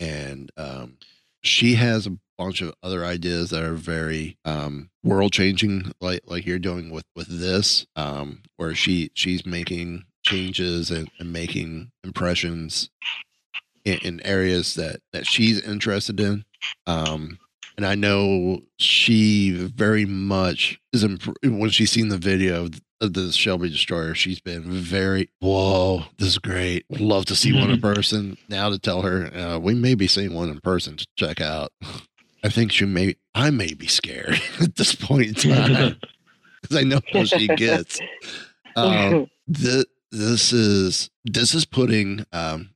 and 0.00 0.50
um, 0.56 0.96
she 1.42 1.74
has 1.74 2.06
a 2.06 2.16
bunch 2.44 2.60
of 2.60 2.74
other 2.82 3.04
ideas 3.04 3.50
that 3.50 3.62
are 3.62 3.74
very 3.74 4.36
um, 4.44 4.90
world 5.04 5.32
changing, 5.32 5.92
like 6.00 6.20
like 6.26 6.46
you're 6.46 6.58
doing 6.58 6.90
with 6.90 7.04
with 7.14 7.28
this, 7.28 7.86
um, 7.96 8.42
where 8.56 8.74
she 8.74 9.10
she's 9.14 9.46
making 9.46 10.04
changes 10.24 10.90
and, 10.90 11.10
and 11.18 11.32
making 11.32 11.90
impressions 12.04 12.90
in, 13.84 13.98
in, 14.02 14.20
areas 14.26 14.74
that 14.74 15.00
that 15.12 15.26
she's 15.26 15.60
interested 15.60 16.20
in. 16.20 16.44
Um, 16.86 17.38
and 17.76 17.86
I 17.86 17.94
know 17.94 18.60
she 18.78 19.50
very 19.50 20.04
much 20.04 20.80
is 20.92 21.04
imp- 21.04 21.36
when 21.42 21.70
she's 21.70 21.90
seen 21.90 22.08
the 22.08 22.18
video 22.18 22.68
of 23.00 23.12
the 23.14 23.32
Shelby 23.32 23.70
Destroyer. 23.70 24.14
She's 24.14 24.40
been 24.40 24.62
very 24.70 25.30
whoa, 25.40 26.04
this 26.18 26.28
is 26.28 26.38
great. 26.38 26.84
Love 26.90 27.24
to 27.26 27.36
see 27.36 27.52
one 27.52 27.70
in 27.70 27.80
person. 27.80 28.36
Now 28.48 28.68
to 28.68 28.78
tell 28.78 29.02
her 29.02 29.34
uh, 29.34 29.58
we 29.58 29.74
may 29.74 29.94
be 29.94 30.06
seeing 30.06 30.34
one 30.34 30.50
in 30.50 30.60
person 30.60 30.96
to 30.96 31.06
check 31.16 31.40
out. 31.40 31.72
I 32.42 32.48
think 32.48 32.72
she 32.72 32.84
may. 32.84 33.16
I 33.34 33.50
may 33.50 33.74
be 33.74 33.86
scared 33.86 34.40
at 34.60 34.76
this 34.76 34.94
point 34.94 35.44
in 35.44 35.52
time 35.52 35.96
because 36.62 36.76
I 36.76 36.82
know 36.82 37.00
how 37.12 37.24
she 37.24 37.46
gets. 37.48 38.00
Um, 38.76 39.28
the 39.46 39.86
this 40.10 40.52
is 40.52 41.10
this 41.24 41.54
is 41.54 41.64
putting 41.64 42.26
um 42.32 42.70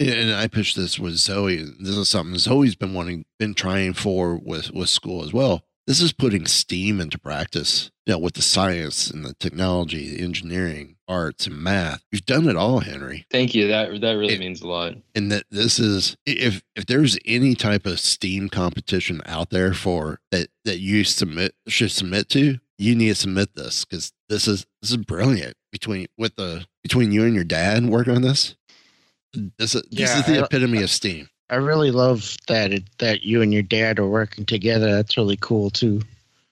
and 0.00 0.34
I 0.34 0.46
pitched 0.46 0.76
this 0.76 0.98
with 0.98 1.16
Zoe. 1.16 1.56
This 1.80 1.96
is 1.96 2.08
something 2.08 2.38
Zoe's 2.38 2.76
been 2.76 2.94
wanting, 2.94 3.24
been 3.38 3.54
trying 3.54 3.92
for 3.94 4.36
with 4.36 4.70
with 4.70 4.88
school 4.88 5.24
as 5.24 5.32
well. 5.32 5.64
This 5.86 6.00
is 6.00 6.12
putting 6.12 6.46
STEAM 6.46 7.00
into 7.00 7.18
practice, 7.18 7.90
you 8.06 8.12
know, 8.12 8.18
with 8.18 8.34
the 8.34 8.42
science 8.42 9.10
and 9.10 9.24
the 9.24 9.34
technology, 9.34 10.14
the 10.14 10.22
engineering, 10.22 10.96
arts, 11.08 11.46
and 11.46 11.60
math. 11.60 12.04
You've 12.12 12.26
done 12.26 12.48
it 12.48 12.56
all, 12.56 12.80
Henry. 12.80 13.26
Thank 13.30 13.54
you. 13.54 13.68
That 13.68 14.00
that 14.00 14.12
really 14.12 14.34
it, 14.34 14.40
means 14.40 14.60
a 14.60 14.68
lot. 14.68 14.94
And 15.14 15.32
that 15.32 15.44
this 15.50 15.78
is 15.78 16.16
if 16.26 16.62
if 16.76 16.86
there's 16.86 17.18
any 17.24 17.54
type 17.54 17.86
of 17.86 17.98
STEAM 17.98 18.50
competition 18.50 19.22
out 19.26 19.50
there 19.50 19.74
for 19.74 20.20
that 20.30 20.48
that 20.64 20.78
you 20.78 21.04
submit 21.04 21.54
should 21.66 21.90
submit 21.90 22.28
to, 22.30 22.58
you 22.76 22.94
need 22.94 23.08
to 23.08 23.14
submit 23.14 23.54
this 23.54 23.84
because 23.84 24.12
this 24.28 24.46
is 24.46 24.66
this 24.82 24.90
is 24.90 24.98
brilliant 24.98 25.56
between 25.72 26.06
with 26.16 26.36
the 26.36 26.66
between 26.82 27.12
you 27.12 27.24
and 27.24 27.34
your 27.34 27.44
dad 27.44 27.84
working 27.86 28.14
on 28.14 28.22
this. 28.22 28.56
This 29.58 29.74
is 29.74 29.82
this 29.90 30.10
yeah, 30.10 30.18
is 30.18 30.26
the 30.26 30.38
I, 30.38 30.44
epitome 30.44 30.82
of 30.82 30.90
steam. 30.90 31.28
I 31.50 31.56
really 31.56 31.90
love 31.90 32.36
that 32.46 32.72
it, 32.72 32.84
that 32.98 33.22
you 33.22 33.40
and 33.42 33.52
your 33.52 33.62
dad 33.62 33.98
are 33.98 34.08
working 34.08 34.44
together. 34.44 34.92
That's 34.94 35.16
really 35.16 35.38
cool 35.40 35.70
too. 35.70 36.02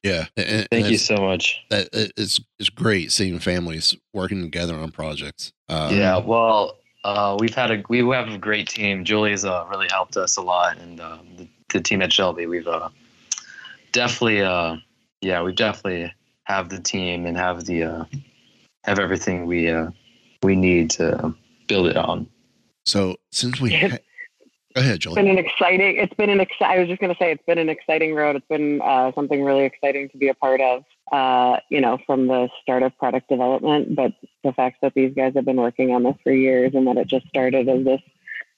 Yeah, 0.07 0.27
and, 0.37 0.69
thank 0.71 0.85
and 0.85 0.87
you 0.93 0.99
so 0.99 1.17
much. 1.17 1.65
That 1.71 1.89
it's 1.93 2.41
it's 2.61 2.69
great 2.69 3.11
seeing 3.11 3.41
families 3.41 3.97
working 4.13 4.41
together 4.41 4.77
on 4.77 4.93
projects. 4.93 5.53
Um, 5.69 5.97
yeah, 5.97 6.19
well, 6.19 6.79
uh, 7.03 7.37
we've 7.41 7.55
had 7.55 7.73
a 7.73 7.83
we 7.89 7.99
have 8.15 8.29
a 8.29 8.39
great 8.39 8.69
team. 8.69 9.05
Julie's 9.05 9.45
uh, 9.45 9.67
really 9.69 9.89
helped 9.91 10.17
us 10.17 10.37
a 10.37 10.43
lot, 10.43 10.79
and 10.79 11.01
uh, 11.01 11.19
the, 11.37 11.49
the, 11.73 11.81
team 11.81 12.03
at 12.03 12.13
Shelby, 12.13 12.47
we've 12.47 12.69
uh, 12.69 12.89
definitely, 13.91 14.43
uh, 14.43 14.77
yeah, 15.23 15.43
we 15.43 15.53
definitely 15.53 16.13
have 16.45 16.69
the 16.69 16.79
team 16.79 17.27
and 17.27 17.37
have 17.37 17.65
the 17.65 17.83
uh, 17.83 18.05
have 18.85 19.01
everything 19.01 19.47
we 19.47 19.69
uh, 19.71 19.91
we 20.45 20.55
need 20.55 20.91
to 20.91 21.35
build 21.67 21.89
it 21.89 21.97
on. 21.97 22.29
So 22.85 23.17
since 23.33 23.61
we 23.61 23.73
ha- 23.75 23.99
go 24.77 24.83
ahead, 24.83 25.01
Joel. 25.01 25.15
It's 25.15 25.23
been 25.23 25.31
an 25.31 25.39
exciting. 25.39 25.97
It's 25.97 26.15
been 26.15 26.31
an 26.31 26.39
exci- 26.39 26.67
I 26.67 26.79
was 26.79 26.89
just 26.89 27.01
going 27.01 27.13
to 27.13 27.19
say 27.19 27.33
it's 27.33 27.43
been 27.47 27.59
an 27.59 27.71
exciting 27.71 28.15
road. 28.15 28.37
It's 28.37 28.47
been 28.47 28.81
uh, 28.83 29.11
something 29.15 29.43
really 29.43 29.65
exciting 29.65 30.11
to 30.11 30.19
be 30.19 30.29
a 30.29 30.35
part 30.35 30.61
of. 30.61 30.85
Uh, 31.13 31.61
you 31.71 31.81
know, 31.81 31.99
from 32.05 32.27
the 32.27 32.49
start 32.61 32.83
of 32.83 32.97
product 32.99 33.29
development, 33.29 33.95
but 33.95 34.13
the 34.43 34.53
fact 34.53 34.79
that 34.83 34.93
these 34.95 35.15
guys 35.15 35.33
have 35.37 35.45
been 35.45 35.57
working 35.57 35.95
on 35.95 36.03
this 36.03 36.17
for 36.23 36.33
years 36.33 36.73
and 36.75 36.87
that 36.87 36.97
it 36.97 37.07
just 37.07 37.27
started 37.29 37.69
as 37.69 37.85
this 37.85 38.01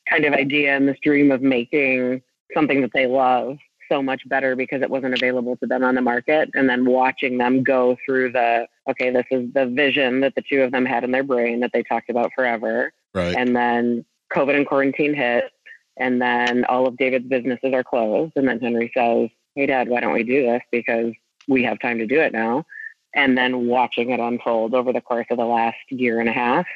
kind 0.09 0.25
of 0.25 0.33
idea 0.33 0.75
and 0.75 0.89
this 0.89 0.97
dream 1.03 1.31
of 1.31 1.43
making 1.43 2.23
something 2.55 2.81
that 2.81 2.91
they 2.95 3.07
love 3.07 3.59
so 3.91 4.03
much 4.03 4.27
better 4.29 4.57
because 4.57 4.81
it 4.81 4.89
wasn't 4.89 5.13
available 5.15 5.57
to 5.59 5.67
them 5.67 5.85
on 5.85 5.95
the 5.95 6.01
market. 6.01 6.51
And 6.55 6.69
then 6.69 6.87
watching 6.87 7.37
them 7.37 7.63
go 7.63 7.99
through 8.05 8.33
the, 8.33 8.67
okay, 8.89 9.11
this 9.11 9.27
is 9.31 9.53
the 9.53 9.67
vision 9.67 10.21
that 10.21 10.35
the 10.35 10.43
two 10.43 10.63
of 10.63 10.73
them 10.73 10.87
had 10.87 11.05
in 11.05 11.11
their 11.11 11.23
brain 11.23 11.61
that 11.61 11.71
they 11.75 11.83
talked 11.83 12.09
about 12.09 12.33
forever. 12.35 12.93
Right. 13.15 13.37
And 13.37 13.55
then 13.55 14.07
COVID 14.33 14.57
and 14.57 14.67
quarantine 14.67 15.15
hit. 15.15 15.45
And 15.99 16.23
then 16.23 16.65
all 16.67 16.87
of 16.87 16.97
David's 16.97 17.29
businesses 17.29 17.73
are 17.75 17.85
closed. 17.85 18.33
And 18.37 18.49
then 18.49 18.61
Henry 18.61 18.91
says, 18.97 19.31
Hey, 19.55 19.67
Dad, 19.67 19.89
why 19.89 20.01
don't 20.01 20.13
we 20.13 20.23
do 20.23 20.43
this? 20.43 20.63
Because 20.71 21.13
we 21.49 21.65
have 21.65 21.81
time 21.81 21.99
to 21.99 22.07
do 22.07 22.21
it 22.21 22.33
now. 22.33 22.65
And 23.15 23.37
then 23.37 23.67
watching 23.67 24.11
it 24.11 24.21
unfold 24.21 24.75
over 24.75 24.93
the 24.93 25.01
course 25.01 25.27
of 25.31 25.39
the 25.39 25.45
last 25.45 25.79
year 25.89 26.21
and 26.21 26.29
a 26.29 26.33
half 26.33 26.67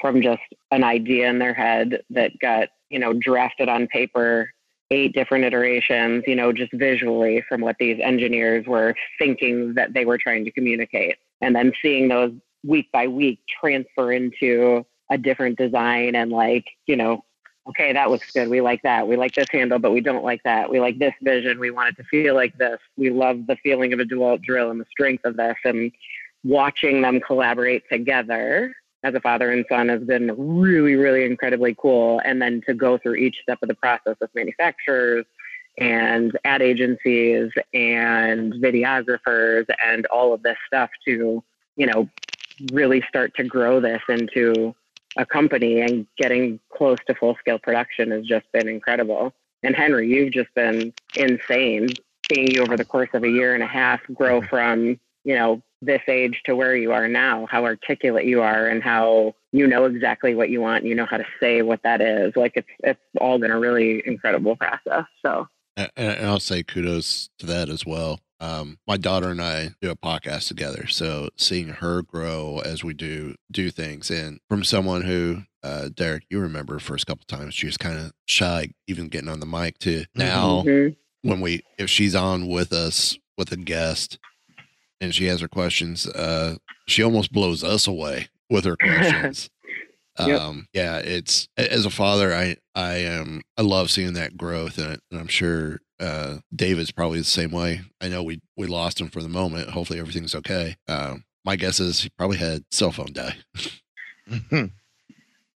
from 0.00 0.22
just 0.22 0.42
an 0.70 0.82
idea 0.82 1.28
in 1.28 1.38
their 1.38 1.54
head 1.54 2.02
that 2.10 2.32
got, 2.40 2.68
you 2.90 2.98
know, 2.98 3.12
drafted 3.12 3.68
on 3.68 3.86
paper 3.86 4.50
eight 4.90 5.14
different 5.14 5.44
iterations, 5.44 6.24
you 6.26 6.36
know, 6.36 6.52
just 6.52 6.72
visually 6.72 7.42
from 7.48 7.60
what 7.60 7.76
these 7.78 7.98
engineers 8.02 8.66
were 8.66 8.94
thinking 9.18 9.74
that 9.74 9.94
they 9.94 10.04
were 10.04 10.18
trying 10.18 10.44
to 10.44 10.50
communicate. 10.50 11.16
And 11.40 11.56
then 11.56 11.72
seeing 11.80 12.08
those 12.08 12.32
week 12.64 12.90
by 12.92 13.06
week 13.06 13.40
transfer 13.60 14.12
into 14.12 14.84
a 15.10 15.18
different 15.18 15.58
design 15.58 16.14
and 16.14 16.30
like, 16.30 16.64
you 16.86 16.96
know, 16.96 17.24
okay, 17.68 17.92
that 17.92 18.10
looks 18.10 18.30
good. 18.32 18.48
We 18.48 18.60
like 18.60 18.82
that. 18.82 19.06
We 19.06 19.16
like 19.16 19.34
this 19.34 19.46
handle, 19.50 19.78
but 19.78 19.92
we 19.92 20.00
don't 20.00 20.24
like 20.24 20.42
that. 20.44 20.70
We 20.70 20.80
like 20.80 20.98
this 20.98 21.14
vision. 21.22 21.58
We 21.58 21.70
want 21.70 21.90
it 21.90 22.02
to 22.02 22.04
feel 22.04 22.34
like 22.34 22.56
this. 22.58 22.78
We 22.96 23.10
love 23.10 23.46
the 23.46 23.56
feeling 23.56 23.92
of 23.92 24.00
a 24.00 24.04
DeWalt 24.04 24.42
drill 24.42 24.70
and 24.70 24.80
the 24.80 24.86
strength 24.90 25.24
of 25.24 25.36
this. 25.36 25.56
And 25.64 25.92
watching 26.44 27.02
them 27.02 27.20
collaborate 27.20 27.88
together 27.88 28.74
as 29.04 29.14
a 29.14 29.20
father 29.20 29.50
and 29.50 29.64
son 29.68 29.88
has 29.88 30.02
been 30.02 30.34
really, 30.60 30.94
really 30.94 31.24
incredibly 31.24 31.74
cool. 31.78 32.20
And 32.24 32.42
then 32.42 32.62
to 32.66 32.74
go 32.74 32.98
through 32.98 33.14
each 33.14 33.36
step 33.42 33.58
of 33.62 33.68
the 33.68 33.74
process 33.74 34.16
with 34.20 34.34
manufacturers 34.34 35.24
and 35.78 36.36
ad 36.44 36.62
agencies 36.62 37.50
and 37.72 38.52
videographers 38.54 39.66
and 39.84 40.06
all 40.06 40.34
of 40.34 40.42
this 40.42 40.58
stuff 40.66 40.90
to, 41.06 41.42
you 41.76 41.86
know, 41.86 42.08
really 42.72 43.02
start 43.08 43.34
to 43.36 43.44
grow 43.44 43.80
this 43.80 44.02
into 44.08 44.74
a 45.16 45.26
company 45.26 45.80
and 45.80 46.06
getting 46.16 46.58
close 46.74 46.98
to 47.06 47.14
full 47.14 47.36
scale 47.36 47.58
production 47.58 48.10
has 48.10 48.24
just 48.24 48.50
been 48.52 48.68
incredible. 48.68 49.32
And 49.62 49.74
Henry, 49.74 50.08
you've 50.08 50.32
just 50.32 50.52
been 50.54 50.92
insane 51.16 51.88
seeing 52.30 52.50
you 52.50 52.62
over 52.62 52.76
the 52.76 52.84
course 52.84 53.10
of 53.12 53.24
a 53.24 53.28
year 53.28 53.54
and 53.54 53.62
a 53.62 53.66
half 53.66 54.00
grow 54.14 54.40
mm-hmm. 54.40 54.48
from, 54.48 55.00
you 55.24 55.34
know, 55.34 55.62
this 55.80 56.02
age 56.08 56.40
to 56.44 56.54
where 56.54 56.76
you 56.76 56.92
are 56.92 57.08
now, 57.08 57.46
how 57.46 57.64
articulate 57.64 58.24
you 58.24 58.40
are 58.40 58.68
and 58.68 58.82
how 58.82 59.34
you 59.50 59.66
know 59.66 59.84
exactly 59.84 60.34
what 60.34 60.48
you 60.48 60.60
want, 60.60 60.84
you 60.84 60.94
know 60.94 61.06
how 61.06 61.16
to 61.16 61.26
say 61.40 61.62
what 61.62 61.82
that 61.82 62.00
is. 62.00 62.34
Like 62.36 62.52
it's 62.54 62.68
it's 62.84 63.00
all 63.20 63.38
been 63.38 63.50
a 63.50 63.58
really 63.58 64.02
incredible 64.06 64.56
process. 64.56 65.04
So 65.24 65.48
and 65.76 66.26
I'll 66.26 66.40
say 66.40 66.62
kudos 66.62 67.30
to 67.38 67.46
that 67.46 67.68
as 67.68 67.84
well. 67.84 68.20
Um, 68.42 68.78
my 68.88 68.96
daughter 68.96 69.28
and 69.28 69.40
I 69.40 69.70
do 69.80 69.90
a 69.92 69.94
podcast 69.94 70.48
together, 70.48 70.88
so 70.88 71.28
seeing 71.36 71.68
her 71.68 72.02
grow 72.02 72.60
as 72.64 72.82
we 72.82 72.92
do 72.92 73.36
do 73.52 73.70
things, 73.70 74.10
and 74.10 74.40
from 74.48 74.64
someone 74.64 75.02
who, 75.02 75.42
uh, 75.62 75.90
Derek, 75.94 76.24
you 76.28 76.40
remember 76.40 76.80
first 76.80 77.06
couple 77.06 77.24
times 77.26 77.54
she 77.54 77.66
was 77.66 77.76
kind 77.76 77.96
of 77.96 78.12
shy, 78.26 78.70
even 78.88 79.06
getting 79.06 79.28
on 79.28 79.38
the 79.38 79.46
mic. 79.46 79.78
To 79.78 80.06
now, 80.16 80.64
mm-hmm. 80.66 81.28
when 81.28 81.40
we 81.40 81.62
if 81.78 81.88
she's 81.88 82.16
on 82.16 82.48
with 82.48 82.72
us 82.72 83.16
with 83.38 83.52
a 83.52 83.56
guest, 83.56 84.18
and 85.00 85.14
she 85.14 85.26
has 85.26 85.40
her 85.40 85.48
questions, 85.48 86.08
uh, 86.08 86.56
she 86.88 87.04
almost 87.04 87.32
blows 87.32 87.62
us 87.62 87.86
away 87.86 88.26
with 88.50 88.64
her 88.64 88.76
questions. 88.76 89.50
Yep. 90.18 90.40
Um, 90.42 90.68
yeah, 90.74 90.98
it's 90.98 91.48
as 91.56 91.86
a 91.86 91.90
father, 91.90 92.34
I 92.34 92.56
I 92.74 92.96
am 92.96 93.40
I 93.56 93.62
love 93.62 93.90
seeing 93.90 94.12
that 94.12 94.36
growth, 94.36 94.76
and, 94.76 95.00
and 95.10 95.18
I'm 95.18 95.26
sure 95.26 95.80
uh, 96.02 96.38
David's 96.54 96.90
probably 96.90 97.18
the 97.18 97.24
same 97.24 97.52
way. 97.52 97.80
I 98.00 98.08
know 98.08 98.22
we 98.22 98.40
we 98.56 98.66
lost 98.66 99.00
him 99.00 99.08
for 99.08 99.22
the 99.22 99.28
moment. 99.28 99.70
Hopefully, 99.70 100.00
everything's 100.00 100.34
okay. 100.34 100.76
Uh, 100.88 101.16
my 101.44 101.56
guess 101.56 101.80
is 101.80 102.02
he 102.02 102.10
probably 102.10 102.38
had 102.38 102.64
cell 102.70 102.92
phone 102.92 103.12
die. 103.12 103.36
Mm-hmm. 104.28 104.66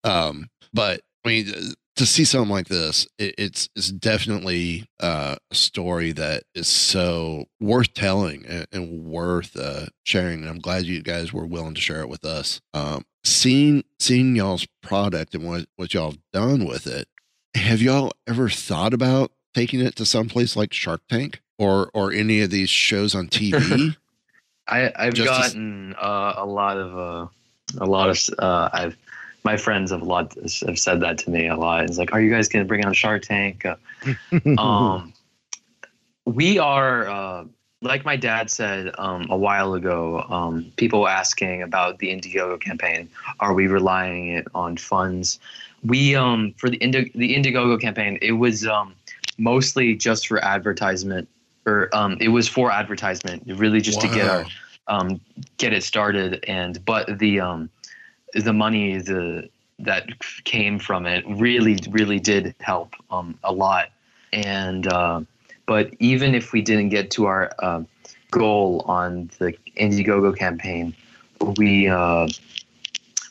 um, 0.03 0.49
but 0.73 1.01
I 1.23 1.27
mean, 1.27 1.53
to 1.95 2.05
see 2.05 2.25
something 2.25 2.51
like 2.51 2.67
this, 2.67 3.07
it, 3.17 3.35
it's 3.37 3.69
it's 3.75 3.91
definitely 3.91 4.87
uh, 4.99 5.35
a 5.51 5.55
story 5.55 6.11
that 6.13 6.43
is 6.53 6.67
so 6.67 7.45
worth 7.59 7.93
telling 7.93 8.45
and, 8.45 8.67
and 8.71 9.05
worth 9.05 9.55
uh, 9.55 9.87
sharing. 10.03 10.41
And 10.41 10.49
I'm 10.49 10.59
glad 10.59 10.85
you 10.85 11.01
guys 11.01 11.33
were 11.33 11.45
willing 11.47 11.75
to 11.75 11.81
share 11.81 12.01
it 12.01 12.09
with 12.09 12.25
us. 12.25 12.61
Um, 12.73 13.05
seeing 13.23 13.83
seeing 13.99 14.35
y'all's 14.35 14.67
product 14.81 15.33
and 15.33 15.43
what 15.47 15.65
what 15.75 15.93
y'all 15.93 16.11
have 16.11 16.19
done 16.33 16.65
with 16.65 16.85
it, 16.87 17.07
have 17.55 17.81
y'all 17.81 18.11
ever 18.27 18.49
thought 18.49 18.93
about 18.93 19.31
taking 19.56 19.80
it 19.80 19.95
to 19.95 20.06
someplace 20.06 20.56
like 20.56 20.74
Shark 20.74 21.01
Tank 21.10 21.41
or 21.58 21.89
or 21.93 22.12
any 22.12 22.41
of 22.41 22.51
these 22.51 22.70
shows 22.70 23.16
on 23.16 23.28
TV? 23.28 23.95
I, 24.68 24.91
I've 24.95 25.14
Just 25.14 25.30
gotten 25.30 25.91
to... 25.91 26.03
uh, 26.03 26.34
a 26.38 26.45
lot 26.45 26.78
of 26.78 26.97
uh, 26.97 27.28
a 27.80 27.86
lot 27.86 28.10
of 28.10 28.20
uh, 28.39 28.70
I've 28.74 28.97
my 29.45 29.56
friends 29.56 29.91
have 29.91 30.01
a 30.01 30.06
lot 30.06 30.34
have 30.66 30.80
said 30.80 30.99
that 31.01 31.20
to 31.20 31.30
me 31.30 31.47
a 31.47 31.56
lot. 31.56 31.86
It's 31.86 31.99
like, 31.99 32.12
are 32.12 32.20
you 32.20 32.32
guys 32.32 32.49
going 32.49 32.66
to 32.66 32.68
bring 32.68 32.84
on 32.84 32.93
Shark 32.93 33.22
Tank? 33.22 33.64
Uh, 33.64 33.76
um, 34.58 35.14
we 36.26 36.58
are, 36.58 37.08
uh, 37.08 37.45
like 37.84 38.03
my 38.03 38.16
dad 38.16 38.49
said 38.49 38.91
um, 38.97 39.28
a 39.30 39.38
while 39.38 39.76
ago. 39.76 40.22
Um, 40.22 40.74
people 40.78 41.08
asking 41.08 41.62
about 41.62 41.99
the 41.99 42.08
Indiegogo 42.08 42.60
campaign. 42.60 43.08
Are 43.39 43.53
we 43.53 43.68
relying 43.68 44.30
it 44.30 44.47
on 44.56 44.78
funds? 44.78 45.39
We 45.84 46.16
um, 46.16 46.56
for 46.58 46.68
the 46.72 46.78
Indi- 46.78 47.12
the 47.14 47.36
Indiegogo 47.36 47.80
campaign, 47.80 48.18
it 48.24 48.32
was 48.32 48.66
um, 48.66 48.95
mostly 49.38 49.95
just 49.95 50.27
for 50.27 50.43
advertisement, 50.43 51.27
or 51.65 51.89
um, 51.93 52.17
it 52.19 52.29
was 52.29 52.47
for 52.47 52.71
advertisement, 52.71 53.43
really 53.45 53.81
just 53.81 54.03
wow. 54.03 54.09
to 54.09 54.15
get 54.15 54.29
our 54.29 54.45
um, 54.88 55.21
get 55.57 55.73
it 55.73 55.83
started. 55.83 56.43
And 56.47 56.83
but 56.86 57.19
the 57.19 57.39
um, 57.39 57.69
the 58.33 58.53
money 58.53 58.97
the 58.97 59.49
that 59.79 60.07
came 60.43 60.79
from 60.79 61.05
it 61.05 61.23
really 61.27 61.77
really 61.89 62.19
did 62.19 62.55
help 62.59 62.95
um, 63.11 63.38
a 63.43 63.51
lot 63.51 63.89
and 64.31 64.88
uh, 64.88 65.21
but 65.65 65.91
even 65.99 66.36
if 66.36 66.53
we 66.53 66.61
didn't 66.61 66.89
get 66.89 67.11
to 67.11 67.25
our 67.25 67.51
uh, 67.59 67.81
goal 68.31 68.83
on 68.86 69.29
the 69.39 69.53
Indiegogo 69.77 70.36
campaign 70.38 70.95
we 71.57 71.88
uh, 71.88 72.27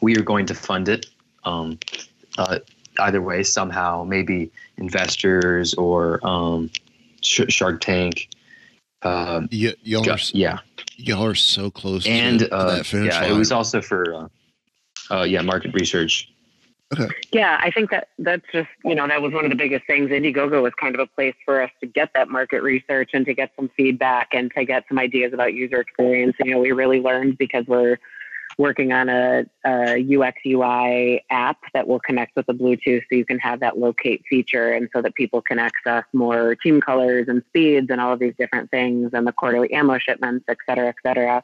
we 0.01 0.17
are 0.17 0.23
going 0.23 0.47
to 0.47 0.55
fund 0.55 0.89
it 0.89 1.07
um, 1.45 1.79
uh, 2.37 2.59
either 3.01 3.23
way 3.23 3.43
somehow 3.43 4.05
maybe 4.05 4.51
investors 4.77 5.75
or 5.75 6.25
um, 6.27 6.71
Shark 7.23 7.81
Tank 7.81 8.29
um, 9.03 9.49
y- 9.53 9.75
y'all 9.83 10.09
are, 10.09 10.19
yeah 10.33 10.61
y'all 10.97 11.25
are 11.25 11.35
so 11.35 11.71
close 11.71 12.07
and 12.07 12.39
to, 12.41 12.49
to 12.49 12.55
uh, 12.55 12.77
that 12.77 12.87
finish 12.87 13.13
yeah 13.13 13.21
line. 13.21 13.31
it 13.33 13.35
was 13.35 13.53
also 13.53 13.83
for 13.83 14.15
uh, 14.15 14.29
uh, 15.11 15.23
yeah, 15.23 15.43
market 15.43 15.73
research. 15.75 16.31
Okay. 16.93 17.09
Yeah, 17.33 17.59
I 17.61 17.71
think 17.71 17.91
that 17.91 18.09
that's 18.19 18.45
just 18.53 18.69
you 18.85 18.95
know 18.95 19.09
that 19.09 19.21
was 19.21 19.33
one 19.33 19.45
of 19.45 19.51
the 19.51 19.57
biggest 19.57 19.87
things. 19.87 20.11
Indiegogo 20.11 20.63
was 20.63 20.73
kind 20.75 20.95
of 20.95 21.01
a 21.01 21.07
place 21.07 21.35
for 21.45 21.63
us 21.63 21.71
to 21.81 21.87
get 21.87 22.11
that 22.15 22.29
market 22.29 22.63
research 22.63 23.11
and 23.15 23.25
to 23.27 23.35
get 23.35 23.51
some 23.57 23.71
feedback 23.77 24.29
and 24.33 24.53
to 24.57 24.65
get 24.65 24.85
some 24.89 24.99
ideas 24.99 25.33
about 25.33 25.55
user 25.55 25.81
experience. 25.81 26.37
And, 26.39 26.49
you 26.49 26.55
know, 26.55 26.61
we 26.61 26.73
really 26.73 27.01
learned 27.01 27.39
because 27.39 27.67
we're 27.67 27.99
working 28.59 28.93
on 28.93 29.09
a, 29.09 29.45
a, 29.67 30.19
UX 30.19 30.39
UI 30.47 31.25
app 31.31 31.59
that 31.73 31.89
will 31.89 32.01
connect 32.01 32.37
with 32.37 32.47
the 32.47 32.53
Bluetooth 32.53 33.03
so 33.11 33.17
you 33.17 33.25
can 33.25 33.39
have 33.39 33.61
that 33.61 33.79
locate 33.79 34.23
feature 34.29 34.73
and 34.73 34.89
so 34.93 35.03
that 35.03 35.15
people 35.15 35.43
can 35.43 35.59
access 35.59 36.05
more 36.13 36.55
team 36.57 36.81
colors 36.81 37.27
and 37.29 37.43
speeds 37.49 37.89
and 37.91 38.01
all 38.01 38.13
of 38.13 38.19
these 38.19 38.35
different 38.39 38.71
things 38.71 39.11
and 39.13 39.27
the 39.27 39.33
quarterly 39.33 39.73
ammo 39.73 39.99
shipments, 39.99 40.45
et 40.49 40.59
cetera, 40.67 40.89
et 40.89 40.97
cetera 41.03 41.43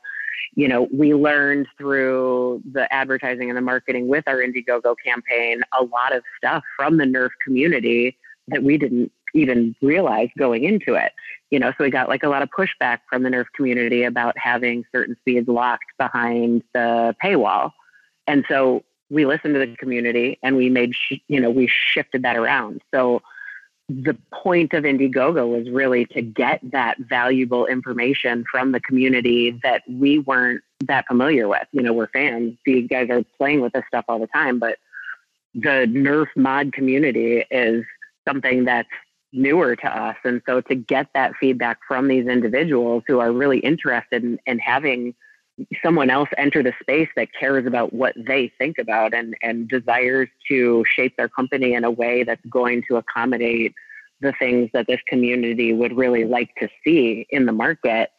you 0.55 0.69
know, 0.69 0.89
we 0.93 1.15
learned 1.15 1.67
through 1.79 2.63
the 2.73 2.93
advertising 2.93 3.51
and 3.51 3.57
the 3.57 3.63
marketing 3.63 4.09
with 4.09 4.25
our 4.27 4.37
Indiegogo 4.37 4.95
campaign 5.05 5.63
a 5.79 5.85
lot 5.85 6.15
of 6.15 6.23
stuff 6.37 6.65
from 6.77 6.97
the 6.97 7.05
Nerf 7.05 7.31
community 7.45 8.17
that 8.49 8.63
we 8.63 8.77
didn't 8.77 9.13
even 9.35 9.75
realize 9.81 10.29
going 10.37 10.65
into 10.65 10.95
it. 10.95 11.13
You 11.51 11.59
know, 11.59 11.71
so 11.71 11.85
we 11.85 11.91
got 11.91 12.09
like 12.09 12.23
a 12.23 12.29
lot 12.29 12.43
of 12.43 12.49
pushback 12.51 13.01
from 13.09 13.23
the 13.23 13.31
Nerf 13.31 13.47
community 13.55 14.05
about 14.05 14.37
having 14.39 14.85
certain 14.93 15.17
speeds 15.21 15.49
locked 15.49 15.85
behind 15.99 16.63
the 16.73 17.15
paywall. 17.23 17.73
And 18.27 18.45
so 18.49 18.85
we 19.11 19.27
listened 19.27 19.55
to 19.55 19.61
the 19.61 19.77
community 19.77 20.39
and 20.43 20.57
we 20.57 20.71
made, 20.71 20.95
sh- 20.95 21.21
you 21.27 21.41
know, 21.41 21.51
we 21.51 21.67
shifted 21.67 22.23
that 22.23 22.37
around. 22.37 22.81
So 22.95 23.23
the 23.89 24.17
point 24.33 24.73
of 24.73 24.85
Indiegogo 24.85 25.49
was 25.49 25.69
really 25.69 26.07
to 26.07 26.23
get 26.23 26.61
that 26.71 26.97
valuable 26.99 27.67
information 27.67 28.45
from 28.51 28.71
the 28.71 28.79
community 28.79 29.59
that 29.65 29.83
we 29.89 30.21
weren't 30.21 30.63
that 30.87 31.07
familiar 31.09 31.49
with. 31.49 31.67
You 31.73 31.83
know, 31.83 31.93
we're 31.93 32.07
fans. 32.07 32.57
These 32.65 32.89
guys 32.89 33.11
are 33.11 33.25
playing 33.37 33.61
with 33.61 33.73
this 33.73 33.83
stuff 33.89 34.05
all 34.09 34.21
the 34.21 34.29
time, 34.29 34.61
but 34.61 34.79
the 35.55 35.87
Nerf 35.89 36.29
mod 36.37 36.73
community 36.73 37.45
is 37.51 37.85
something 38.29 38.65
that's 38.65 38.89
newer 39.33 39.77
to 39.77 39.87
us. 39.87 40.17
And 40.25 40.43
so 40.47 40.61
to 40.63 40.75
get 40.75 41.09
that 41.15 41.35
feedback 41.39 41.79
from 41.87 42.09
these 42.09 42.27
individuals 42.27 43.05
who 43.07 43.21
are 43.21 43.33
really 43.33 43.59
interested 43.59 44.25
in, 44.25 44.39
in 44.47 44.59
having 44.59 45.15
someone 45.83 46.11
else 46.11 46.29
enter 46.39 46.63
the 46.63 46.73
space 46.81 47.09
that 47.17 47.29
cares 47.39 47.67
about 47.67 47.93
what 47.93 48.15
they 48.17 48.51
think 48.59 48.79
about 48.79 49.15
and, 49.15 49.37
and 49.43 49.69
desires 49.69 50.29
to 50.49 50.85
shape 50.95 51.17
their 51.17 51.29
company 51.29 51.75
in 51.75 51.85
a 51.85 51.91
way 51.91 52.23
that's 52.25 52.45
going 52.47 52.83
to 52.89 52.97
accommodate 52.97 53.75
the 54.21 54.33
things 54.39 54.71
that 54.73 54.87
this 54.87 55.01
community 55.07 55.73
would 55.73 55.97
really 55.97 56.25
like 56.25 56.51
to 56.59 56.69
see 56.85 57.27
in 57.31 57.47
the 57.47 57.53
market. 57.53 58.11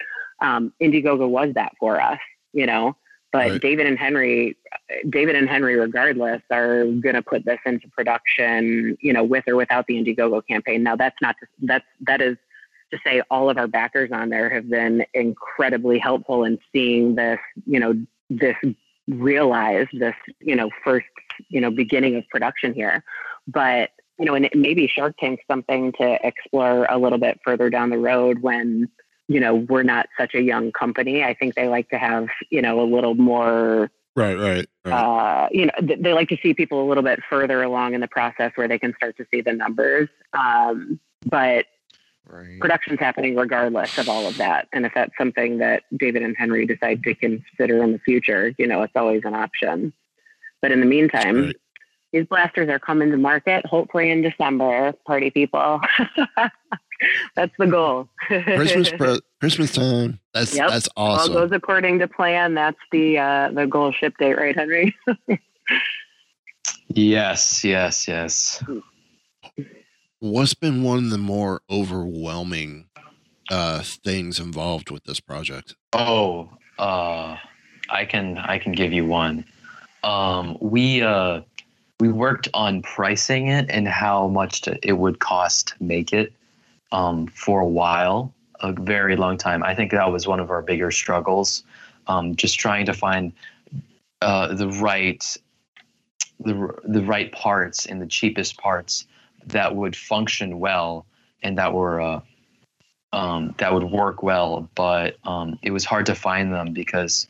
Um, 0.41 0.73
Indiegogo 0.81 1.27
was 1.27 1.53
that 1.55 1.73
for 1.79 2.01
us, 2.01 2.19
you 2.53 2.65
know. 2.65 2.95
But 3.31 3.49
right. 3.49 3.61
David 3.61 3.87
and 3.87 3.97
Henry, 3.97 4.57
David 5.09 5.35
and 5.35 5.47
Henry, 5.47 5.77
regardless, 5.77 6.41
are 6.51 6.83
going 6.83 7.15
to 7.15 7.21
put 7.21 7.45
this 7.45 7.59
into 7.65 7.87
production, 7.87 8.97
you 8.99 9.13
know, 9.13 9.23
with 9.23 9.47
or 9.47 9.55
without 9.55 9.87
the 9.87 9.93
Indiegogo 9.93 10.45
campaign. 10.45 10.83
Now, 10.83 10.97
that's 10.97 11.15
not 11.21 11.37
to, 11.39 11.47
that's 11.61 11.85
that 12.01 12.21
is 12.21 12.35
to 12.91 12.99
say 13.05 13.21
all 13.31 13.49
of 13.49 13.57
our 13.57 13.67
backers 13.67 14.11
on 14.11 14.29
there 14.29 14.49
have 14.49 14.69
been 14.69 15.05
incredibly 15.13 15.97
helpful 15.97 16.43
in 16.43 16.59
seeing 16.73 17.15
this, 17.15 17.39
you 17.65 17.79
know, 17.79 17.93
this 18.29 18.57
realized, 19.07 19.91
this, 19.93 20.15
you 20.41 20.55
know, 20.55 20.69
first, 20.83 21.07
you 21.47 21.61
know, 21.61 21.71
beginning 21.71 22.17
of 22.17 22.27
production 22.27 22.73
here. 22.73 23.01
But, 23.47 23.91
you 24.19 24.25
know, 24.25 24.35
and 24.35 24.49
maybe 24.53 24.87
Shark 24.87 25.15
Tank 25.17 25.39
something 25.49 25.93
to 25.93 26.19
explore 26.21 26.85
a 26.89 26.97
little 26.97 27.17
bit 27.17 27.39
further 27.45 27.69
down 27.69 27.91
the 27.91 27.97
road 27.97 28.41
when, 28.41 28.89
you 29.31 29.39
know, 29.39 29.55
we're 29.55 29.83
not 29.83 30.07
such 30.17 30.35
a 30.35 30.41
young 30.41 30.71
company. 30.71 31.23
I 31.23 31.33
think 31.33 31.55
they 31.55 31.67
like 31.67 31.89
to 31.89 31.97
have, 31.97 32.27
you 32.49 32.61
know, 32.61 32.81
a 32.81 32.87
little 32.87 33.15
more 33.15 33.89
Right, 34.13 34.37
right. 34.37 34.67
right. 34.83 34.93
Uh, 34.93 35.47
you 35.51 35.67
know, 35.67 35.71
they 35.81 36.11
like 36.11 36.27
to 36.29 36.37
see 36.43 36.53
people 36.53 36.83
a 36.83 36.87
little 36.87 37.03
bit 37.03 37.21
further 37.29 37.63
along 37.63 37.93
in 37.93 38.01
the 38.01 38.09
process 38.09 38.51
where 38.55 38.67
they 38.67 38.77
can 38.77 38.93
start 38.95 39.15
to 39.17 39.25
see 39.31 39.39
the 39.39 39.53
numbers. 39.53 40.09
Um, 40.33 40.99
but 41.25 41.65
Right. 42.31 42.59
Production's 42.61 42.99
happening 42.99 43.35
regardless 43.35 43.97
of 43.97 44.07
all 44.07 44.25
of 44.25 44.37
that. 44.37 44.69
And 44.71 44.85
if 44.85 44.93
that's 44.93 45.11
something 45.17 45.57
that 45.57 45.83
David 45.97 46.21
and 46.21 46.35
Henry 46.37 46.65
decide 46.65 47.03
to 47.03 47.13
consider 47.13 47.83
in 47.83 47.91
the 47.91 47.99
future, 47.99 48.53
you 48.57 48.67
know, 48.67 48.83
it's 48.83 48.95
always 48.95 49.23
an 49.25 49.33
option. 49.33 49.91
But 50.61 50.71
in 50.71 50.79
the 50.79 50.85
meantime, 50.85 51.45
right. 51.47 51.55
these 52.13 52.25
blasters 52.27 52.69
are 52.69 52.79
coming 52.79 53.11
to 53.11 53.17
market 53.17 53.65
hopefully 53.65 54.11
in 54.11 54.21
December, 54.21 54.93
party 55.05 55.29
people. 55.29 55.81
that's 57.35 57.53
the 57.57 57.67
goal. 57.67 58.07
Christmas 58.27 58.91
pre- 58.91 59.21
Christmas 59.39 59.71
time. 59.71 60.19
That's 60.33 60.55
Yep. 60.55 60.69
that's 60.69 60.89
All 60.95 61.27
goes 61.27 61.51
according 61.51 61.99
to 61.99 62.07
plan. 62.07 62.53
That's 62.53 62.79
the 62.91 63.17
uh, 63.17 63.51
the 63.51 63.67
goal 63.67 63.91
ship 63.91 64.15
date, 64.17 64.37
right, 64.37 64.55
Henry? 64.55 64.95
Yes, 66.93 67.63
yes, 67.63 68.05
yes. 68.05 68.61
What's 70.19 70.53
been 70.53 70.83
one 70.83 71.05
of 71.05 71.09
the 71.09 71.17
more 71.17 71.61
overwhelming 71.69 72.87
uh 73.49 73.81
things 73.81 74.39
involved 74.39 74.91
with 74.91 75.05
this 75.05 75.19
project? 75.19 75.75
Oh, 75.93 76.49
uh, 76.77 77.37
I 77.89 78.05
can 78.05 78.37
I 78.37 78.57
can 78.57 78.73
give 78.73 78.91
you 78.91 79.05
one. 79.05 79.45
Um, 80.03 80.57
we 80.59 81.01
uh, 81.01 81.41
we 81.99 82.09
worked 82.09 82.49
on 82.53 82.81
pricing 82.81 83.47
it 83.47 83.67
and 83.69 83.87
how 83.87 84.27
much 84.27 84.61
to, 84.61 84.77
it 84.85 84.93
would 84.93 85.19
cost 85.19 85.69
to 85.69 85.83
make 85.83 86.11
it 86.11 86.33
um, 86.91 87.27
for 87.27 87.61
a 87.61 87.67
while, 87.67 88.33
a 88.59 88.73
very 88.73 89.15
long 89.15 89.37
time. 89.37 89.63
I 89.63 89.75
think 89.75 89.91
that 89.91 90.11
was 90.11 90.27
one 90.27 90.39
of 90.39 90.49
our 90.51 90.61
bigger 90.61 90.91
struggles, 90.91 91.63
um, 92.07 92.35
just 92.35 92.59
trying 92.59 92.85
to 92.85 92.93
find 92.93 93.33
uh, 94.21 94.53
the 94.53 94.69
right 94.69 95.37
the 96.39 96.75
the 96.83 97.03
right 97.03 97.31
parts 97.31 97.85
and 97.85 98.01
the 98.01 98.07
cheapest 98.07 98.57
parts 98.57 99.05
that 99.47 99.75
would 99.75 99.95
function 99.95 100.59
well 100.59 101.05
and 101.43 101.57
that 101.57 101.73
were 101.73 102.01
uh, 102.01 102.21
um, 103.13 103.53
that 103.57 103.73
would 103.73 103.83
work 103.83 104.23
well, 104.23 104.69
but 104.75 105.17
um, 105.25 105.59
it 105.61 105.71
was 105.71 105.85
hard 105.85 106.05
to 106.07 106.15
find 106.15 106.53
them 106.53 106.73
because 106.73 107.27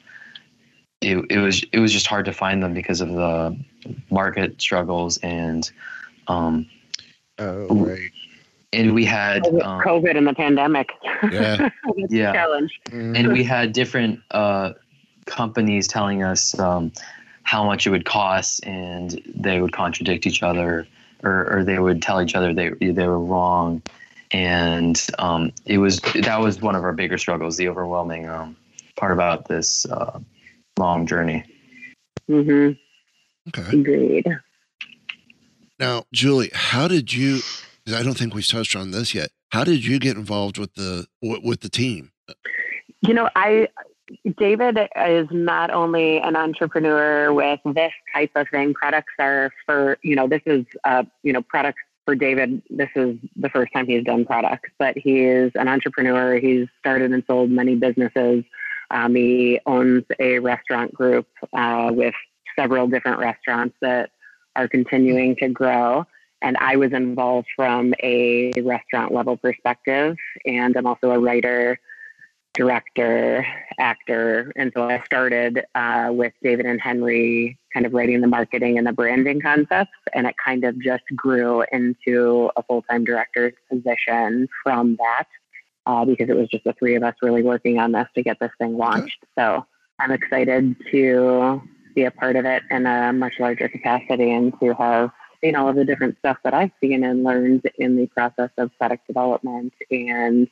it, 1.01 1.17
it 1.29 1.39
was 1.39 1.63
it 1.71 1.79
was 1.79 1.91
just 1.91 2.07
hard 2.07 2.25
to 2.25 2.33
find 2.33 2.61
them 2.61 2.73
because 2.73 3.01
of 3.01 3.09
the 3.09 3.57
market 4.09 4.61
struggles 4.61 5.17
and 5.17 5.71
um, 6.27 6.67
Oh, 7.41 7.67
right. 7.69 8.11
And 8.73 8.93
we 8.93 9.05
had 9.05 9.45
um, 9.47 9.81
COVID 9.81 10.17
and 10.17 10.27
the 10.27 10.33
pandemic. 10.33 10.89
Yeah. 11.31 11.57
That's 11.85 12.13
a 12.13 12.15
Yeah. 12.15 12.33
challenge. 12.33 12.71
and 12.91 13.31
we 13.31 13.43
had 13.43 13.73
different 13.73 14.21
uh, 14.31 14.73
companies 15.25 15.87
telling 15.87 16.23
us 16.23 16.57
um, 16.59 16.91
how 17.43 17.63
much 17.65 17.85
it 17.87 17.89
would 17.89 18.05
cost, 18.05 18.65
and 18.65 19.21
they 19.35 19.61
would 19.61 19.73
contradict 19.73 20.25
each 20.25 20.43
other, 20.43 20.87
or, 21.23 21.53
or 21.57 21.63
they 21.63 21.79
would 21.79 22.01
tell 22.01 22.21
each 22.21 22.35
other 22.35 22.53
they 22.53 22.69
they 22.69 23.07
were 23.07 23.19
wrong, 23.19 23.81
and 24.31 25.07
um, 25.19 25.51
it 25.65 25.77
was 25.77 25.99
that 26.21 26.39
was 26.39 26.61
one 26.61 26.75
of 26.75 26.83
our 26.83 26.93
bigger 26.93 27.17
struggles, 27.17 27.57
the 27.57 27.67
overwhelming 27.67 28.27
um, 28.27 28.55
part 28.95 29.11
about 29.11 29.47
this 29.47 29.85
uh, 29.87 30.19
long 30.77 31.05
journey. 31.05 31.43
hmm 32.27 32.71
Okay. 33.49 33.75
Agreed. 33.79 34.27
Now, 35.79 36.05
Julie, 36.13 36.51
how 36.53 36.87
did 36.87 37.11
you? 37.11 37.39
I 37.87 38.03
don't 38.03 38.17
think 38.17 38.33
we've 38.33 38.47
touched 38.47 38.75
on 38.75 38.91
this 38.91 39.13
yet. 39.13 39.29
How 39.49 39.63
did 39.63 39.83
you 39.85 39.99
get 39.99 40.17
involved 40.17 40.57
with 40.57 40.73
the 40.75 41.07
with, 41.21 41.43
with 41.43 41.61
the 41.61 41.69
team? 41.69 42.11
You 43.01 43.13
know, 43.13 43.29
I 43.35 43.67
David 44.37 44.77
is 44.95 45.27
not 45.31 45.71
only 45.71 46.19
an 46.19 46.35
entrepreneur 46.35 47.33
with 47.33 47.59
this 47.65 47.93
type 48.13 48.31
of 48.35 48.47
thing. 48.49 48.73
Products 48.73 49.13
are 49.19 49.51
for 49.65 49.97
you 50.03 50.15
know 50.15 50.27
this 50.27 50.41
is 50.45 50.65
uh, 50.83 51.03
you 51.23 51.33
know 51.33 51.41
products 51.41 51.81
for 52.05 52.15
David. 52.15 52.61
This 52.69 52.89
is 52.95 53.17
the 53.35 53.49
first 53.49 53.73
time 53.73 53.87
he's 53.87 54.03
done 54.03 54.25
products, 54.25 54.69
but 54.77 54.97
he 54.97 55.21
is 55.21 55.51
an 55.55 55.67
entrepreneur. 55.67 56.39
He's 56.39 56.67
started 56.79 57.11
and 57.11 57.23
sold 57.27 57.49
many 57.49 57.75
businesses. 57.75 58.43
Um, 58.89 59.15
he 59.15 59.59
owns 59.65 60.03
a 60.19 60.39
restaurant 60.39 60.93
group 60.93 61.27
uh, 61.53 61.91
with 61.93 62.13
several 62.57 62.87
different 62.87 63.19
restaurants 63.19 63.75
that 63.81 64.11
are 64.55 64.67
continuing 64.67 65.35
to 65.37 65.47
grow. 65.49 66.05
And 66.41 66.57
I 66.59 66.75
was 66.75 66.91
involved 66.91 67.47
from 67.55 67.93
a 68.01 68.51
restaurant 68.63 69.13
level 69.13 69.37
perspective, 69.37 70.17
and 70.45 70.75
I'm 70.75 70.87
also 70.87 71.11
a 71.11 71.19
writer 71.19 71.79
director, 72.53 73.45
actor. 73.79 74.51
And 74.55 74.71
so 74.75 74.89
I 74.89 75.01
started 75.05 75.63
uh, 75.75 76.09
with 76.11 76.33
David 76.43 76.65
and 76.65 76.81
Henry 76.81 77.57
kind 77.73 77.85
of 77.85 77.93
writing 77.93 78.19
the 78.21 78.27
marketing 78.27 78.77
and 78.77 78.85
the 78.85 78.91
branding 78.91 79.41
concepts. 79.41 79.91
And 80.13 80.27
it 80.27 80.35
kind 80.43 80.63
of 80.65 80.79
just 80.81 81.03
grew 81.15 81.63
into 81.71 82.51
a 82.57 82.63
full 82.63 82.81
time 82.83 83.05
director's 83.05 83.53
position 83.69 84.47
from 84.63 84.97
that 84.97 85.27
uh, 85.85 86.05
because 86.05 86.29
it 86.29 86.35
was 86.35 86.49
just 86.49 86.63
the 86.63 86.73
three 86.73 86.95
of 86.95 87.03
us 87.03 87.15
really 87.21 87.43
working 87.43 87.79
on 87.79 87.91
this 87.91 88.07
to 88.15 88.23
get 88.23 88.37
this 88.39 88.51
thing 88.57 88.77
launched. 88.77 89.23
So 89.37 89.65
I'm 89.99 90.11
excited 90.11 90.75
to 90.91 91.61
be 91.95 92.03
a 92.03 92.11
part 92.11 92.35
of 92.35 92.45
it 92.45 92.63
in 92.69 92.85
a 92.85 93.13
much 93.13 93.33
larger 93.39 93.69
capacity 93.69 94.31
and 94.31 94.53
to 94.59 94.73
have 94.73 95.11
seen 95.43 95.55
all 95.55 95.67
of 95.67 95.75
the 95.75 95.85
different 95.85 96.17
stuff 96.19 96.37
that 96.43 96.53
I've 96.53 96.71
seen 96.81 97.03
and 97.03 97.23
learned 97.23 97.69
in 97.77 97.95
the 97.97 98.07
process 98.07 98.49
of 98.57 98.71
product 98.77 99.07
development 99.07 99.73
and 99.89 100.47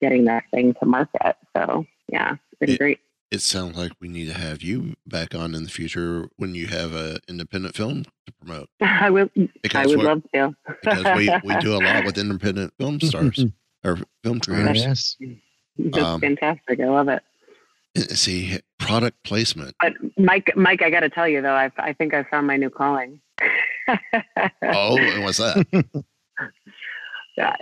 getting 0.00 0.24
that 0.26 0.44
thing 0.52 0.74
to 0.80 0.86
market. 0.86 1.36
So 1.56 1.86
yeah, 2.08 2.32
it's 2.52 2.58
been 2.60 2.70
It- 2.70 2.78
great. 2.78 2.98
It 3.30 3.40
sounds 3.40 3.76
like 3.76 3.90
we 4.00 4.06
need 4.06 4.26
to 4.26 4.32
have 4.34 4.62
you 4.62 4.94
back 5.08 5.34
on 5.34 5.56
in 5.56 5.64
the 5.64 5.68
future 5.68 6.28
when 6.36 6.54
you 6.54 6.68
have 6.68 6.94
an 6.94 7.16
independent 7.26 7.74
film 7.74 8.04
to 8.04 8.32
promote. 8.40 8.68
I 8.80 9.10
would 9.10 9.28
I 9.74 9.86
would 9.86 9.98
love 9.98 10.22
to. 10.34 10.54
Because 10.84 11.04
we, 11.16 11.28
we 11.42 11.56
do 11.56 11.74
a 11.74 11.82
lot 11.82 12.04
with 12.04 12.16
independent 12.24 12.74
film 12.78 13.00
stars 13.00 13.44
or 13.82 13.98
film 14.22 14.38
creators. 14.46 14.76
Yes. 14.84 15.16
It's 15.78 15.98
Um, 15.98 16.20
fantastic. 16.20 16.78
I 16.78 16.84
love 16.88 17.08
it. 17.08 17.22
See, 18.16 18.58
product 18.78 19.16
placement. 19.24 19.74
But 19.80 19.94
Mike, 20.16 20.52
Mike, 20.54 20.82
I 20.82 20.90
got 20.90 21.00
to 21.00 21.10
tell 21.10 21.26
you 21.26 21.42
though, 21.42 21.54
I 21.56 21.72
I 21.78 21.92
think 21.92 22.14
I 22.14 22.22
found 22.24 22.46
my 22.46 22.56
new 22.56 22.70
calling. 22.70 23.20
Oh, 24.62 24.98
and 24.98 25.24
what's 25.24 25.38
that? 25.38 25.66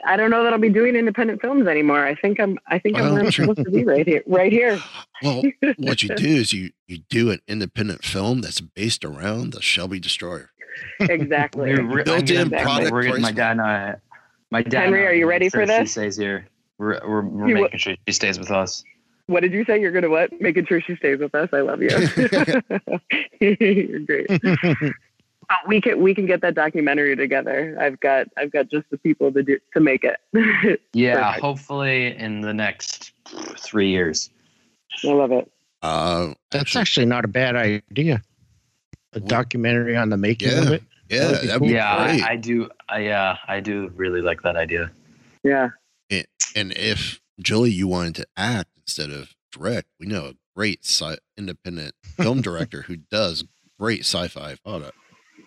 I 0.05 0.17
don't 0.19 0.31
know 0.31 0.43
that 0.45 0.53
I'll 0.53 0.59
be 0.59 0.69
doing 0.69 0.97
independent 0.97 1.41
films 1.41 1.67
anymore. 1.67 2.05
I 2.05 2.15
think 2.15 2.39
I'm. 2.39 2.59
I 2.67 2.79
think 2.79 2.97
I'm 2.99 3.05
Well, 3.05 3.13
where 3.15 3.23
I'm 3.25 3.33
supposed 3.33 3.65
to 3.65 3.71
be 3.71 3.85
right 3.85 4.07
here. 4.07 4.23
Right 4.27 4.53
here. 4.53 4.79
Well, 5.23 5.43
what 5.79 6.03
you 6.03 6.11
do 6.15 6.27
is 6.29 6.53
you 6.53 6.71
you 6.87 6.99
do 7.09 7.31
an 7.31 7.41
independent 7.49 8.05
film 8.05 8.43
that's 8.43 8.61
based 8.61 9.03
around 9.05 9.55
the 9.55 9.63
Shelby 9.63 9.99
Destroyer. 9.99 10.51
exactly. 11.01 11.73
We're, 11.75 11.89
we're, 11.89 12.05
Built-in 12.05 12.55
I'm 12.55 12.63
product 12.63 12.93
we're 12.93 13.03
getting 13.05 13.23
my 13.23 13.33
dad 13.33 13.53
and 13.53 13.63
I. 13.63 13.95
My 14.51 14.63
dad. 14.63 14.83
Henry, 14.85 15.01
and 15.01 15.09
I 15.09 15.11
are 15.13 15.15
you 15.15 15.27
ready 15.27 15.49
for 15.49 15.65
sure 15.65 15.75
She 15.75 15.81
this? 15.83 15.93
stays 15.93 16.17
here. 16.19 16.47
We're 16.79 17.01
we're, 17.09 17.23
we're 17.23 17.49
You- 17.49 17.55
making 17.63 17.79
sure 17.79 17.95
she 18.07 18.13
stays 18.13 18.39
with 18.39 18.51
us. 18.51 18.85
What 19.27 19.41
did 19.41 19.53
you 19.53 19.65
say? 19.65 19.81
You're 19.81 19.93
gonna 19.93 20.11
what? 20.11 20.39
Making 20.41 20.67
sure 20.67 20.83
she 20.83 20.97
stays 20.97 21.19
with 21.19 21.35
us. 21.35 21.49
I 21.53 21.61
love 21.61 21.81
you. 21.81 21.89
You're 23.41 24.01
great. 24.01 24.29
But 25.53 25.59
we 25.69 25.81
can 25.81 26.01
we 26.01 26.15
can 26.15 26.27
get 26.27 26.41
that 26.43 26.55
documentary 26.55 27.17
together. 27.17 27.77
I've 27.81 28.01
got 28.01 28.27
I've 28.37 28.51
got 28.51 28.71
just 28.71 28.89
the 28.91 28.99
people 28.99 29.33
to 29.33 29.43
do 29.43 29.59
to 29.75 29.81
make 29.81 30.05
it. 30.05 30.19
Yeah, 30.93 31.25
Perfect. 31.27 31.41
hopefully 31.43 32.17
in 32.17 32.41
the 32.43 32.53
next 32.55 33.13
three 33.59 33.89
years. 33.91 34.31
I 35.05 35.09
love 35.09 35.33
it. 35.33 35.51
Uh, 35.81 36.35
That's 36.51 36.77
actually 36.77 37.07
not 37.07 37.25
a 37.25 37.29
bad 37.29 37.57
idea. 37.57 38.23
A 39.15 39.21
documentary 39.21 39.97
on 39.97 40.11
the 40.11 40.17
making 40.17 40.51
of 40.57 40.69
it. 40.71 40.83
yeah, 41.09 41.27
That'd 41.27 41.41
be 41.41 41.47
that'd 41.47 41.63
be 41.63 41.69
yeah, 41.69 42.07
great. 42.07 42.23
I, 42.23 42.33
I 42.33 42.37
do. 42.37 42.71
I 42.89 42.99
yeah, 43.01 43.37
I 43.49 43.61
do 43.61 43.91
really 43.97 44.21
like 44.21 44.43
that 44.43 44.57
idea. 44.57 44.91
Yeah. 45.43 45.71
and 46.11 46.73
if 46.77 47.21
Julie, 47.41 47.71
you 47.73 47.89
wanted 47.89 48.15
to 48.17 48.27
act 48.37 48.71
instead 48.77 49.11
of 49.11 49.35
direct, 49.51 49.89
we 49.99 50.07
know 50.07 50.27
a 50.27 50.35
great 50.55 50.85
sci- 50.85 51.19
independent 51.37 51.95
film 52.17 52.41
director 52.43 52.83
who 52.83 52.97
does 52.97 53.45
great 53.79 54.01
sci-fi 54.01 54.57
product 54.65 54.97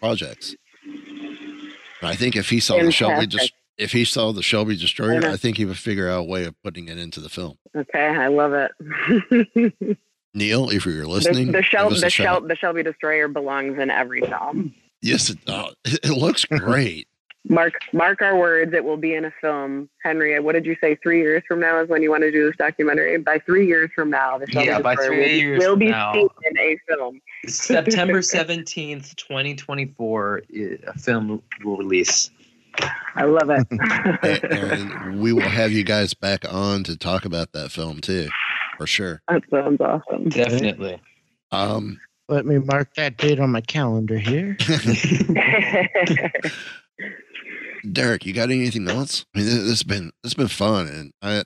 projects. 0.06 0.56
And 0.84 2.10
I 2.10 2.16
think 2.16 2.36
if 2.36 2.50
he 2.50 2.60
saw 2.60 2.78
the 2.78 2.92
Shelby, 2.92 3.26
just 3.28 3.54
if 3.78 3.92
he 3.92 4.06
saw 4.06 4.32
the 4.32 4.44
Shelby 4.44 4.78
Destroyer, 4.78 5.20
know. 5.20 5.32
I 5.32 5.38
think 5.38 5.58
he 5.58 5.66
would 5.66 5.78
figure 5.80 6.08
out 6.10 6.20
a 6.20 6.24
way 6.24 6.46
of 6.46 6.56
putting 6.64 6.88
it 6.88 6.98
into 6.98 7.20
the 7.20 7.30
film. 7.30 7.58
Okay, 7.76 8.06
I 8.06 8.28
love 8.28 8.54
it. 8.54 9.98
Neil, 10.34 10.70
if 10.70 10.86
you're 10.86 11.08
listening, 11.08 11.52
the, 11.52 11.64
Shel- 11.64 11.92
us 11.92 12.00
a 12.00 12.02
the. 12.02 12.10
Shel- 12.10 12.42
the 12.42 12.56
Shelby 12.56 12.84
Destroyer 12.84 13.28
belongs 13.28 13.80
in 13.80 13.90
every 13.90 14.22
film. 14.22 14.76
yes, 15.02 15.30
it, 15.30 15.40
oh, 15.48 15.70
it 15.86 16.16
looks 16.16 16.46
great. 16.50 17.08
Mark 17.48 17.74
mark 17.94 18.22
our 18.22 18.36
words. 18.38 18.74
It 18.74 18.84
will 18.84 18.98
be 18.98 19.14
in 19.14 19.26
a 19.26 19.32
film. 19.40 19.88
Henry, 20.04 20.40
what 20.40 20.54
did 20.54 20.66
you 20.66 20.76
say? 20.82 20.96
Three 20.96 21.20
years 21.20 21.44
from 21.48 21.60
now 21.60 21.80
is 21.82 21.88
when 21.90 22.02
you 22.02 22.10
want 22.10 22.24
to 22.24 22.32
do 22.32 22.46
this 22.48 22.56
documentary. 22.58 23.18
By 23.18 23.38
three 23.40 23.68
years 23.68 23.92
from 23.94 24.10
now, 24.10 24.38
the 24.40 24.48
Shelby 24.50 24.68
Yeah, 24.68 24.80
by 24.80 24.96
three 24.96 25.20
will, 25.20 25.28
years 25.28 25.60
will 25.60 25.72
from 25.74 25.80
be 25.80 25.90
now. 25.90 26.14
seen 26.14 26.28
in 26.44 26.58
a 26.58 26.78
film. 26.88 27.22
September 27.48 28.22
seventeenth, 28.24 29.16
twenty 29.16 29.54
twenty 29.56 29.86
four, 29.98 30.42
a 30.88 30.98
film 30.98 31.42
will 31.64 31.78
release. 31.78 32.32
I 33.16 33.24
love 33.26 33.50
it. 33.50 33.68
And 34.52 35.22
we 35.22 35.32
will 35.32 35.42
have 35.48 35.72
you 35.72 35.84
guys 35.84 36.14
back 36.14 36.52
on 36.52 36.84
to 36.86 36.98
talk 36.98 37.26
about 37.26 37.52
that 37.54 37.72
film 37.72 38.02
too, 38.02 38.28
for 38.78 38.88
sure. 38.88 39.22
that 39.30 39.44
sounds 39.52 39.80
awesome. 39.82 40.30
Definitely. 40.30 41.00
Um, 41.52 42.00
Let 42.28 42.46
me 42.48 42.58
mark 42.58 42.96
that 42.96 43.18
date 43.18 43.40
on 43.40 43.52
my 43.52 43.62
calendar 43.62 44.18
here. 44.18 44.58
Derek, 47.92 48.26
you 48.26 48.34
got 48.34 48.50
anything 48.50 48.90
else? 48.90 49.26
I 49.36 49.40
mean, 49.40 49.48
this, 49.48 49.56
this 49.56 49.68
has 49.70 49.84
been 49.84 50.06
this 50.24 50.32
has 50.32 50.34
been 50.34 50.48
fun, 50.48 50.88
and 50.88 51.12
I 51.22 51.44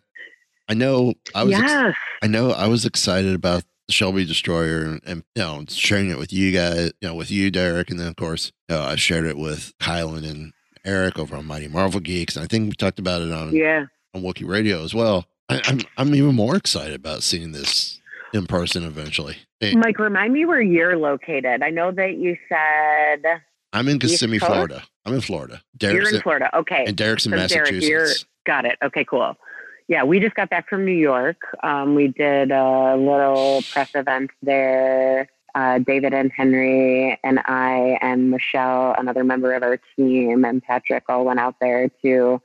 I 0.70 0.74
know 0.74 1.14
I 1.36 1.44
was 1.44 1.54
ex- 1.56 1.98
I 2.22 2.28
know 2.28 2.52
I 2.52 2.68
was 2.68 2.86
excited 2.86 3.34
about 3.36 3.64
the 3.88 3.94
Shelby 3.94 4.26
Destroyer 4.26 4.84
and, 4.84 5.02
and 5.06 5.24
you 5.36 5.42
know 5.42 5.66
sharing 5.68 6.10
it 6.10 6.18
with 6.18 6.32
you 6.32 6.52
guys, 6.52 6.92
you 7.02 7.08
know, 7.10 7.16
with 7.16 7.30
you, 7.32 7.52
Derek, 7.52 7.90
and 7.90 8.00
then 8.00 8.08
of 8.08 8.16
course 8.16 8.52
you 8.70 8.76
know, 8.76 8.84
I 8.84 8.96
shared 8.96 9.26
it 9.26 9.38
with 9.38 9.74
Kylan 9.80 10.30
and 10.30 10.54
Eric 10.86 11.20
over 11.20 11.36
on 11.36 11.46
Mighty 11.46 11.68
Marvel 11.68 12.00
Geeks, 12.00 12.36
and 12.38 12.44
I 12.44 12.48
think 12.48 12.70
we 12.70 12.72
talked 12.74 13.00
about 13.00 13.22
it 13.22 13.32
on 13.32 13.54
Yeah. 13.54 13.86
on 14.14 14.22
Wookie 14.22 14.48
Radio 14.48 14.84
as 14.84 14.94
well. 14.94 15.26
I, 15.50 15.62
I'm 15.66 15.82
I'm 15.98 16.16
even 16.16 16.36
more 16.36 16.56
excited 16.56 16.96
about 16.96 17.22
seeing 17.24 17.52
this 17.52 18.00
in 18.34 18.46
person 18.46 18.84
eventually. 18.84 19.38
Mike, 19.76 20.00
remind 20.00 20.32
me 20.32 20.46
where 20.46 20.62
you're 20.62 20.96
located. 20.96 21.64
I 21.64 21.70
know 21.70 21.92
that 21.92 22.16
you 22.16 22.38
said 22.48 23.42
I'm 23.74 23.88
in 23.88 24.00
Kissimmee? 24.00 24.40
Florida. 24.40 24.84
I'm 25.06 25.14
in 25.14 25.22
Florida. 25.22 25.62
you're 25.82 25.92
Derek's 25.94 26.14
in 26.14 26.22
Florida. 26.22 26.56
Okay. 26.58 26.86
and 26.88 26.96
Derek's 26.98 27.26
in 27.26 27.32
So 27.32 27.38
Derek, 27.38 27.52
Massachusetts. 27.52 27.88
you're 27.88 28.08
got 28.46 28.66
it. 28.66 28.78
Okay, 28.84 29.06
cool. 29.06 29.36
Yeah, 29.88 30.04
we 30.04 30.20
just 30.20 30.36
got 30.36 30.50
back 30.50 30.70
from 30.70 30.86
New 30.86 30.92
York. 30.92 31.38
Um, 31.64 31.96
we 31.96 32.10
did 32.10 32.52
a 32.52 32.96
little 32.96 33.64
press 33.72 33.90
event 33.96 34.30
there. 34.44 35.28
Uh, 35.56 35.80
David 35.80 36.14
and 36.14 36.32
Henry 36.32 37.20
and 37.24 37.40
I 37.46 37.98
and 38.02 38.30
Michelle, 38.30 38.94
another 38.98 39.24
member 39.24 39.54
of 39.54 39.64
our 39.64 39.80
team, 39.96 40.46
and 40.46 40.62
Patrick 40.62 41.06
all 41.10 41.26
went 41.26 41.40
out 41.40 41.56
there 41.60 41.90
to 42.04 42.40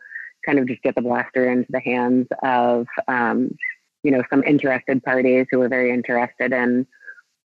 kind 0.46 0.58
of 0.58 0.66
just 0.66 0.82
get 0.82 0.94
the 0.94 1.02
blaster 1.02 1.50
into 1.50 1.70
the 1.70 1.80
hands 1.80 2.26
of, 2.42 2.86
um, 3.08 3.54
you 4.02 4.10
know, 4.10 4.22
some 4.30 4.42
interested 4.44 5.02
parties 5.04 5.46
who 5.50 5.58
were 5.58 5.68
very 5.68 5.90
interested 5.92 6.52
in 6.52 6.86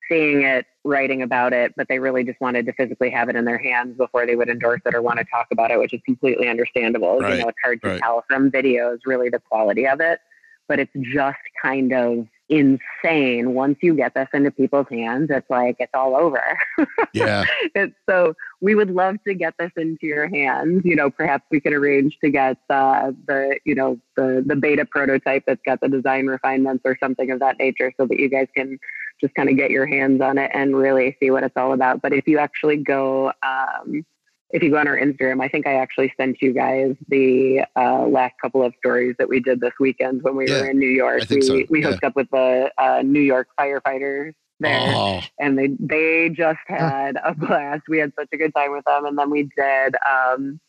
seeing 0.09 0.43
it, 0.43 0.65
writing 0.83 1.21
about 1.21 1.53
it, 1.53 1.73
but 1.75 1.87
they 1.87 1.99
really 1.99 2.23
just 2.23 2.39
wanted 2.39 2.65
to 2.65 2.73
physically 2.73 3.09
have 3.09 3.29
it 3.29 3.35
in 3.35 3.45
their 3.45 3.57
hands 3.57 3.97
before 3.97 4.25
they 4.25 4.35
would 4.35 4.49
endorse 4.49 4.81
it 4.85 4.95
or 4.95 5.01
want 5.01 5.19
to 5.19 5.25
talk 5.25 5.47
about 5.51 5.71
it, 5.71 5.79
which 5.79 5.93
is 5.93 6.01
completely 6.05 6.47
understandable. 6.47 7.19
Right, 7.19 7.37
You 7.37 7.41
know, 7.43 7.49
it's 7.49 7.57
hard 7.63 7.81
to 7.83 7.89
right. 7.89 8.01
tell 8.01 8.23
from 8.27 8.51
videos 8.51 8.99
really 9.05 9.29
the 9.29 9.39
quality 9.39 9.87
of 9.87 9.99
it, 9.99 10.19
but 10.67 10.79
it's 10.79 10.91
just 11.13 11.39
kind 11.61 11.93
of 11.93 12.27
insane. 12.49 13.53
Once 13.53 13.77
you 13.81 13.95
get 13.95 14.13
this 14.13 14.27
into 14.33 14.51
people's 14.51 14.87
hands, 14.89 15.29
it's 15.29 15.49
like 15.49 15.77
it's 15.79 15.91
all 15.93 16.15
over. 16.15 16.41
yeah, 17.13 17.43
it's, 17.75 17.95
so 18.09 18.33
we 18.61 18.75
would 18.75 18.91
love 18.91 19.17
to 19.25 19.33
get 19.33 19.53
this 19.59 19.71
into 19.75 20.07
your 20.07 20.27
hands. 20.27 20.83
You 20.85 20.95
know, 20.95 21.09
perhaps 21.09 21.45
we 21.51 21.59
could 21.59 21.73
arrange 21.73 22.17
to 22.23 22.29
get 22.29 22.57
uh, 22.69 23.11
the, 23.27 23.59
you 23.65 23.75
know, 23.75 23.99
the 24.15 24.43
the 24.45 24.55
beta 24.55 24.85
prototype 24.85 25.43
that's 25.45 25.61
got 25.65 25.81
the 25.81 25.89
design 25.89 26.27
refinements 26.27 26.83
or 26.85 26.97
something 27.01 27.31
of 27.31 27.39
that 27.39 27.57
nature, 27.59 27.91
so 27.97 28.05
that 28.05 28.19
you 28.19 28.29
guys 28.29 28.47
can 28.55 28.79
just 29.19 29.33
kind 29.33 29.49
of 29.49 29.57
get 29.57 29.71
your 29.71 29.85
hands 29.85 30.21
on 30.21 30.37
it 30.37 30.51
and 30.53 30.75
really 30.75 31.17
see 31.19 31.31
what 31.31 31.43
it's 31.43 31.57
all 31.57 31.73
about. 31.73 32.01
But 32.01 32.13
if 32.13 32.27
you 32.27 32.37
actually 32.37 32.77
go, 32.77 33.31
um, 33.43 34.05
if 34.51 34.63
you 34.63 34.71
go 34.71 34.77
on 34.77 34.87
our 34.87 34.97
Instagram, 34.97 35.43
I 35.43 35.49
think 35.49 35.67
I 35.67 35.75
actually 35.75 36.13
sent 36.17 36.41
you 36.41 36.53
guys 36.53 36.95
the 37.09 37.63
uh, 37.75 38.07
last 38.07 38.35
couple 38.41 38.63
of 38.63 38.73
stories 38.77 39.15
that 39.19 39.27
we 39.27 39.39
did 39.39 39.59
this 39.59 39.73
weekend 39.79 40.23
when 40.23 40.35
we 40.35 40.47
Yeah, 40.47 40.61
were 40.61 40.69
in 40.69 40.79
New 40.79 40.89
York. 40.89 41.23
We 41.29 41.41
so, 41.41 41.63
we 41.69 41.81
yeah. 41.81 41.91
hooked 41.91 42.03
up 42.03 42.15
with 42.15 42.29
the 42.31 42.71
uh, 42.77 43.01
New 43.03 43.19
York 43.21 43.49
firefighters 43.59 44.33
there 44.59 44.93
Oh, 44.95 45.21
and 45.39 45.57
they 45.57 45.67
they 45.79 46.29
just 46.29 46.59
had 46.67 47.17
a 47.23 47.33
blast. 47.35 47.83
We 47.87 47.99
had 47.99 48.13
such 48.17 48.29
a 48.33 48.37
good 48.37 48.53
time 48.55 48.71
with 48.71 48.85
them, 48.85 49.05
and 49.05 49.17
then 49.17 49.29
we 49.29 49.49
did. 49.55 49.95
Um, 50.07 50.59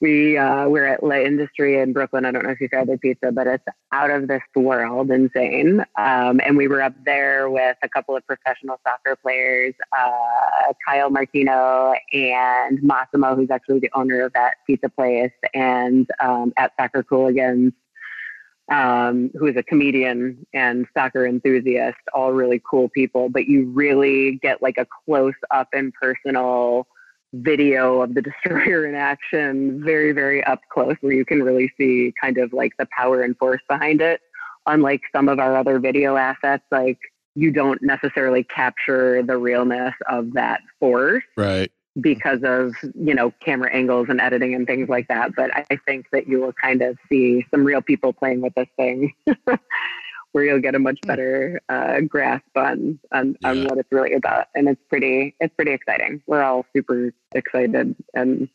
we 0.00 0.38
uh, 0.38 0.68
we're 0.68 0.86
at 0.86 1.02
L'Industrie 1.02 1.78
in 1.78 1.92
Brooklyn. 1.92 2.24
I 2.24 2.30
don't 2.30 2.44
know 2.44 2.50
if 2.50 2.60
you've 2.60 2.72
had 2.72 2.88
their 2.88 2.98
pizza, 2.98 3.32
but 3.32 3.46
it's 3.46 3.64
out 3.92 4.10
of 4.10 4.28
this 4.28 4.42
world 4.54 5.10
insane. 5.10 5.80
Um, 5.98 6.40
and 6.44 6.56
we 6.56 6.68
were 6.68 6.82
up 6.82 6.94
there 7.04 7.50
with 7.50 7.76
a 7.82 7.88
couple 7.88 8.16
of 8.16 8.26
professional 8.26 8.80
soccer 8.86 9.16
players, 9.16 9.74
uh, 9.96 10.72
Kyle 10.86 11.10
Martino 11.10 11.94
and 12.12 12.82
Massimo, 12.82 13.36
who's 13.36 13.50
actually 13.50 13.80
the 13.80 13.90
owner 13.94 14.22
of 14.22 14.32
that 14.32 14.54
pizza 14.66 14.88
place, 14.88 15.32
and 15.54 16.08
um, 16.20 16.52
at 16.56 16.72
Soccer 16.78 17.02
Cooligans 17.02 17.72
um, 18.70 19.30
who 19.34 19.46
is 19.46 19.56
a 19.56 19.62
comedian 19.62 20.46
and 20.54 20.86
soccer 20.96 21.26
enthusiast, 21.26 21.98
all 22.14 22.32
really 22.32 22.62
cool 22.68 22.88
people, 22.88 23.28
but 23.28 23.46
you 23.46 23.68
really 23.70 24.38
get 24.42 24.62
like 24.62 24.78
a 24.78 24.86
close 25.04 25.34
up 25.50 25.68
and 25.72 25.92
personal 25.92 26.86
video 27.32 28.02
of 28.02 28.14
the 28.14 28.22
destroyer 28.22 28.86
in 28.86 28.94
action, 28.94 29.82
very, 29.84 30.12
very 30.12 30.42
up 30.44 30.60
close, 30.72 30.96
where 31.00 31.12
you 31.12 31.24
can 31.24 31.42
really 31.42 31.72
see 31.78 32.12
kind 32.20 32.38
of 32.38 32.52
like 32.52 32.72
the 32.78 32.86
power 32.96 33.22
and 33.22 33.36
force 33.38 33.62
behind 33.68 34.00
it. 34.00 34.20
Unlike 34.66 35.02
some 35.12 35.28
of 35.28 35.38
our 35.38 35.56
other 35.56 35.78
video 35.78 36.16
assets, 36.16 36.64
like 36.70 36.98
you 37.34 37.50
don't 37.50 37.80
necessarily 37.82 38.42
capture 38.42 39.22
the 39.22 39.36
realness 39.36 39.94
of 40.08 40.32
that 40.34 40.60
force 40.78 41.24
right. 41.36 41.70
because 42.00 42.40
of 42.42 42.74
you 42.94 43.14
know 43.14 43.32
camera 43.40 43.72
angles 43.72 44.08
and 44.08 44.20
editing 44.20 44.54
and 44.54 44.66
things 44.66 44.88
like 44.88 45.08
that. 45.08 45.34
But 45.34 45.50
I 45.54 45.64
think 45.86 46.06
that 46.12 46.28
you 46.28 46.40
will 46.40 46.52
kind 46.52 46.82
of 46.82 46.98
see 47.08 47.46
some 47.50 47.64
real 47.64 47.80
people 47.80 48.12
playing 48.12 48.42
with 48.42 48.54
this 48.54 48.68
thing, 48.76 49.14
where 50.32 50.44
you'll 50.44 50.60
get 50.60 50.74
a 50.74 50.78
much 50.78 51.00
better 51.02 51.60
uh, 51.68 52.00
grasp 52.00 52.44
on 52.56 52.98
on, 53.12 53.36
on 53.44 53.64
what 53.64 53.78
it's 53.78 53.90
really 53.90 54.14
about, 54.14 54.46
and 54.54 54.68
it's 54.68 54.80
pretty 54.88 55.34
it's 55.40 55.54
pretty 55.54 55.72
exciting. 55.72 56.22
We're 56.26 56.42
all 56.42 56.66
super 56.74 57.12
excited 57.34 57.96
and 58.14 58.48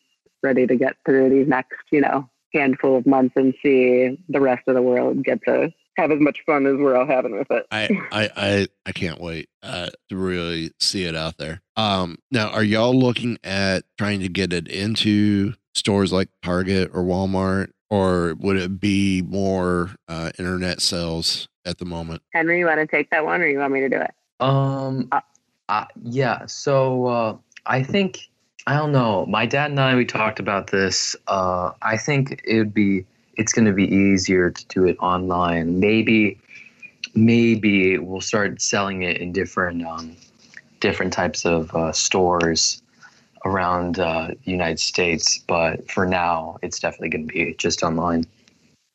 ready 0.43 0.67
to 0.67 0.75
get 0.75 0.95
through 1.05 1.29
these 1.29 1.47
next 1.47 1.77
you 1.91 2.01
know 2.01 2.29
handful 2.53 2.97
of 2.97 3.05
months 3.05 3.33
and 3.35 3.53
see 3.61 4.17
the 4.29 4.39
rest 4.39 4.63
of 4.67 4.75
the 4.75 4.81
world 4.81 5.23
get 5.23 5.43
to 5.43 5.73
have 5.97 6.11
as 6.11 6.19
much 6.19 6.43
fun 6.45 6.65
as 6.65 6.75
we're 6.75 6.95
all 6.95 7.05
having 7.05 7.37
with 7.37 7.49
it. 7.51 7.65
I, 7.71 7.89
I, 8.11 8.29
I, 8.35 8.67
I 8.85 8.91
can't 8.91 9.19
wait 9.19 9.49
uh, 9.63 9.89
to 10.09 10.17
really 10.17 10.71
see 10.79 11.05
it 11.05 11.15
out 11.15 11.37
there. 11.37 11.61
Um, 11.77 12.17
now, 12.31 12.49
are 12.49 12.63
y'all 12.63 12.97
looking 12.97 13.37
at 13.43 13.85
trying 13.97 14.19
to 14.21 14.29
get 14.29 14.53
it 14.53 14.67
into 14.67 15.53
stores 15.73 16.11
like 16.11 16.29
Target 16.41 16.91
or 16.93 17.03
Walmart, 17.03 17.69
or 17.89 18.35
would 18.39 18.57
it 18.57 18.79
be 18.79 19.21
more 19.21 19.91
uh, 20.07 20.31
internet 20.39 20.81
sales 20.81 21.47
at 21.65 21.77
the 21.77 21.85
moment? 21.85 22.21
Henry, 22.33 22.59
you 22.59 22.65
want 22.65 22.79
to 22.79 22.87
take 22.87 23.09
that 23.11 23.25
one, 23.25 23.41
or 23.41 23.47
you 23.47 23.59
want 23.59 23.73
me 23.73 23.81
to 23.81 23.89
do 23.89 23.97
it? 23.97 24.11
Um, 24.39 25.09
uh, 25.69 25.85
yeah. 26.03 26.45
So 26.45 27.05
uh, 27.05 27.37
I 27.65 27.83
think 27.83 28.19
I 28.67 28.75
don't 28.75 28.91
know. 28.91 29.25
My 29.27 29.45
dad 29.45 29.71
and 29.71 29.79
I 29.79 29.95
we 29.95 30.05
talked 30.05 30.39
about 30.39 30.67
this. 30.67 31.15
Uh, 31.27 31.71
I 31.81 31.97
think 31.97 32.41
it 32.45 32.57
would 32.57 32.73
be 32.73 33.05
it's 33.37 33.53
going 33.53 33.65
to 33.65 33.73
be 33.73 33.93
easier 33.93 34.49
to 34.49 34.65
do 34.67 34.85
it 34.85 34.97
online. 34.99 35.79
Maybe 35.79 36.39
maybe 37.13 37.97
we'll 37.97 38.21
start 38.21 38.61
selling 38.61 39.03
it 39.03 39.17
in 39.17 39.31
different 39.31 39.85
um, 39.85 40.15
different 40.79 41.13
types 41.13 41.45
of 41.45 41.73
uh, 41.75 41.91
stores 41.91 42.81
around 43.45 43.99
uh, 43.99 44.29
the 44.43 44.51
United 44.51 44.79
States. 44.79 45.39
But 45.47 45.89
for 45.89 46.05
now, 46.05 46.57
it's 46.61 46.79
definitely 46.79 47.09
going 47.09 47.27
to 47.27 47.33
be 47.33 47.53
just 47.57 47.83
online. 47.83 48.25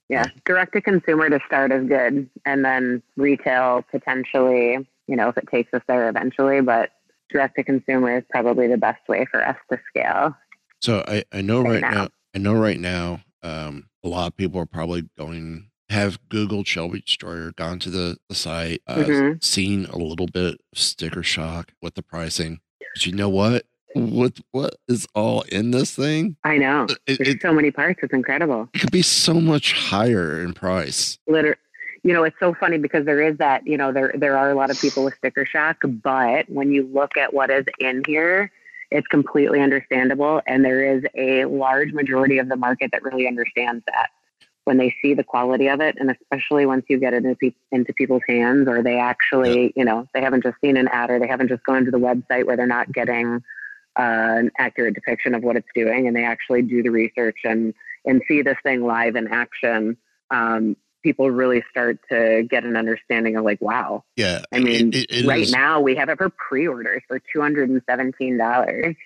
yeah 0.08 0.26
direct 0.44 0.72
to 0.72 0.80
consumer 0.80 1.30
to 1.30 1.38
start 1.46 1.70
is 1.72 1.86
good 1.88 2.28
and 2.44 2.64
then 2.64 3.00
retail 3.16 3.84
potentially 3.92 4.84
you 5.06 5.16
know 5.16 5.28
if 5.28 5.36
it 5.36 5.46
takes 5.48 5.72
us 5.72 5.82
there 5.86 6.08
eventually 6.08 6.60
but 6.60 6.90
direct 7.30 7.54
to 7.54 7.62
consumer 7.62 8.18
is 8.18 8.24
probably 8.28 8.66
the 8.66 8.76
best 8.76 9.00
way 9.08 9.24
for 9.30 9.40
us 9.46 9.56
to 9.70 9.78
scale 9.88 10.34
So 10.82 11.04
I, 11.06 11.22
I 11.32 11.42
know 11.42 11.60
Right 11.62 11.74
right 11.74 11.82
now. 11.82 11.90
now, 12.04 12.08
I 12.34 12.38
know 12.38 12.54
right 12.54 12.80
now, 12.80 13.20
um, 13.42 13.86
a 14.02 14.08
lot 14.08 14.26
of 14.28 14.36
people 14.36 14.60
are 14.60 14.66
probably 14.66 15.02
going 15.16 15.68
have 15.90 16.18
Googled 16.28 16.66
Shelby 16.66 17.00
Destroyer, 17.02 17.52
gone 17.56 17.78
to 17.80 17.90
the, 17.90 18.16
the 18.28 18.34
site, 18.34 18.80
uh, 18.86 18.96
Mhm. 18.96 19.42
seen 19.42 19.84
a 19.86 19.96
little 19.98 20.26
bit 20.28 20.54
of 20.72 20.78
sticker 20.78 21.22
shock 21.24 21.72
with 21.82 21.94
the 21.94 22.02
pricing. 22.02 22.60
But 22.94 23.06
you 23.06 23.12
know 23.12 23.28
what? 23.28 23.66
With 23.94 24.38
what 24.52 24.76
is 24.88 25.06
all 25.14 25.42
in 25.42 25.72
this 25.72 25.94
thing, 25.94 26.36
i 26.44 26.56
know. 26.56 26.86
it, 27.06 27.18
there's 27.18 27.34
it, 27.34 27.42
so 27.42 27.52
many 27.52 27.70
parts 27.70 28.00
it's 28.02 28.12
incredible. 28.12 28.68
It 28.74 28.78
could 28.80 28.92
be 28.92 29.02
so 29.02 29.34
much 29.34 29.72
higher 29.72 30.40
in 30.42 30.54
price. 30.54 31.18
liter 31.26 31.56
you 32.02 32.14
know 32.14 32.24
it's 32.24 32.36
so 32.40 32.54
funny 32.54 32.78
because 32.78 33.04
there 33.04 33.20
is 33.20 33.36
that 33.38 33.66
you 33.66 33.76
know 33.76 33.92
there 33.92 34.14
there 34.16 34.36
are 34.38 34.50
a 34.50 34.54
lot 34.54 34.70
of 34.70 34.80
people 34.80 35.04
with 35.04 35.14
sticker 35.16 35.44
shock 35.44 35.76
but 36.02 36.48
when 36.48 36.72
you 36.72 36.88
look 36.94 37.16
at 37.18 37.34
what 37.34 37.50
is 37.50 37.66
in 37.78 38.02
here 38.06 38.50
it's 38.90 39.06
completely 39.06 39.60
understandable 39.60 40.42
and 40.46 40.64
there 40.64 40.96
is 40.96 41.04
a 41.14 41.44
large 41.44 41.92
majority 41.92 42.38
of 42.38 42.48
the 42.48 42.56
market 42.56 42.90
that 42.92 43.02
really 43.02 43.26
understands 43.26 43.84
that. 43.86 44.08
When 44.64 44.76
they 44.76 44.94
see 45.02 45.14
the 45.14 45.24
quality 45.24 45.68
of 45.68 45.80
it 45.80 45.96
and 45.98 46.10
especially 46.10 46.66
once 46.66 46.84
you 46.88 46.98
get 46.98 47.14
it 47.14 47.24
into, 47.24 47.34
pe- 47.34 47.54
into 47.72 47.92
people's 47.94 48.22
hands 48.28 48.68
or 48.68 48.82
they 48.82 48.98
actually 48.98 49.72
you 49.74 49.84
know 49.84 50.06
they 50.12 50.20
haven't 50.20 50.42
just 50.42 50.56
seen 50.60 50.76
an 50.76 50.86
ad 50.88 51.10
or 51.10 51.18
they 51.18 51.26
haven't 51.26 51.48
just 51.48 51.64
gone 51.64 51.84
to 51.86 51.90
the 51.90 51.98
website 51.98 52.44
where 52.44 52.56
they're 52.56 52.66
not 52.66 52.92
getting 52.92 53.42
an 54.00 54.50
accurate 54.58 54.94
depiction 54.94 55.34
of 55.34 55.42
what 55.42 55.56
it's 55.56 55.68
doing 55.74 56.06
and 56.06 56.16
they 56.16 56.24
actually 56.24 56.62
do 56.62 56.82
the 56.82 56.88
research 56.90 57.38
and 57.44 57.74
and 58.06 58.22
see 58.26 58.40
this 58.42 58.56
thing 58.62 58.82
live 58.84 59.14
in 59.16 59.28
action 59.28 59.96
um, 60.30 60.76
people 61.02 61.30
really 61.30 61.62
start 61.70 61.98
to 62.10 62.46
get 62.48 62.62
an 62.64 62.76
understanding 62.76 63.36
of 63.36 63.44
like 63.44 63.60
wow. 63.60 64.04
Yeah, 64.16 64.42
i 64.54 64.60
mean 64.60 64.92
it- 64.94 65.10
it 65.10 65.26
right 65.26 65.42
is- 65.42 65.52
now 65.52 65.80
we 65.80 65.96
have 65.96 66.08
it 66.08 66.18
for 66.18 66.30
pre-orders 66.30 67.02
for 67.08 67.20
$217 67.36 68.96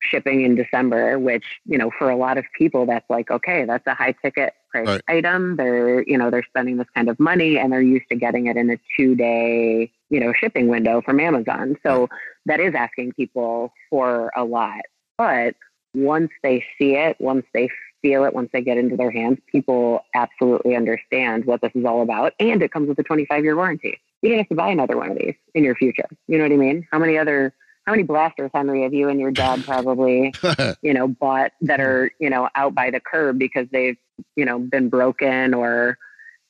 shipping 0.00 0.42
in 0.42 0.54
december 0.54 1.18
which 1.18 1.44
you 1.66 1.76
know 1.76 1.90
for 1.98 2.08
a 2.08 2.16
lot 2.16 2.38
of 2.38 2.44
people 2.56 2.86
that's 2.86 3.08
like 3.10 3.30
okay 3.30 3.64
that's 3.64 3.86
a 3.86 3.94
high 3.94 4.12
ticket 4.22 4.54
price 4.70 4.86
Right. 4.86 5.00
item. 5.08 5.56
They're 5.56 6.02
you 6.02 6.18
know 6.18 6.30
they're 6.30 6.44
spending 6.44 6.76
this 6.76 6.86
kind 6.94 7.08
of 7.08 7.18
money 7.18 7.58
and 7.58 7.72
they're 7.72 7.80
used 7.80 8.08
to 8.10 8.16
getting 8.16 8.46
it 8.46 8.56
in 8.56 8.70
a 8.70 8.78
two 8.96 9.14
day 9.14 9.90
you 10.10 10.20
know 10.20 10.32
shipping 10.32 10.68
window 10.68 11.00
from 11.02 11.20
amazon. 11.20 11.76
So 11.82 12.08
that 12.46 12.60
is 12.60 12.74
asking 12.74 13.12
people 13.12 13.72
for 13.90 14.30
a 14.36 14.44
lot. 14.44 14.82
But 15.16 15.54
once 15.94 16.30
they 16.42 16.64
see 16.78 16.94
it 16.94 17.16
once 17.18 17.46
they 17.54 17.68
feel 18.02 18.24
it 18.24 18.34
once 18.34 18.50
they 18.52 18.60
get 18.62 18.76
into 18.78 18.96
their 18.96 19.10
hands 19.10 19.38
people 19.50 20.04
absolutely 20.14 20.76
understand 20.76 21.44
what 21.46 21.60
this 21.60 21.72
is 21.74 21.84
all 21.84 22.02
about. 22.02 22.34
And 22.38 22.62
it 22.62 22.70
comes 22.70 22.88
with 22.88 22.98
a 22.98 23.02
25 23.02 23.42
year 23.44 23.56
warranty. 23.56 23.98
You 24.22 24.30
don't 24.30 24.38
have 24.38 24.48
to 24.48 24.54
buy 24.54 24.68
another 24.68 24.96
one 24.96 25.10
of 25.10 25.18
these 25.18 25.34
in 25.54 25.64
your 25.64 25.74
future. 25.76 26.08
You 26.26 26.38
know 26.38 26.44
what 26.44 26.52
i 26.52 26.56
mean? 26.56 26.86
How 26.92 26.98
many 26.98 27.16
other 27.18 27.54
how 27.88 27.92
many 27.92 28.02
blasters, 28.02 28.50
Henry, 28.54 28.82
have 28.82 28.92
you 28.92 29.08
and 29.08 29.18
your 29.18 29.30
dad 29.30 29.64
probably, 29.64 30.34
you 30.82 30.92
know, 30.92 31.08
bought 31.08 31.52
that 31.62 31.80
are, 31.80 32.10
you 32.20 32.28
know, 32.28 32.46
out 32.54 32.74
by 32.74 32.90
the 32.90 33.00
curb 33.00 33.38
because 33.38 33.66
they've, 33.72 33.96
you 34.36 34.44
know, 34.44 34.58
been 34.58 34.90
broken 34.90 35.54
or, 35.54 35.96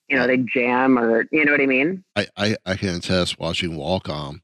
you 0.09 0.16
know, 0.16 0.26
they 0.26 0.39
jam 0.39 0.99
or, 0.99 1.26
you 1.30 1.45
know 1.45 1.53
what 1.53 1.61
I 1.61 1.66
mean? 1.66 2.03
I, 2.16 2.26
I, 2.36 2.57
I 2.66 2.74
can 2.74 2.97
attest 2.97 3.39
watching 3.39 3.76
Walcom. 3.76 4.41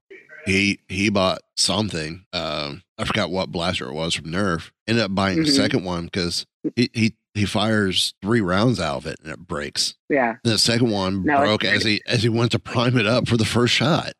He 0.46 0.78
he 0.88 1.08
bought 1.10 1.40
something. 1.56 2.26
Um, 2.32 2.84
I 2.96 3.04
forgot 3.06 3.30
what 3.32 3.50
blaster 3.50 3.88
it 3.88 3.94
was 3.94 4.14
from 4.14 4.26
Nerf. 4.26 4.70
Ended 4.86 5.02
up 5.02 5.14
buying 5.16 5.38
Mhm. 5.38 5.46
the 5.46 5.50
second 5.50 5.82
one 5.84 6.04
because 6.04 6.46
he, 6.76 6.90
he 6.94 7.14
he 7.34 7.44
fires 7.44 8.14
three 8.22 8.40
rounds 8.40 8.78
out 8.78 8.98
of 8.98 9.06
it 9.06 9.16
and 9.24 9.32
it 9.32 9.40
breaks. 9.40 9.96
Yeah. 10.08 10.36
And 10.44 10.52
the 10.52 10.58
second 10.58 10.90
one 10.92 11.24
No, 11.24 11.38
broke 11.38 11.64
as 11.64 11.82
he 11.82 12.02
as 12.06 12.22
he 12.22 12.28
went 12.28 12.52
to 12.52 12.60
prime 12.60 12.96
it 12.98 13.06
up 13.06 13.26
for 13.26 13.36
the 13.36 13.44
first 13.44 13.74
shot. 13.74 14.12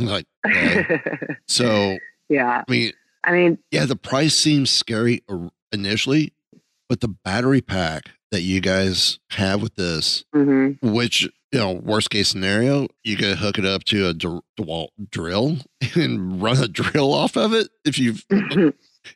I'm 0.00 0.06
like, 0.06 0.24
okay. 0.46 0.98
so 1.46 1.98
yeah. 2.32 2.64
I 2.66 2.70
mean, 2.70 2.92
I 3.24 3.32
mean, 3.32 3.58
yeah, 3.70 3.84
the 3.86 3.96
price 3.96 4.34
seems 4.34 4.70
scary 4.70 5.22
initially, 5.72 6.32
but 6.88 7.00
the 7.00 7.08
battery 7.08 7.60
pack 7.60 8.10
that 8.30 8.40
you 8.42 8.60
guys 8.60 9.18
have 9.30 9.62
with 9.62 9.74
this, 9.76 10.24
mhm. 10.34 10.78
which 10.82 11.28
you 11.52 11.58
know, 11.58 11.72
worst 11.72 12.08
case 12.08 12.28
scenario, 12.30 12.88
you 13.04 13.14
could 13.16 13.36
hook 13.36 13.58
it 13.58 13.66
up 13.66 13.84
to 13.84 14.08
a 14.08 14.14
dr- 14.14 14.40
DeWalt 14.58 14.88
drill 15.10 15.58
and 15.94 16.42
run 16.42 16.56
a 16.62 16.66
drill 16.66 17.12
off 17.12 17.36
of 17.36 17.52
it 17.52 17.68
if 17.84 17.98
you 17.98 18.14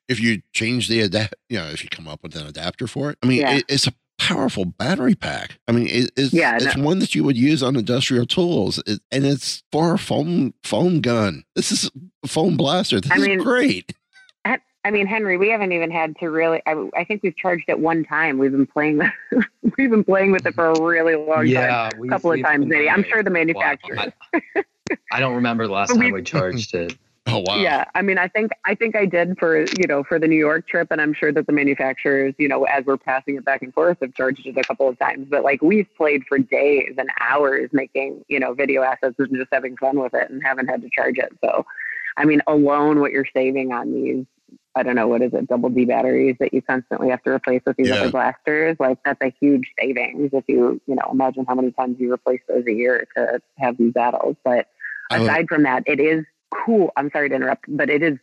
if 0.08 0.20
you 0.20 0.42
change 0.52 0.88
the 0.88 1.00
adapt, 1.00 1.34
you 1.48 1.56
know, 1.58 1.66
if 1.68 1.82
you 1.82 1.88
come 1.88 2.06
up 2.06 2.22
with 2.22 2.36
an 2.36 2.46
adapter 2.46 2.86
for 2.86 3.10
it. 3.10 3.18
I 3.22 3.26
mean, 3.26 3.40
Yeah. 3.40 3.56
it, 3.56 3.64
it's 3.68 3.86
a 3.86 3.92
powerful 4.27 4.64
battery 4.64 5.14
pack. 5.14 5.59
I 5.68 5.72
mean, 5.72 5.87
it, 5.89 6.11
it's 6.16 6.33
Yeah, 6.33 6.57
it's 6.57 6.77
no. 6.77 6.83
one 6.85 6.99
that 6.99 7.14
you 7.14 7.22
would 7.24 7.37
use 7.37 7.62
on 7.62 7.77
industrial 7.77 8.27
tools, 8.27 8.83
it, 8.87 9.01
and 9.12 9.24
it's 9.24 9.62
for 9.72 9.95
a 9.95 9.99
foam 9.99 10.53
foam 10.64 11.01
gun. 11.01 11.45
This 11.55 11.70
is 11.72 11.91
a 12.24 12.29
foam 12.29 12.57
blaster. 12.57 13.01
This 13.01 13.11
I 13.12 13.16
is 13.16 13.27
mean- 13.27 13.39
great. 13.39 13.93
I 14.45 14.59
I 14.85 14.91
mean, 14.93 15.07
Henry, 15.07 15.37
we 15.37 15.49
haven't 15.49 15.72
even 15.72 15.91
had 15.91 16.16
to 16.20 16.31
really. 16.31 16.62
I, 16.66 16.89
I 16.97 17.05
think 17.05 17.22
we've 17.22 17.37
charged 17.37 17.64
it 17.68 17.79
one 17.81 18.05
time. 18.05 18.39
We've 18.39 18.53
been 18.53 18.66
playing. 18.66 19.01
we've 19.79 19.91
been 19.91 20.05
playing 20.05 20.33
with 20.33 20.47
it 20.47 20.55
for 20.55 20.66
a 20.70 20.81
really 20.81 21.16
long 21.16 21.47
Yeah, 21.47 21.66
time. 21.91 22.01
we've- 22.01 22.09
A 22.09 22.16
couple 22.16 22.33
of 22.33 22.41
times, 22.43 22.61
been 22.61 22.68
maybe. 22.68 22.91
I'm 22.91 23.03
sure 23.05 23.22
the 23.22 23.31
manufacturer. 23.31 23.97
manufacturers. 23.97 24.64
I 25.12 25.18
don't 25.20 25.35
remember 25.35 25.66
the 25.66 25.72
last 25.72 25.89
time 25.95 25.99
we- 25.99 26.12
we 26.12 26.22
charged 26.22 26.74
it. 26.74 26.97
Oh 27.29 27.39
wow. 27.39 27.61
Yeah, 27.61 27.85
I 27.95 28.03
mean, 28.03 28.18
I 28.18 28.29
think 28.29 28.53
I 28.64 28.77
think 28.77 28.95
I 28.95 29.05
did 29.05 29.37
for 29.39 29.59
you 29.59 29.87
know 29.89 30.05
for 30.05 30.18
the 30.20 30.29
New 30.29 30.39
York 30.39 30.68
trip, 30.68 30.89
and 30.93 31.01
I'm 31.01 31.12
sure 31.12 31.33
that 31.33 31.47
the 31.47 31.53
manufacturers, 31.53 32.35
you 32.39 32.47
know, 32.47 32.64
as 32.64 32.85
we're 32.85 32.97
passing 32.97 33.37
it 33.37 33.45
back 33.45 33.62
and 33.62 33.74
forth, 33.74 33.99
have 34.01 34.14
charged 34.14 34.47
it 34.47 34.57
a 34.57 34.62
couple 34.62 34.89
of 34.89 34.97
times. 34.99 35.27
But 35.29 35.43
like 35.43 35.61
we've 35.61 35.89
played 35.97 36.22
for 36.29 36.39
days 36.39 36.95
and 36.97 37.11
hours 37.20 37.70
making 37.72 38.24
you 38.29 38.39
know 38.39 38.55
video 38.55 38.83
assets 38.83 39.16
and 39.18 39.35
just 39.37 39.49
having 39.53 39.77
fun 39.77 39.99
with 39.99 40.14
it, 40.14 40.31
and 40.31 40.41
haven't 40.43 40.68
had 40.68 40.83
to 40.83 40.89
charge 40.95 41.18
it. 41.18 41.33
So, 41.45 41.66
I 42.16 42.24
mean, 42.24 42.43
alone 42.47 43.01
what 43.01 43.11
you're 43.11 43.27
saving 43.35 43.72
on 43.72 43.93
these, 43.93 44.24
I 44.77 44.85
don't 44.85 44.95
know 44.95 45.09
what 45.09 45.20
is 45.20 45.35
it, 45.35 45.49
double 45.49 45.68
D 45.68 45.85
batteries 45.85 46.37
that 46.39 46.55
you 46.55 46.62
constantly 46.62 47.11
have 47.11 47.24
to 47.24 47.31
replace 47.31 47.62
with 47.66 47.77
these 47.77 47.89
Yeah. 47.89 47.95
other 47.97 48.11
blasters, 48.11 48.77
like 48.79 48.99
that's 49.05 49.20
a 49.20 49.35
huge 49.41 49.72
savings. 49.81 50.31
If 50.33 50.45
you 50.47 50.81
you 50.87 50.95
know 50.95 51.09
imagine 51.11 51.45
how 51.49 51.57
many 51.57 51.72
times 51.72 51.97
you 51.99 52.12
replace 52.12 52.41
those 52.47 52.64
a 52.68 52.72
year 52.72 53.09
to 53.16 53.41
have 53.59 53.79
these 53.79 53.93
battles, 53.93 54.37
but 54.45 54.68
aside 55.11 55.49
from 55.49 55.64
that, 55.64 55.83
it 55.87 55.99
is 55.99 56.24
cool. 56.64 56.92
I'm 56.96 57.11
sorry 57.11 57.28
to 57.28 57.34
interrupt, 57.34 57.64
but 57.68 57.90
it 57.90 58.02
is 58.02 58.18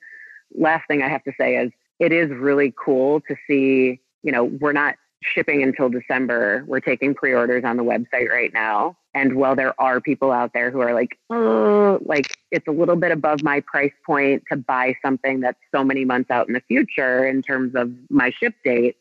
last 0.55 0.88
thing 0.88 1.01
I 1.01 1.09
have 1.09 1.23
to 1.23 1.34
say 1.38 1.57
is 1.57 1.71
it 1.99 2.11
is 2.11 2.29
really 2.29 2.73
cool 2.84 3.21
to 3.21 3.36
see, 3.47 3.99
you 4.23 4.31
know, 4.31 4.45
we're 4.45 4.73
not 4.73 4.95
shipping 5.21 5.63
until 5.63 5.89
December. 5.89 6.63
We're 6.67 6.81
taking 6.81 7.13
pre-orders 7.13 7.63
on 7.63 7.77
the 7.77 7.84
website 7.84 8.29
right 8.29 8.53
now. 8.53 8.97
And 9.15 9.36
while 9.36 9.55
there 9.55 9.79
are 9.79 10.01
people 10.01 10.31
out 10.31 10.53
there 10.53 10.71
who 10.71 10.81
are 10.81 10.93
like, 10.93 11.17
oh, 11.29 11.99
like 12.03 12.36
it's 12.51 12.67
a 12.67 12.71
little 12.71 12.95
bit 12.95 13.11
above 13.11 13.43
my 13.43 13.61
price 13.61 13.93
point 14.05 14.43
to 14.49 14.57
buy 14.57 14.95
something 15.03 15.39
that's 15.39 15.59
so 15.73 15.84
many 15.84 16.03
months 16.03 16.31
out 16.31 16.47
in 16.47 16.53
the 16.53 16.61
future 16.61 17.25
in 17.25 17.41
terms 17.41 17.75
of 17.75 17.91
my 18.09 18.31
ship 18.31 18.55
date, 18.65 18.97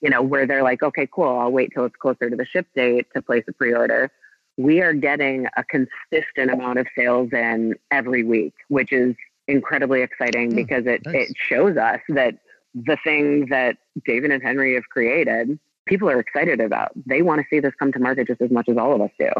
you 0.00 0.10
know, 0.10 0.22
where 0.22 0.46
they're 0.46 0.62
like, 0.62 0.82
okay, 0.82 1.08
cool, 1.10 1.38
I'll 1.38 1.50
wait 1.50 1.70
till 1.74 1.86
it's 1.86 1.96
closer 1.96 2.28
to 2.28 2.36
the 2.36 2.44
ship 2.44 2.66
date 2.76 3.06
to 3.14 3.22
place 3.22 3.44
a 3.48 3.52
pre-order 3.52 4.12
we 4.56 4.80
are 4.80 4.92
getting 4.92 5.46
a 5.56 5.64
consistent 5.64 6.50
amount 6.50 6.78
of 6.78 6.86
sales 6.96 7.30
in 7.32 7.74
every 7.90 8.22
week, 8.22 8.54
which 8.68 8.92
is 8.92 9.14
incredibly 9.48 10.02
exciting 10.02 10.50
Hmm, 10.50 10.56
because 10.56 10.86
it, 10.86 11.04
nice. 11.04 11.30
it 11.30 11.36
shows 11.36 11.76
us 11.76 12.00
that 12.08 12.38
the 12.74 12.96
thing 13.04 13.46
that 13.50 13.76
David 14.06 14.30
and 14.30 14.42
Henry 14.42 14.74
have 14.74 14.88
created, 14.88 15.58
people 15.86 16.08
are 16.10 16.18
excited 16.18 16.60
about. 16.60 16.92
They 17.06 17.22
want 17.22 17.40
to 17.40 17.46
see 17.50 17.60
this 17.60 17.72
come 17.78 17.92
to 17.92 17.98
market 17.98 18.26
just 18.28 18.40
as 18.40 18.50
much 18.50 18.68
as 18.68 18.76
all 18.76 18.94
of 18.94 19.00
us 19.00 19.10
do. 19.18 19.30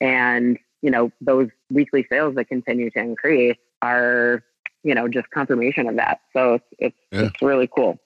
And, 0.00 0.58
you 0.82 0.90
know, 0.90 1.10
those 1.20 1.48
weekly 1.70 2.06
sales 2.10 2.34
that 2.36 2.48
continue 2.48 2.90
to 2.90 2.98
increase 2.98 3.56
are, 3.82 4.42
you 4.82 4.94
know, 4.94 5.08
just 5.08 5.30
confirmation 5.30 5.88
of 5.88 5.96
that. 5.96 6.20
So 6.32 6.54
it's, 6.54 6.64
it's, 6.78 6.96
Yeah. 7.12 7.20
it's 7.26 7.42
really 7.42 7.68
cool. 7.74 7.98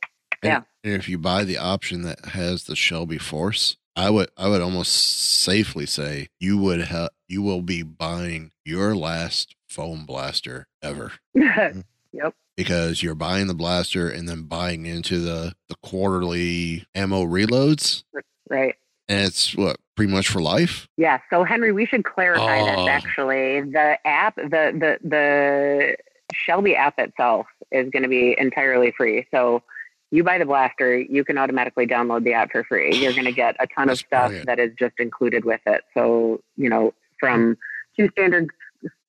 And- 0.43 0.51
Yeah. 0.51 0.61
And 0.83 0.95
if 0.95 1.09
you 1.11 1.19
buy 1.19 1.45
the 1.45 1.59
option 1.59 2.03
that 2.03 2.25
has 2.27 2.65
the 2.65 2.75
Shelby 2.77 3.19
Force, 3.19 3.77
I 3.97 4.11
would 4.11 4.29
I 4.37 4.49
would 4.49 4.61
almost 4.61 4.93
safely 4.93 5.87
say 5.87 6.29
you 6.39 6.59
would 6.59 6.81
have 6.83 7.11
you 7.29 7.43
will 7.43 7.63
be 7.63 7.83
buying 7.83 8.53
your 8.65 8.95
last 8.97 9.55
foam 9.69 10.05
blaster 10.07 10.67
ever 10.83 11.13
mm-hmm. 11.37 11.81
yep. 12.13 12.35
because 12.57 13.03
you're 13.03 13.15
buying 13.15 13.47
the 13.47 13.55
blaster 13.55 14.09
and 14.09 14.29
then 14.29 14.43
buying 14.43 14.87
into 14.87 15.19
the 15.19 15.55
the 15.69 15.77
quarterly 15.83 16.85
ammo 16.95 17.25
reloads 17.25 18.05
Right. 18.49 18.75
and 19.09 19.27
it's 19.27 19.55
what 19.57 19.77
pretty 19.97 20.13
much 20.13 20.29
for 20.29 20.41
life. 20.41 20.89
Yeah. 20.97 21.19
So 21.29 21.45
Henry, 21.45 21.73
we 21.73 21.85
should 21.87 22.05
clarify 22.05 22.61
Oh. 22.61 22.65
this 22.85 22.89
actually. 22.89 23.61
The 23.61 23.99
app, 24.07 24.35
the 24.37 24.73
the 24.73 24.99
the 25.07 25.97
Shelby 26.35 26.75
app 26.75 26.99
itself 26.99 27.47
is 27.71 27.91
going 27.91 28.03
to 28.05 28.09
be 28.09 28.35
entirely 28.39 28.93
free. 28.97 29.27
So 29.31 29.63
you 30.11 30.25
buy 30.25 30.39
the 30.39 30.45
blaster, 30.45 30.99
you 30.99 31.25
can 31.25 31.39
automatically 31.39 31.87
download 31.87 32.25
the 32.25 32.33
app 32.33 32.51
for 32.53 32.65
free. 32.65 32.95
You're 32.97 33.13
going 33.13 33.25
to 33.27 33.33
get 33.33 33.57
a 33.61 33.67
ton 33.67 33.89
of 33.89 33.99
stuff 33.99 34.29
brilliant. 34.29 34.47
that 34.47 34.59
is 34.59 34.73
just 34.79 34.95
included 34.99 35.45
with 35.45 35.61
it. 35.67 35.83
So 35.95 36.41
you 36.57 36.69
know, 36.69 36.95
from 37.19 37.57
two 37.97 38.09
standard 38.13 38.49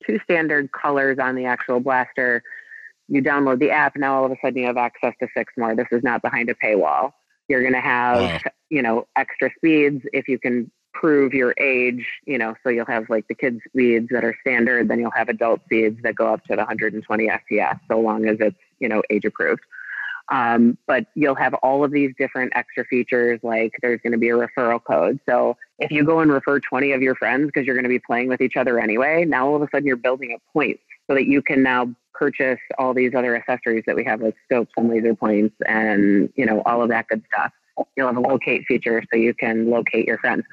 two 0.05 0.19
standard 0.23 0.71
colors 0.71 1.17
on 1.19 1.35
the 1.35 1.45
actual 1.45 1.79
blaster. 1.79 2.43
You 3.07 3.21
download 3.21 3.59
the 3.59 3.71
app. 3.71 3.95
Now 3.95 4.15
all 4.17 4.25
of 4.25 4.31
a 4.31 4.35
sudden 4.41 4.59
you 4.61 4.67
have 4.67 4.77
access 4.77 5.13
to 5.19 5.27
six 5.35 5.53
more. 5.57 5.75
This 5.75 5.87
is 5.91 6.01
not 6.03 6.21
behind 6.21 6.49
a 6.49 6.55
paywall. 6.55 7.11
You're 7.47 7.61
going 7.61 7.73
to 7.73 7.81
have 7.81 8.17
Wow. 8.19 8.39
you 8.69 8.81
know, 8.81 9.07
extra 9.15 9.51
speeds 9.57 10.03
if 10.13 10.27
you 10.27 10.39
can 10.39 10.71
prove 10.93 11.33
your 11.33 11.53
age, 11.59 12.05
you 12.25 12.37
know, 12.37 12.55
so 12.63 12.69
you'll 12.69 12.85
have 12.85 13.09
like 13.09 13.27
the 13.27 13.35
kids 13.35 13.59
speeds 13.67 14.07
that 14.11 14.23
are 14.23 14.35
standard, 14.41 14.87
then 14.87 14.99
you'll 14.99 15.11
have 15.11 15.29
adult 15.29 15.63
speeds 15.65 15.99
that 16.03 16.15
go 16.15 16.33
up 16.33 16.43
to 16.45 16.49
the 16.53 16.57
120 16.57 17.27
FPS, 17.27 17.79
so 17.89 17.99
long 17.99 18.25
as 18.27 18.37
it's, 18.39 18.57
you 18.79 18.87
know, 18.89 19.01
age 19.09 19.25
approved. 19.25 19.61
Um, 20.31 20.77
but 20.87 21.07
you'll 21.13 21.35
have 21.35 21.53
all 21.55 21.83
of 21.83 21.91
these 21.91 22.11
different 22.17 22.53
extra 22.55 22.85
features, 22.85 23.41
like 23.43 23.73
there's 23.81 23.99
going 24.01 24.13
to 24.13 24.17
be 24.17 24.29
a 24.29 24.33
referral 24.33 24.81
code. 24.81 25.19
So 25.27 25.57
if 25.77 25.91
you 25.91 26.05
go 26.05 26.21
and 26.21 26.31
refer 26.31 26.59
20 26.61 26.93
of 26.93 27.01
your 27.01 27.15
friends 27.15 27.47
because 27.47 27.67
you're 27.67 27.75
going 27.75 27.83
to 27.83 27.89
be 27.89 27.99
playing 27.99 28.29
with 28.29 28.39
each 28.39 28.55
other 28.55 28.79
anyway, 28.79 29.25
now 29.25 29.47
all 29.47 29.57
of 29.57 29.61
a 29.61 29.67
sudden 29.71 29.85
you're 29.85 29.97
building 29.97 30.33
up 30.33 30.41
points 30.53 30.81
so 31.07 31.15
that 31.15 31.25
you 31.25 31.41
can 31.41 31.61
now 31.61 31.93
purchase 32.13 32.59
all 32.77 32.93
these 32.93 33.13
other 33.13 33.35
accessories 33.35 33.83
that 33.87 33.95
we 33.95 34.05
have, 34.05 34.21
like 34.21 34.35
scopes 34.45 34.71
and 34.77 34.89
laser 34.89 35.13
points 35.13 35.55
and, 35.67 36.29
you 36.35 36.45
know, 36.45 36.61
all 36.65 36.81
of 36.81 36.87
that 36.89 37.07
good 37.09 37.23
stuff. 37.33 37.51
You'll 37.97 38.07
have 38.07 38.17
a 38.17 38.21
locate 38.21 38.63
feature 38.67 39.03
so 39.11 39.17
you 39.17 39.33
can 39.33 39.69
locate 39.69 40.07
your 40.07 40.17
friends. 40.19 40.43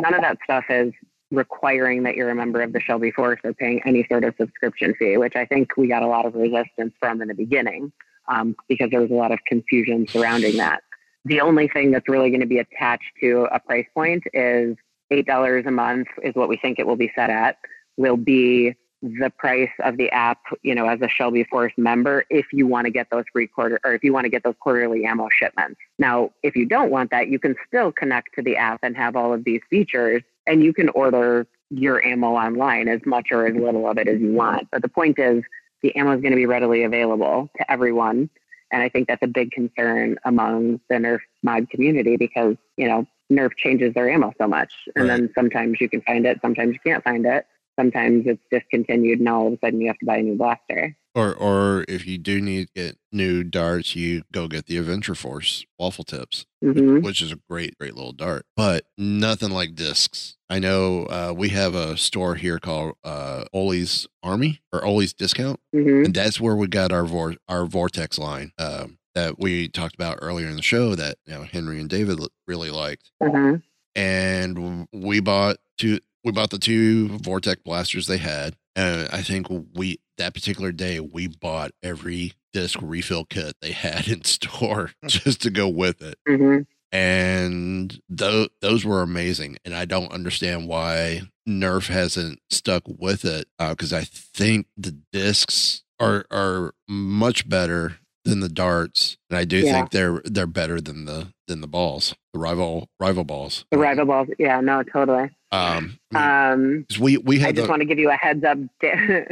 None 0.00 0.14
of 0.14 0.22
that 0.22 0.38
stuff 0.44 0.64
is 0.70 0.94
requiring 1.30 2.04
that 2.04 2.14
you're 2.14 2.30
a 2.30 2.34
member 2.34 2.62
of 2.62 2.72
the 2.72 2.80
Shelby 2.80 3.10
Force 3.10 3.40
or 3.44 3.52
paying 3.52 3.82
any 3.84 4.06
sort 4.08 4.24
of 4.24 4.34
subscription 4.40 4.94
fee, 4.98 5.18
which 5.18 5.36
I 5.36 5.44
think 5.44 5.76
we 5.76 5.88
got 5.88 6.02
a 6.02 6.06
lot 6.06 6.24
of 6.24 6.34
resistance 6.34 6.94
from 7.00 7.20
in 7.20 7.28
the 7.28 7.34
beginning 7.34 7.92
um, 8.28 8.56
because 8.68 8.90
there 8.90 9.00
was 9.00 9.10
a 9.10 9.14
lot 9.14 9.32
of 9.32 9.38
confusion 9.46 10.06
surrounding 10.08 10.56
that. 10.56 10.82
The 11.24 11.40
only 11.40 11.68
thing 11.68 11.90
that's 11.90 12.08
really 12.08 12.30
going 12.30 12.40
to 12.40 12.46
be 12.46 12.58
attached 12.58 13.12
to 13.20 13.48
a 13.52 13.58
price 13.58 13.86
point 13.94 14.24
is 14.32 14.76
$8 15.12 15.66
a 15.66 15.70
month 15.70 16.08
is 16.22 16.34
what 16.34 16.48
we 16.48 16.56
think 16.56 16.78
it 16.78 16.86
will 16.86 16.96
be 16.96 17.10
set 17.14 17.30
at, 17.30 17.56
will 17.96 18.16
be 18.16 18.76
the 19.02 19.30
price 19.36 19.70
of 19.84 19.96
the 19.96 20.10
app, 20.10 20.38
you 20.62 20.74
know, 20.74 20.88
as 20.88 21.00
a 21.00 21.08
Shelby 21.08 21.44
Force 21.44 21.72
member, 21.76 22.24
if 22.30 22.46
you 22.52 22.66
want 22.66 22.86
to 22.86 22.90
get 22.90 23.08
those 23.10 23.24
free 23.32 23.46
quarter 23.46 23.78
or 23.84 23.94
if 23.94 24.02
you 24.02 24.12
want 24.12 24.24
to 24.24 24.30
get 24.30 24.42
those 24.42 24.54
quarterly 24.58 25.04
ammo 25.04 25.28
shipments. 25.30 25.78
Now, 25.98 26.30
if 26.42 26.56
you 26.56 26.66
don't 26.66 26.90
want 26.90 27.10
that, 27.10 27.28
you 27.28 27.38
can 27.38 27.56
still 27.66 27.92
connect 27.92 28.34
to 28.36 28.42
the 28.42 28.56
app 28.56 28.80
and 28.82 28.96
have 28.96 29.14
all 29.16 29.32
of 29.32 29.44
these 29.44 29.60
features 29.68 30.22
and 30.46 30.62
you 30.62 30.72
can 30.72 30.88
order 30.90 31.46
your 31.70 32.04
ammo 32.04 32.28
online 32.28 32.88
as 32.88 33.00
much 33.04 33.28
or 33.32 33.46
as 33.46 33.54
little 33.54 33.88
of 33.88 33.98
it 33.98 34.08
as 34.08 34.20
you 34.20 34.32
want. 34.32 34.68
But 34.70 34.82
the 34.82 34.88
point 34.88 35.18
is 35.18 35.42
the 35.82 35.94
ammo 35.96 36.12
is 36.12 36.20
going 36.20 36.32
to 36.32 36.36
be 36.36 36.46
readily 36.46 36.84
available 36.84 37.50
to 37.58 37.70
everyone. 37.70 38.30
And 38.72 38.82
I 38.82 38.88
think 38.88 39.08
that's 39.08 39.22
a 39.22 39.28
big 39.28 39.52
concern 39.52 40.18
among 40.24 40.80
the 40.88 40.96
Nerf 40.96 41.20
mod 41.42 41.70
community 41.70 42.16
because, 42.16 42.56
you 42.76 42.88
know, 42.88 43.06
Nerf 43.30 43.56
changes 43.56 43.94
their 43.94 44.10
ammo 44.10 44.32
so 44.40 44.46
much. 44.46 44.72
And 44.96 45.08
then 45.08 45.30
sometimes 45.34 45.80
you 45.80 45.88
can 45.88 46.00
find 46.02 46.26
it, 46.26 46.38
sometimes 46.42 46.74
you 46.74 46.80
can't 46.84 47.04
find 47.04 47.26
it. 47.26 47.46
Sometimes 47.78 48.26
it's 48.26 48.42
discontinued 48.50 49.18
and 49.18 49.28
all 49.28 49.48
of 49.48 49.52
a 49.52 49.58
sudden 49.62 49.80
you 49.80 49.88
have 49.88 49.98
to 49.98 50.06
buy 50.06 50.16
a 50.16 50.22
new 50.22 50.36
blaster. 50.36 50.96
Or 51.16 51.34
or 51.34 51.84
if 51.88 52.06
you 52.06 52.18
do 52.18 52.42
need 52.42 52.66
to 52.68 52.72
get 52.74 52.98
new 53.10 53.42
darts, 53.42 53.96
you 53.96 54.22
go 54.32 54.48
get 54.48 54.66
the 54.66 54.76
Adventure 54.76 55.14
Force 55.14 55.64
waffle 55.78 56.04
tips, 56.04 56.44
Mhm. 56.62 57.02
which 57.02 57.22
is 57.22 57.32
a 57.32 57.40
great, 57.48 57.78
great 57.78 57.94
little 57.94 58.12
dart. 58.12 58.44
But 58.54 58.84
nothing 58.98 59.50
like 59.50 59.74
discs. 59.74 60.36
I 60.50 60.58
know 60.58 61.04
uh, 61.06 61.32
we 61.34 61.48
have 61.48 61.74
a 61.74 61.96
store 61.96 62.34
here 62.34 62.58
called 62.58 62.96
uh, 63.02 63.46
Ollie's 63.54 64.06
Army 64.22 64.60
or 64.72 64.84
Ollie's 64.84 65.14
Discount, 65.14 65.58
Mhm. 65.74 66.04
and 66.04 66.14
that's 66.14 66.38
where 66.38 66.54
we 66.54 66.66
got 66.66 66.92
our 66.92 67.06
vor- 67.06 67.36
our 67.48 67.64
Vortex 67.64 68.18
line 68.18 68.52
um, 68.58 68.98
that 69.14 69.38
we 69.38 69.68
talked 69.68 69.94
about 69.94 70.18
earlier 70.20 70.48
in 70.48 70.56
the 70.56 70.62
show 70.62 70.94
that 70.96 71.16
you 71.24 71.32
know 71.32 71.44
Henry 71.44 71.80
and 71.80 71.88
David 71.88 72.20
l- 72.20 72.28
really 72.46 72.70
liked 72.70 73.10
Mhm. 73.22 73.62
and 73.94 74.86
we 74.92 75.20
bought 75.20 75.56
two 75.78 76.00
we 76.24 76.30
bought 76.32 76.50
the 76.50 76.58
two 76.58 77.08
vortex 77.22 77.62
blasters 77.64 78.06
they 78.06 78.18
had 78.18 78.54
and 78.76 79.08
i 79.12 79.22
think 79.22 79.46
we 79.74 79.98
that 80.18 80.32
particular 80.34 80.70
day 80.70 81.00
we 81.00 81.26
bought 81.26 81.72
every 81.82 82.32
disc 82.52 82.78
refill 82.80 83.24
kit 83.24 83.56
they 83.60 83.72
had 83.72 84.06
in 84.14 84.22
store 84.24 84.90
hmm. 85.02 85.08
just 85.08 85.42
to 85.42 85.50
go 85.50 85.68
with 85.68 86.00
it 86.02 86.16
Mhm. 86.28 86.66
and 86.92 88.00
tho- 88.08 88.48
those 88.60 88.84
were 88.84 89.02
amazing 89.02 89.56
and 89.64 89.74
i 89.74 89.84
don't 89.84 90.12
understand 90.12 90.68
why 90.68 91.22
nerf 91.48 91.88
hasn't 91.88 92.38
stuck 92.50 92.82
with 92.86 93.24
it 93.24 93.48
uh, 93.58 93.70
because 93.70 93.92
i 93.92 94.04
think 94.04 94.66
the 94.76 94.92
discs 95.12 95.82
are 96.00 96.24
are 96.30 96.72
much 96.88 97.48
better 97.48 97.96
than 98.24 98.40
the 98.40 98.48
darts 98.48 99.16
and 99.30 99.38
i 99.38 99.44
do 99.44 99.58
Yeah. 99.58 99.72
think 99.72 99.90
they're 99.90 100.20
they're 100.24 100.46
better 100.46 100.80
than 100.80 101.04
the 101.04 101.32
than 101.46 101.60
the 101.60 101.66
balls 101.68 102.14
the 102.32 102.38
rival 102.38 102.88
rival 103.00 103.24
balls 103.24 103.64
The 103.70 103.78
rival 103.78 104.04
balls. 104.06 104.28
Yeah, 104.38 104.60
no, 104.60 104.82
totally. 104.82 105.30
um 105.52 105.98
um 106.14 106.86
we 107.00 107.18
we 107.18 107.42
I 107.44 107.52
just 107.52 107.66
the 107.66 107.70
want 107.70 107.80
to 107.80 107.86
give 107.86 107.98
you 107.98 108.10
a 108.10 108.14
heads 108.16 108.44
up. 108.44 108.58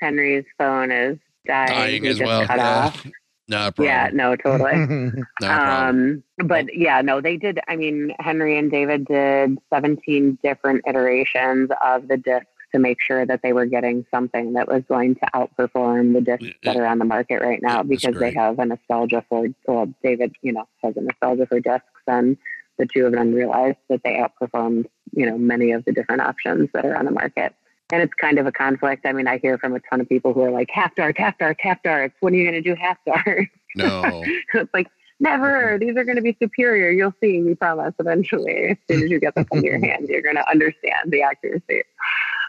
Henry's 0.00 0.44
phone 0.58 0.90
is 0.90 1.18
dying. 1.46 1.68
dying 1.68 2.02
He 2.04 2.08
as 2.08 2.20
well 2.20 2.46
Cut 2.46 2.58
yeah 2.58 2.78
off. 2.86 3.06
not 3.48 3.68
a 3.68 3.72
problem 3.72 3.86
Yeah, 3.94 4.10
no, 4.12 4.36
totally. 4.36 4.72
not 5.40 5.60
a 5.60 5.64
problem 5.64 6.22
um, 6.40 6.48
but 6.48 6.76
yeah, 6.76 7.00
no, 7.00 7.20
they 7.20 7.36
did. 7.36 7.60
I 7.68 7.76
mean, 7.76 8.12
Henry 8.18 8.58
and 8.58 8.70
David 8.70 9.06
did 9.06 9.58
17 9.72 10.38
different 10.42 10.82
iterations 10.86 11.70
of 11.84 12.08
the 12.08 12.16
discs 12.16 12.46
to 12.76 12.82
make 12.82 13.00
sure 13.00 13.26
that 13.26 13.40
they 13.42 13.52
were 13.52 13.66
getting 13.66 14.06
something 14.10 14.52
that 14.54 14.68
was 14.68 14.82
going 14.88 15.14
to 15.16 15.26
outperform 15.34 16.14
the 16.14 16.20
discs 16.20 16.56
that 16.62 16.76
are 16.76 16.86
on 16.86 16.98
the 16.98 17.04
market 17.04 17.40
right 17.40 17.60
now 17.62 17.80
It 17.80 17.88
because 17.88 18.16
they 18.16 18.32
have 18.32 18.58
a 18.58 18.66
nostalgia 18.66 19.24
for, 19.28 19.46
well, 19.66 19.92
David, 20.02 20.34
you 20.42 20.52
know, 20.52 20.66
has 20.82 20.96
a 20.96 21.00
nostalgia 21.00 21.46
for 21.46 21.60
discs 21.60 21.86
and 22.06 22.36
the 22.78 22.86
two 22.86 23.06
of 23.06 23.12
them 23.12 23.32
realized 23.32 23.78
that 23.88 24.02
they 24.04 24.14
outperformed, 24.14 24.86
you 25.12 25.26
know, 25.26 25.38
many 25.38 25.72
of 25.72 25.84
the 25.84 25.92
different 25.92 26.22
options 26.22 26.68
that 26.74 26.84
are 26.84 26.96
on 26.96 27.06
the 27.06 27.10
market. 27.10 27.54
And 27.90 28.02
it's 28.02 28.14
kind 28.14 28.38
of 28.38 28.46
a 28.46 28.52
conflict. 28.52 29.06
I 29.06 29.12
mean, 29.12 29.28
I 29.28 29.38
hear 29.38 29.58
from 29.58 29.74
a 29.74 29.80
ton 29.88 30.00
of 30.00 30.08
people 30.08 30.34
who 30.34 30.42
are 30.42 30.50
like, 30.50 30.68
half 30.70 30.94
darts, 30.96 31.18
half 31.18 31.38
darts, 31.38 31.60
half 31.62 31.82
darts. 31.82 32.14
When 32.20 32.34
are 32.34 32.36
you 32.36 32.44
going 32.44 32.62
to 32.62 32.68
do 32.68 32.74
half 32.78 32.98
darts? 33.06 33.50
no 33.76 34.24
it's 34.54 34.74
like 34.74 34.88
never 35.20 35.78
these 35.80 35.96
are 35.96 36.04
going 36.04 36.16
to 36.16 36.22
be 36.22 36.36
superior 36.42 36.90
you'll 36.90 37.14
see 37.20 37.42
we 37.42 37.54
promise 37.54 37.94
eventually 37.98 38.70
as 38.70 38.76
soon 38.88 39.04
as 39.04 39.10
you 39.10 39.20
get 39.20 39.34
them 39.34 39.46
in 39.52 39.62
your 39.62 39.78
hand 39.84 40.08
you're 40.08 40.22
going 40.22 40.36
to 40.36 40.50
understand 40.50 41.10
the 41.10 41.22
accuracy 41.22 41.82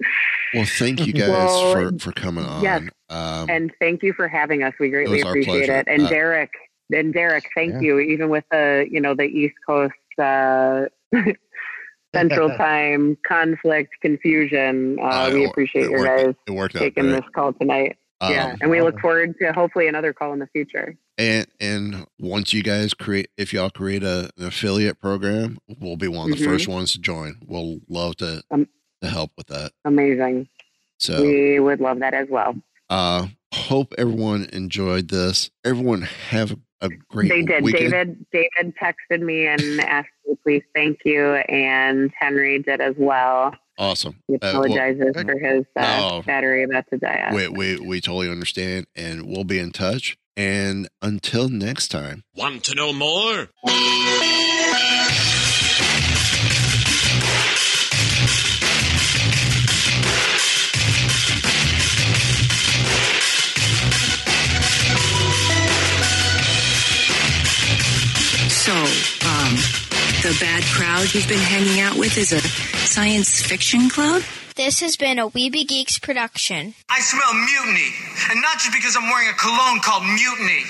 well 0.54 0.64
thank 0.64 1.06
you 1.06 1.12
guys 1.12 1.28
Well, 1.28 1.72
for 1.72 1.98
for 1.98 2.12
coming 2.12 2.44
on 2.46 2.62
yes. 2.62 2.82
um 3.10 3.48
and 3.50 3.70
thank 3.78 4.02
you 4.02 4.12
for 4.14 4.26
having 4.26 4.62
us. 4.62 4.72
We 4.80 4.88
greatly 4.90 5.18
was 5.18 5.26
appreciate 5.28 5.66
pleasure. 5.66 5.76
it. 5.80 5.86
And 5.88 6.02
Uh, 6.04 6.08
Derek, 6.08 6.50
and 6.94 7.12
Derek, 7.12 7.44
thank 7.54 7.74
Yeah. 7.74 7.80
you. 7.80 7.98
Even 8.00 8.28
with 8.30 8.44
the 8.50 8.86
you 8.90 9.00
know 9.00 9.14
the 9.14 9.24
East 9.24 9.54
Coast 9.66 9.92
uh, 10.18 10.86
Central 12.14 12.50
Time 12.56 13.16
conflict 13.26 13.94
confusion, 14.00 14.98
uh, 15.00 15.04
uh, 15.04 15.30
we 15.32 15.44
appreciate 15.46 15.90
your 15.90 16.00
worked- 16.00 16.48
guys 16.48 16.56
out 16.58 16.70
taking 16.72 17.08
this 17.10 17.24
call 17.34 17.52
tonight. 17.54 17.96
yeah, 18.22 18.52
Um, 18.52 18.58
and 18.62 18.70
we 18.70 18.80
look 18.82 19.00
forward 19.00 19.34
to 19.40 19.52
hopefully 19.52 19.88
another 19.88 20.12
call 20.12 20.32
in 20.32 20.38
the 20.38 20.46
future. 20.48 20.96
And 21.18 21.46
and 21.60 22.06
once 22.18 22.52
you 22.52 22.62
guys 22.62 22.94
create, 22.94 23.28
if 23.36 23.52
y'all 23.52 23.70
create 23.70 24.02
a, 24.02 24.30
an 24.38 24.46
affiliate 24.46 24.98
program, 25.00 25.58
we'll 25.80 25.96
be 25.96 26.08
one 26.08 26.30
of 26.32 26.38
the 26.38 26.44
Mhm. 26.44 26.48
first 26.48 26.68
ones 26.68 26.92
to 26.92 27.00
join. 27.00 27.36
We'll 27.46 27.80
love 27.88 28.16
to 28.16 28.42
Um, 28.50 28.66
to 29.02 29.08
help 29.08 29.32
with 29.36 29.48
that. 29.48 29.72
Amazing. 29.84 30.48
So, 30.98 31.20
we 31.20 31.58
would 31.58 31.80
love 31.80 31.98
that 31.98 32.14
as 32.14 32.28
well. 32.30 32.54
uh, 32.88 33.26
hope 33.54 33.92
everyone 33.98 34.46
enjoyed 34.52 35.08
this. 35.08 35.50
Everyone 35.64 36.02
have 36.02 36.52
a 36.52 36.56
great. 37.08 37.28
They 37.28 37.42
did. 37.42 37.62
Weekend. 37.64 37.90
David 37.92 38.26
David 38.32 38.74
texted 38.82 39.20
me 39.20 39.46
and 39.46 39.80
asked 39.80 40.08
me 40.26 40.34
please 40.42 40.62
thank 40.74 41.00
you, 41.04 41.34
and 41.34 42.10
Henry 42.18 42.58
did 42.62 42.80
as 42.80 42.94
well. 42.98 43.54
Awesome. 43.78 44.16
He 44.28 44.34
Uh, 44.34 44.38
well, 44.42 44.50
apologizes 44.64 45.14
for 45.22 45.38
his 45.38 45.64
uh, 45.76 45.80
No. 45.80 46.22
battery 46.26 46.64
about 46.64 46.84
to 46.90 46.98
die. 46.98 47.20
out. 47.26 47.34
we, 47.34 47.48
we 47.48 47.78
we 47.80 48.00
totally 48.00 48.30
understand, 48.30 48.86
and 48.96 49.26
we'll 49.26 49.44
be 49.44 49.58
in 49.58 49.72
touch. 49.72 50.16
And 50.36 50.88
until 51.02 51.48
next 51.50 51.88
time. 51.88 52.22
Want 52.34 52.64
to 52.64 52.74
know 52.74 52.92
more? 52.92 53.48
So, 68.62 68.70
um, 68.70 69.58
the 70.22 70.38
bad 70.38 70.62
crowd 70.70 71.12
you've 71.12 71.26
been 71.26 71.42
hanging 71.42 71.80
out 71.80 71.98
with 71.98 72.16
is 72.16 72.30
a 72.32 72.38
science 72.86 73.42
fiction 73.42 73.90
club? 73.90 74.22
This 74.54 74.78
has 74.78 74.96
been 74.96 75.18
a 75.18 75.28
Weeby 75.28 75.66
Geeks 75.66 75.98
production. 75.98 76.74
I 76.88 77.00
smell 77.00 77.34
mutiny. 77.34 77.90
And 78.30 78.40
not 78.40 78.60
just 78.60 78.70
because 78.72 78.94
I'm 78.94 79.10
wearing 79.10 79.30
a 79.30 79.32
cologne 79.32 79.80
called 79.80 80.04
Mutiny. 80.04 80.62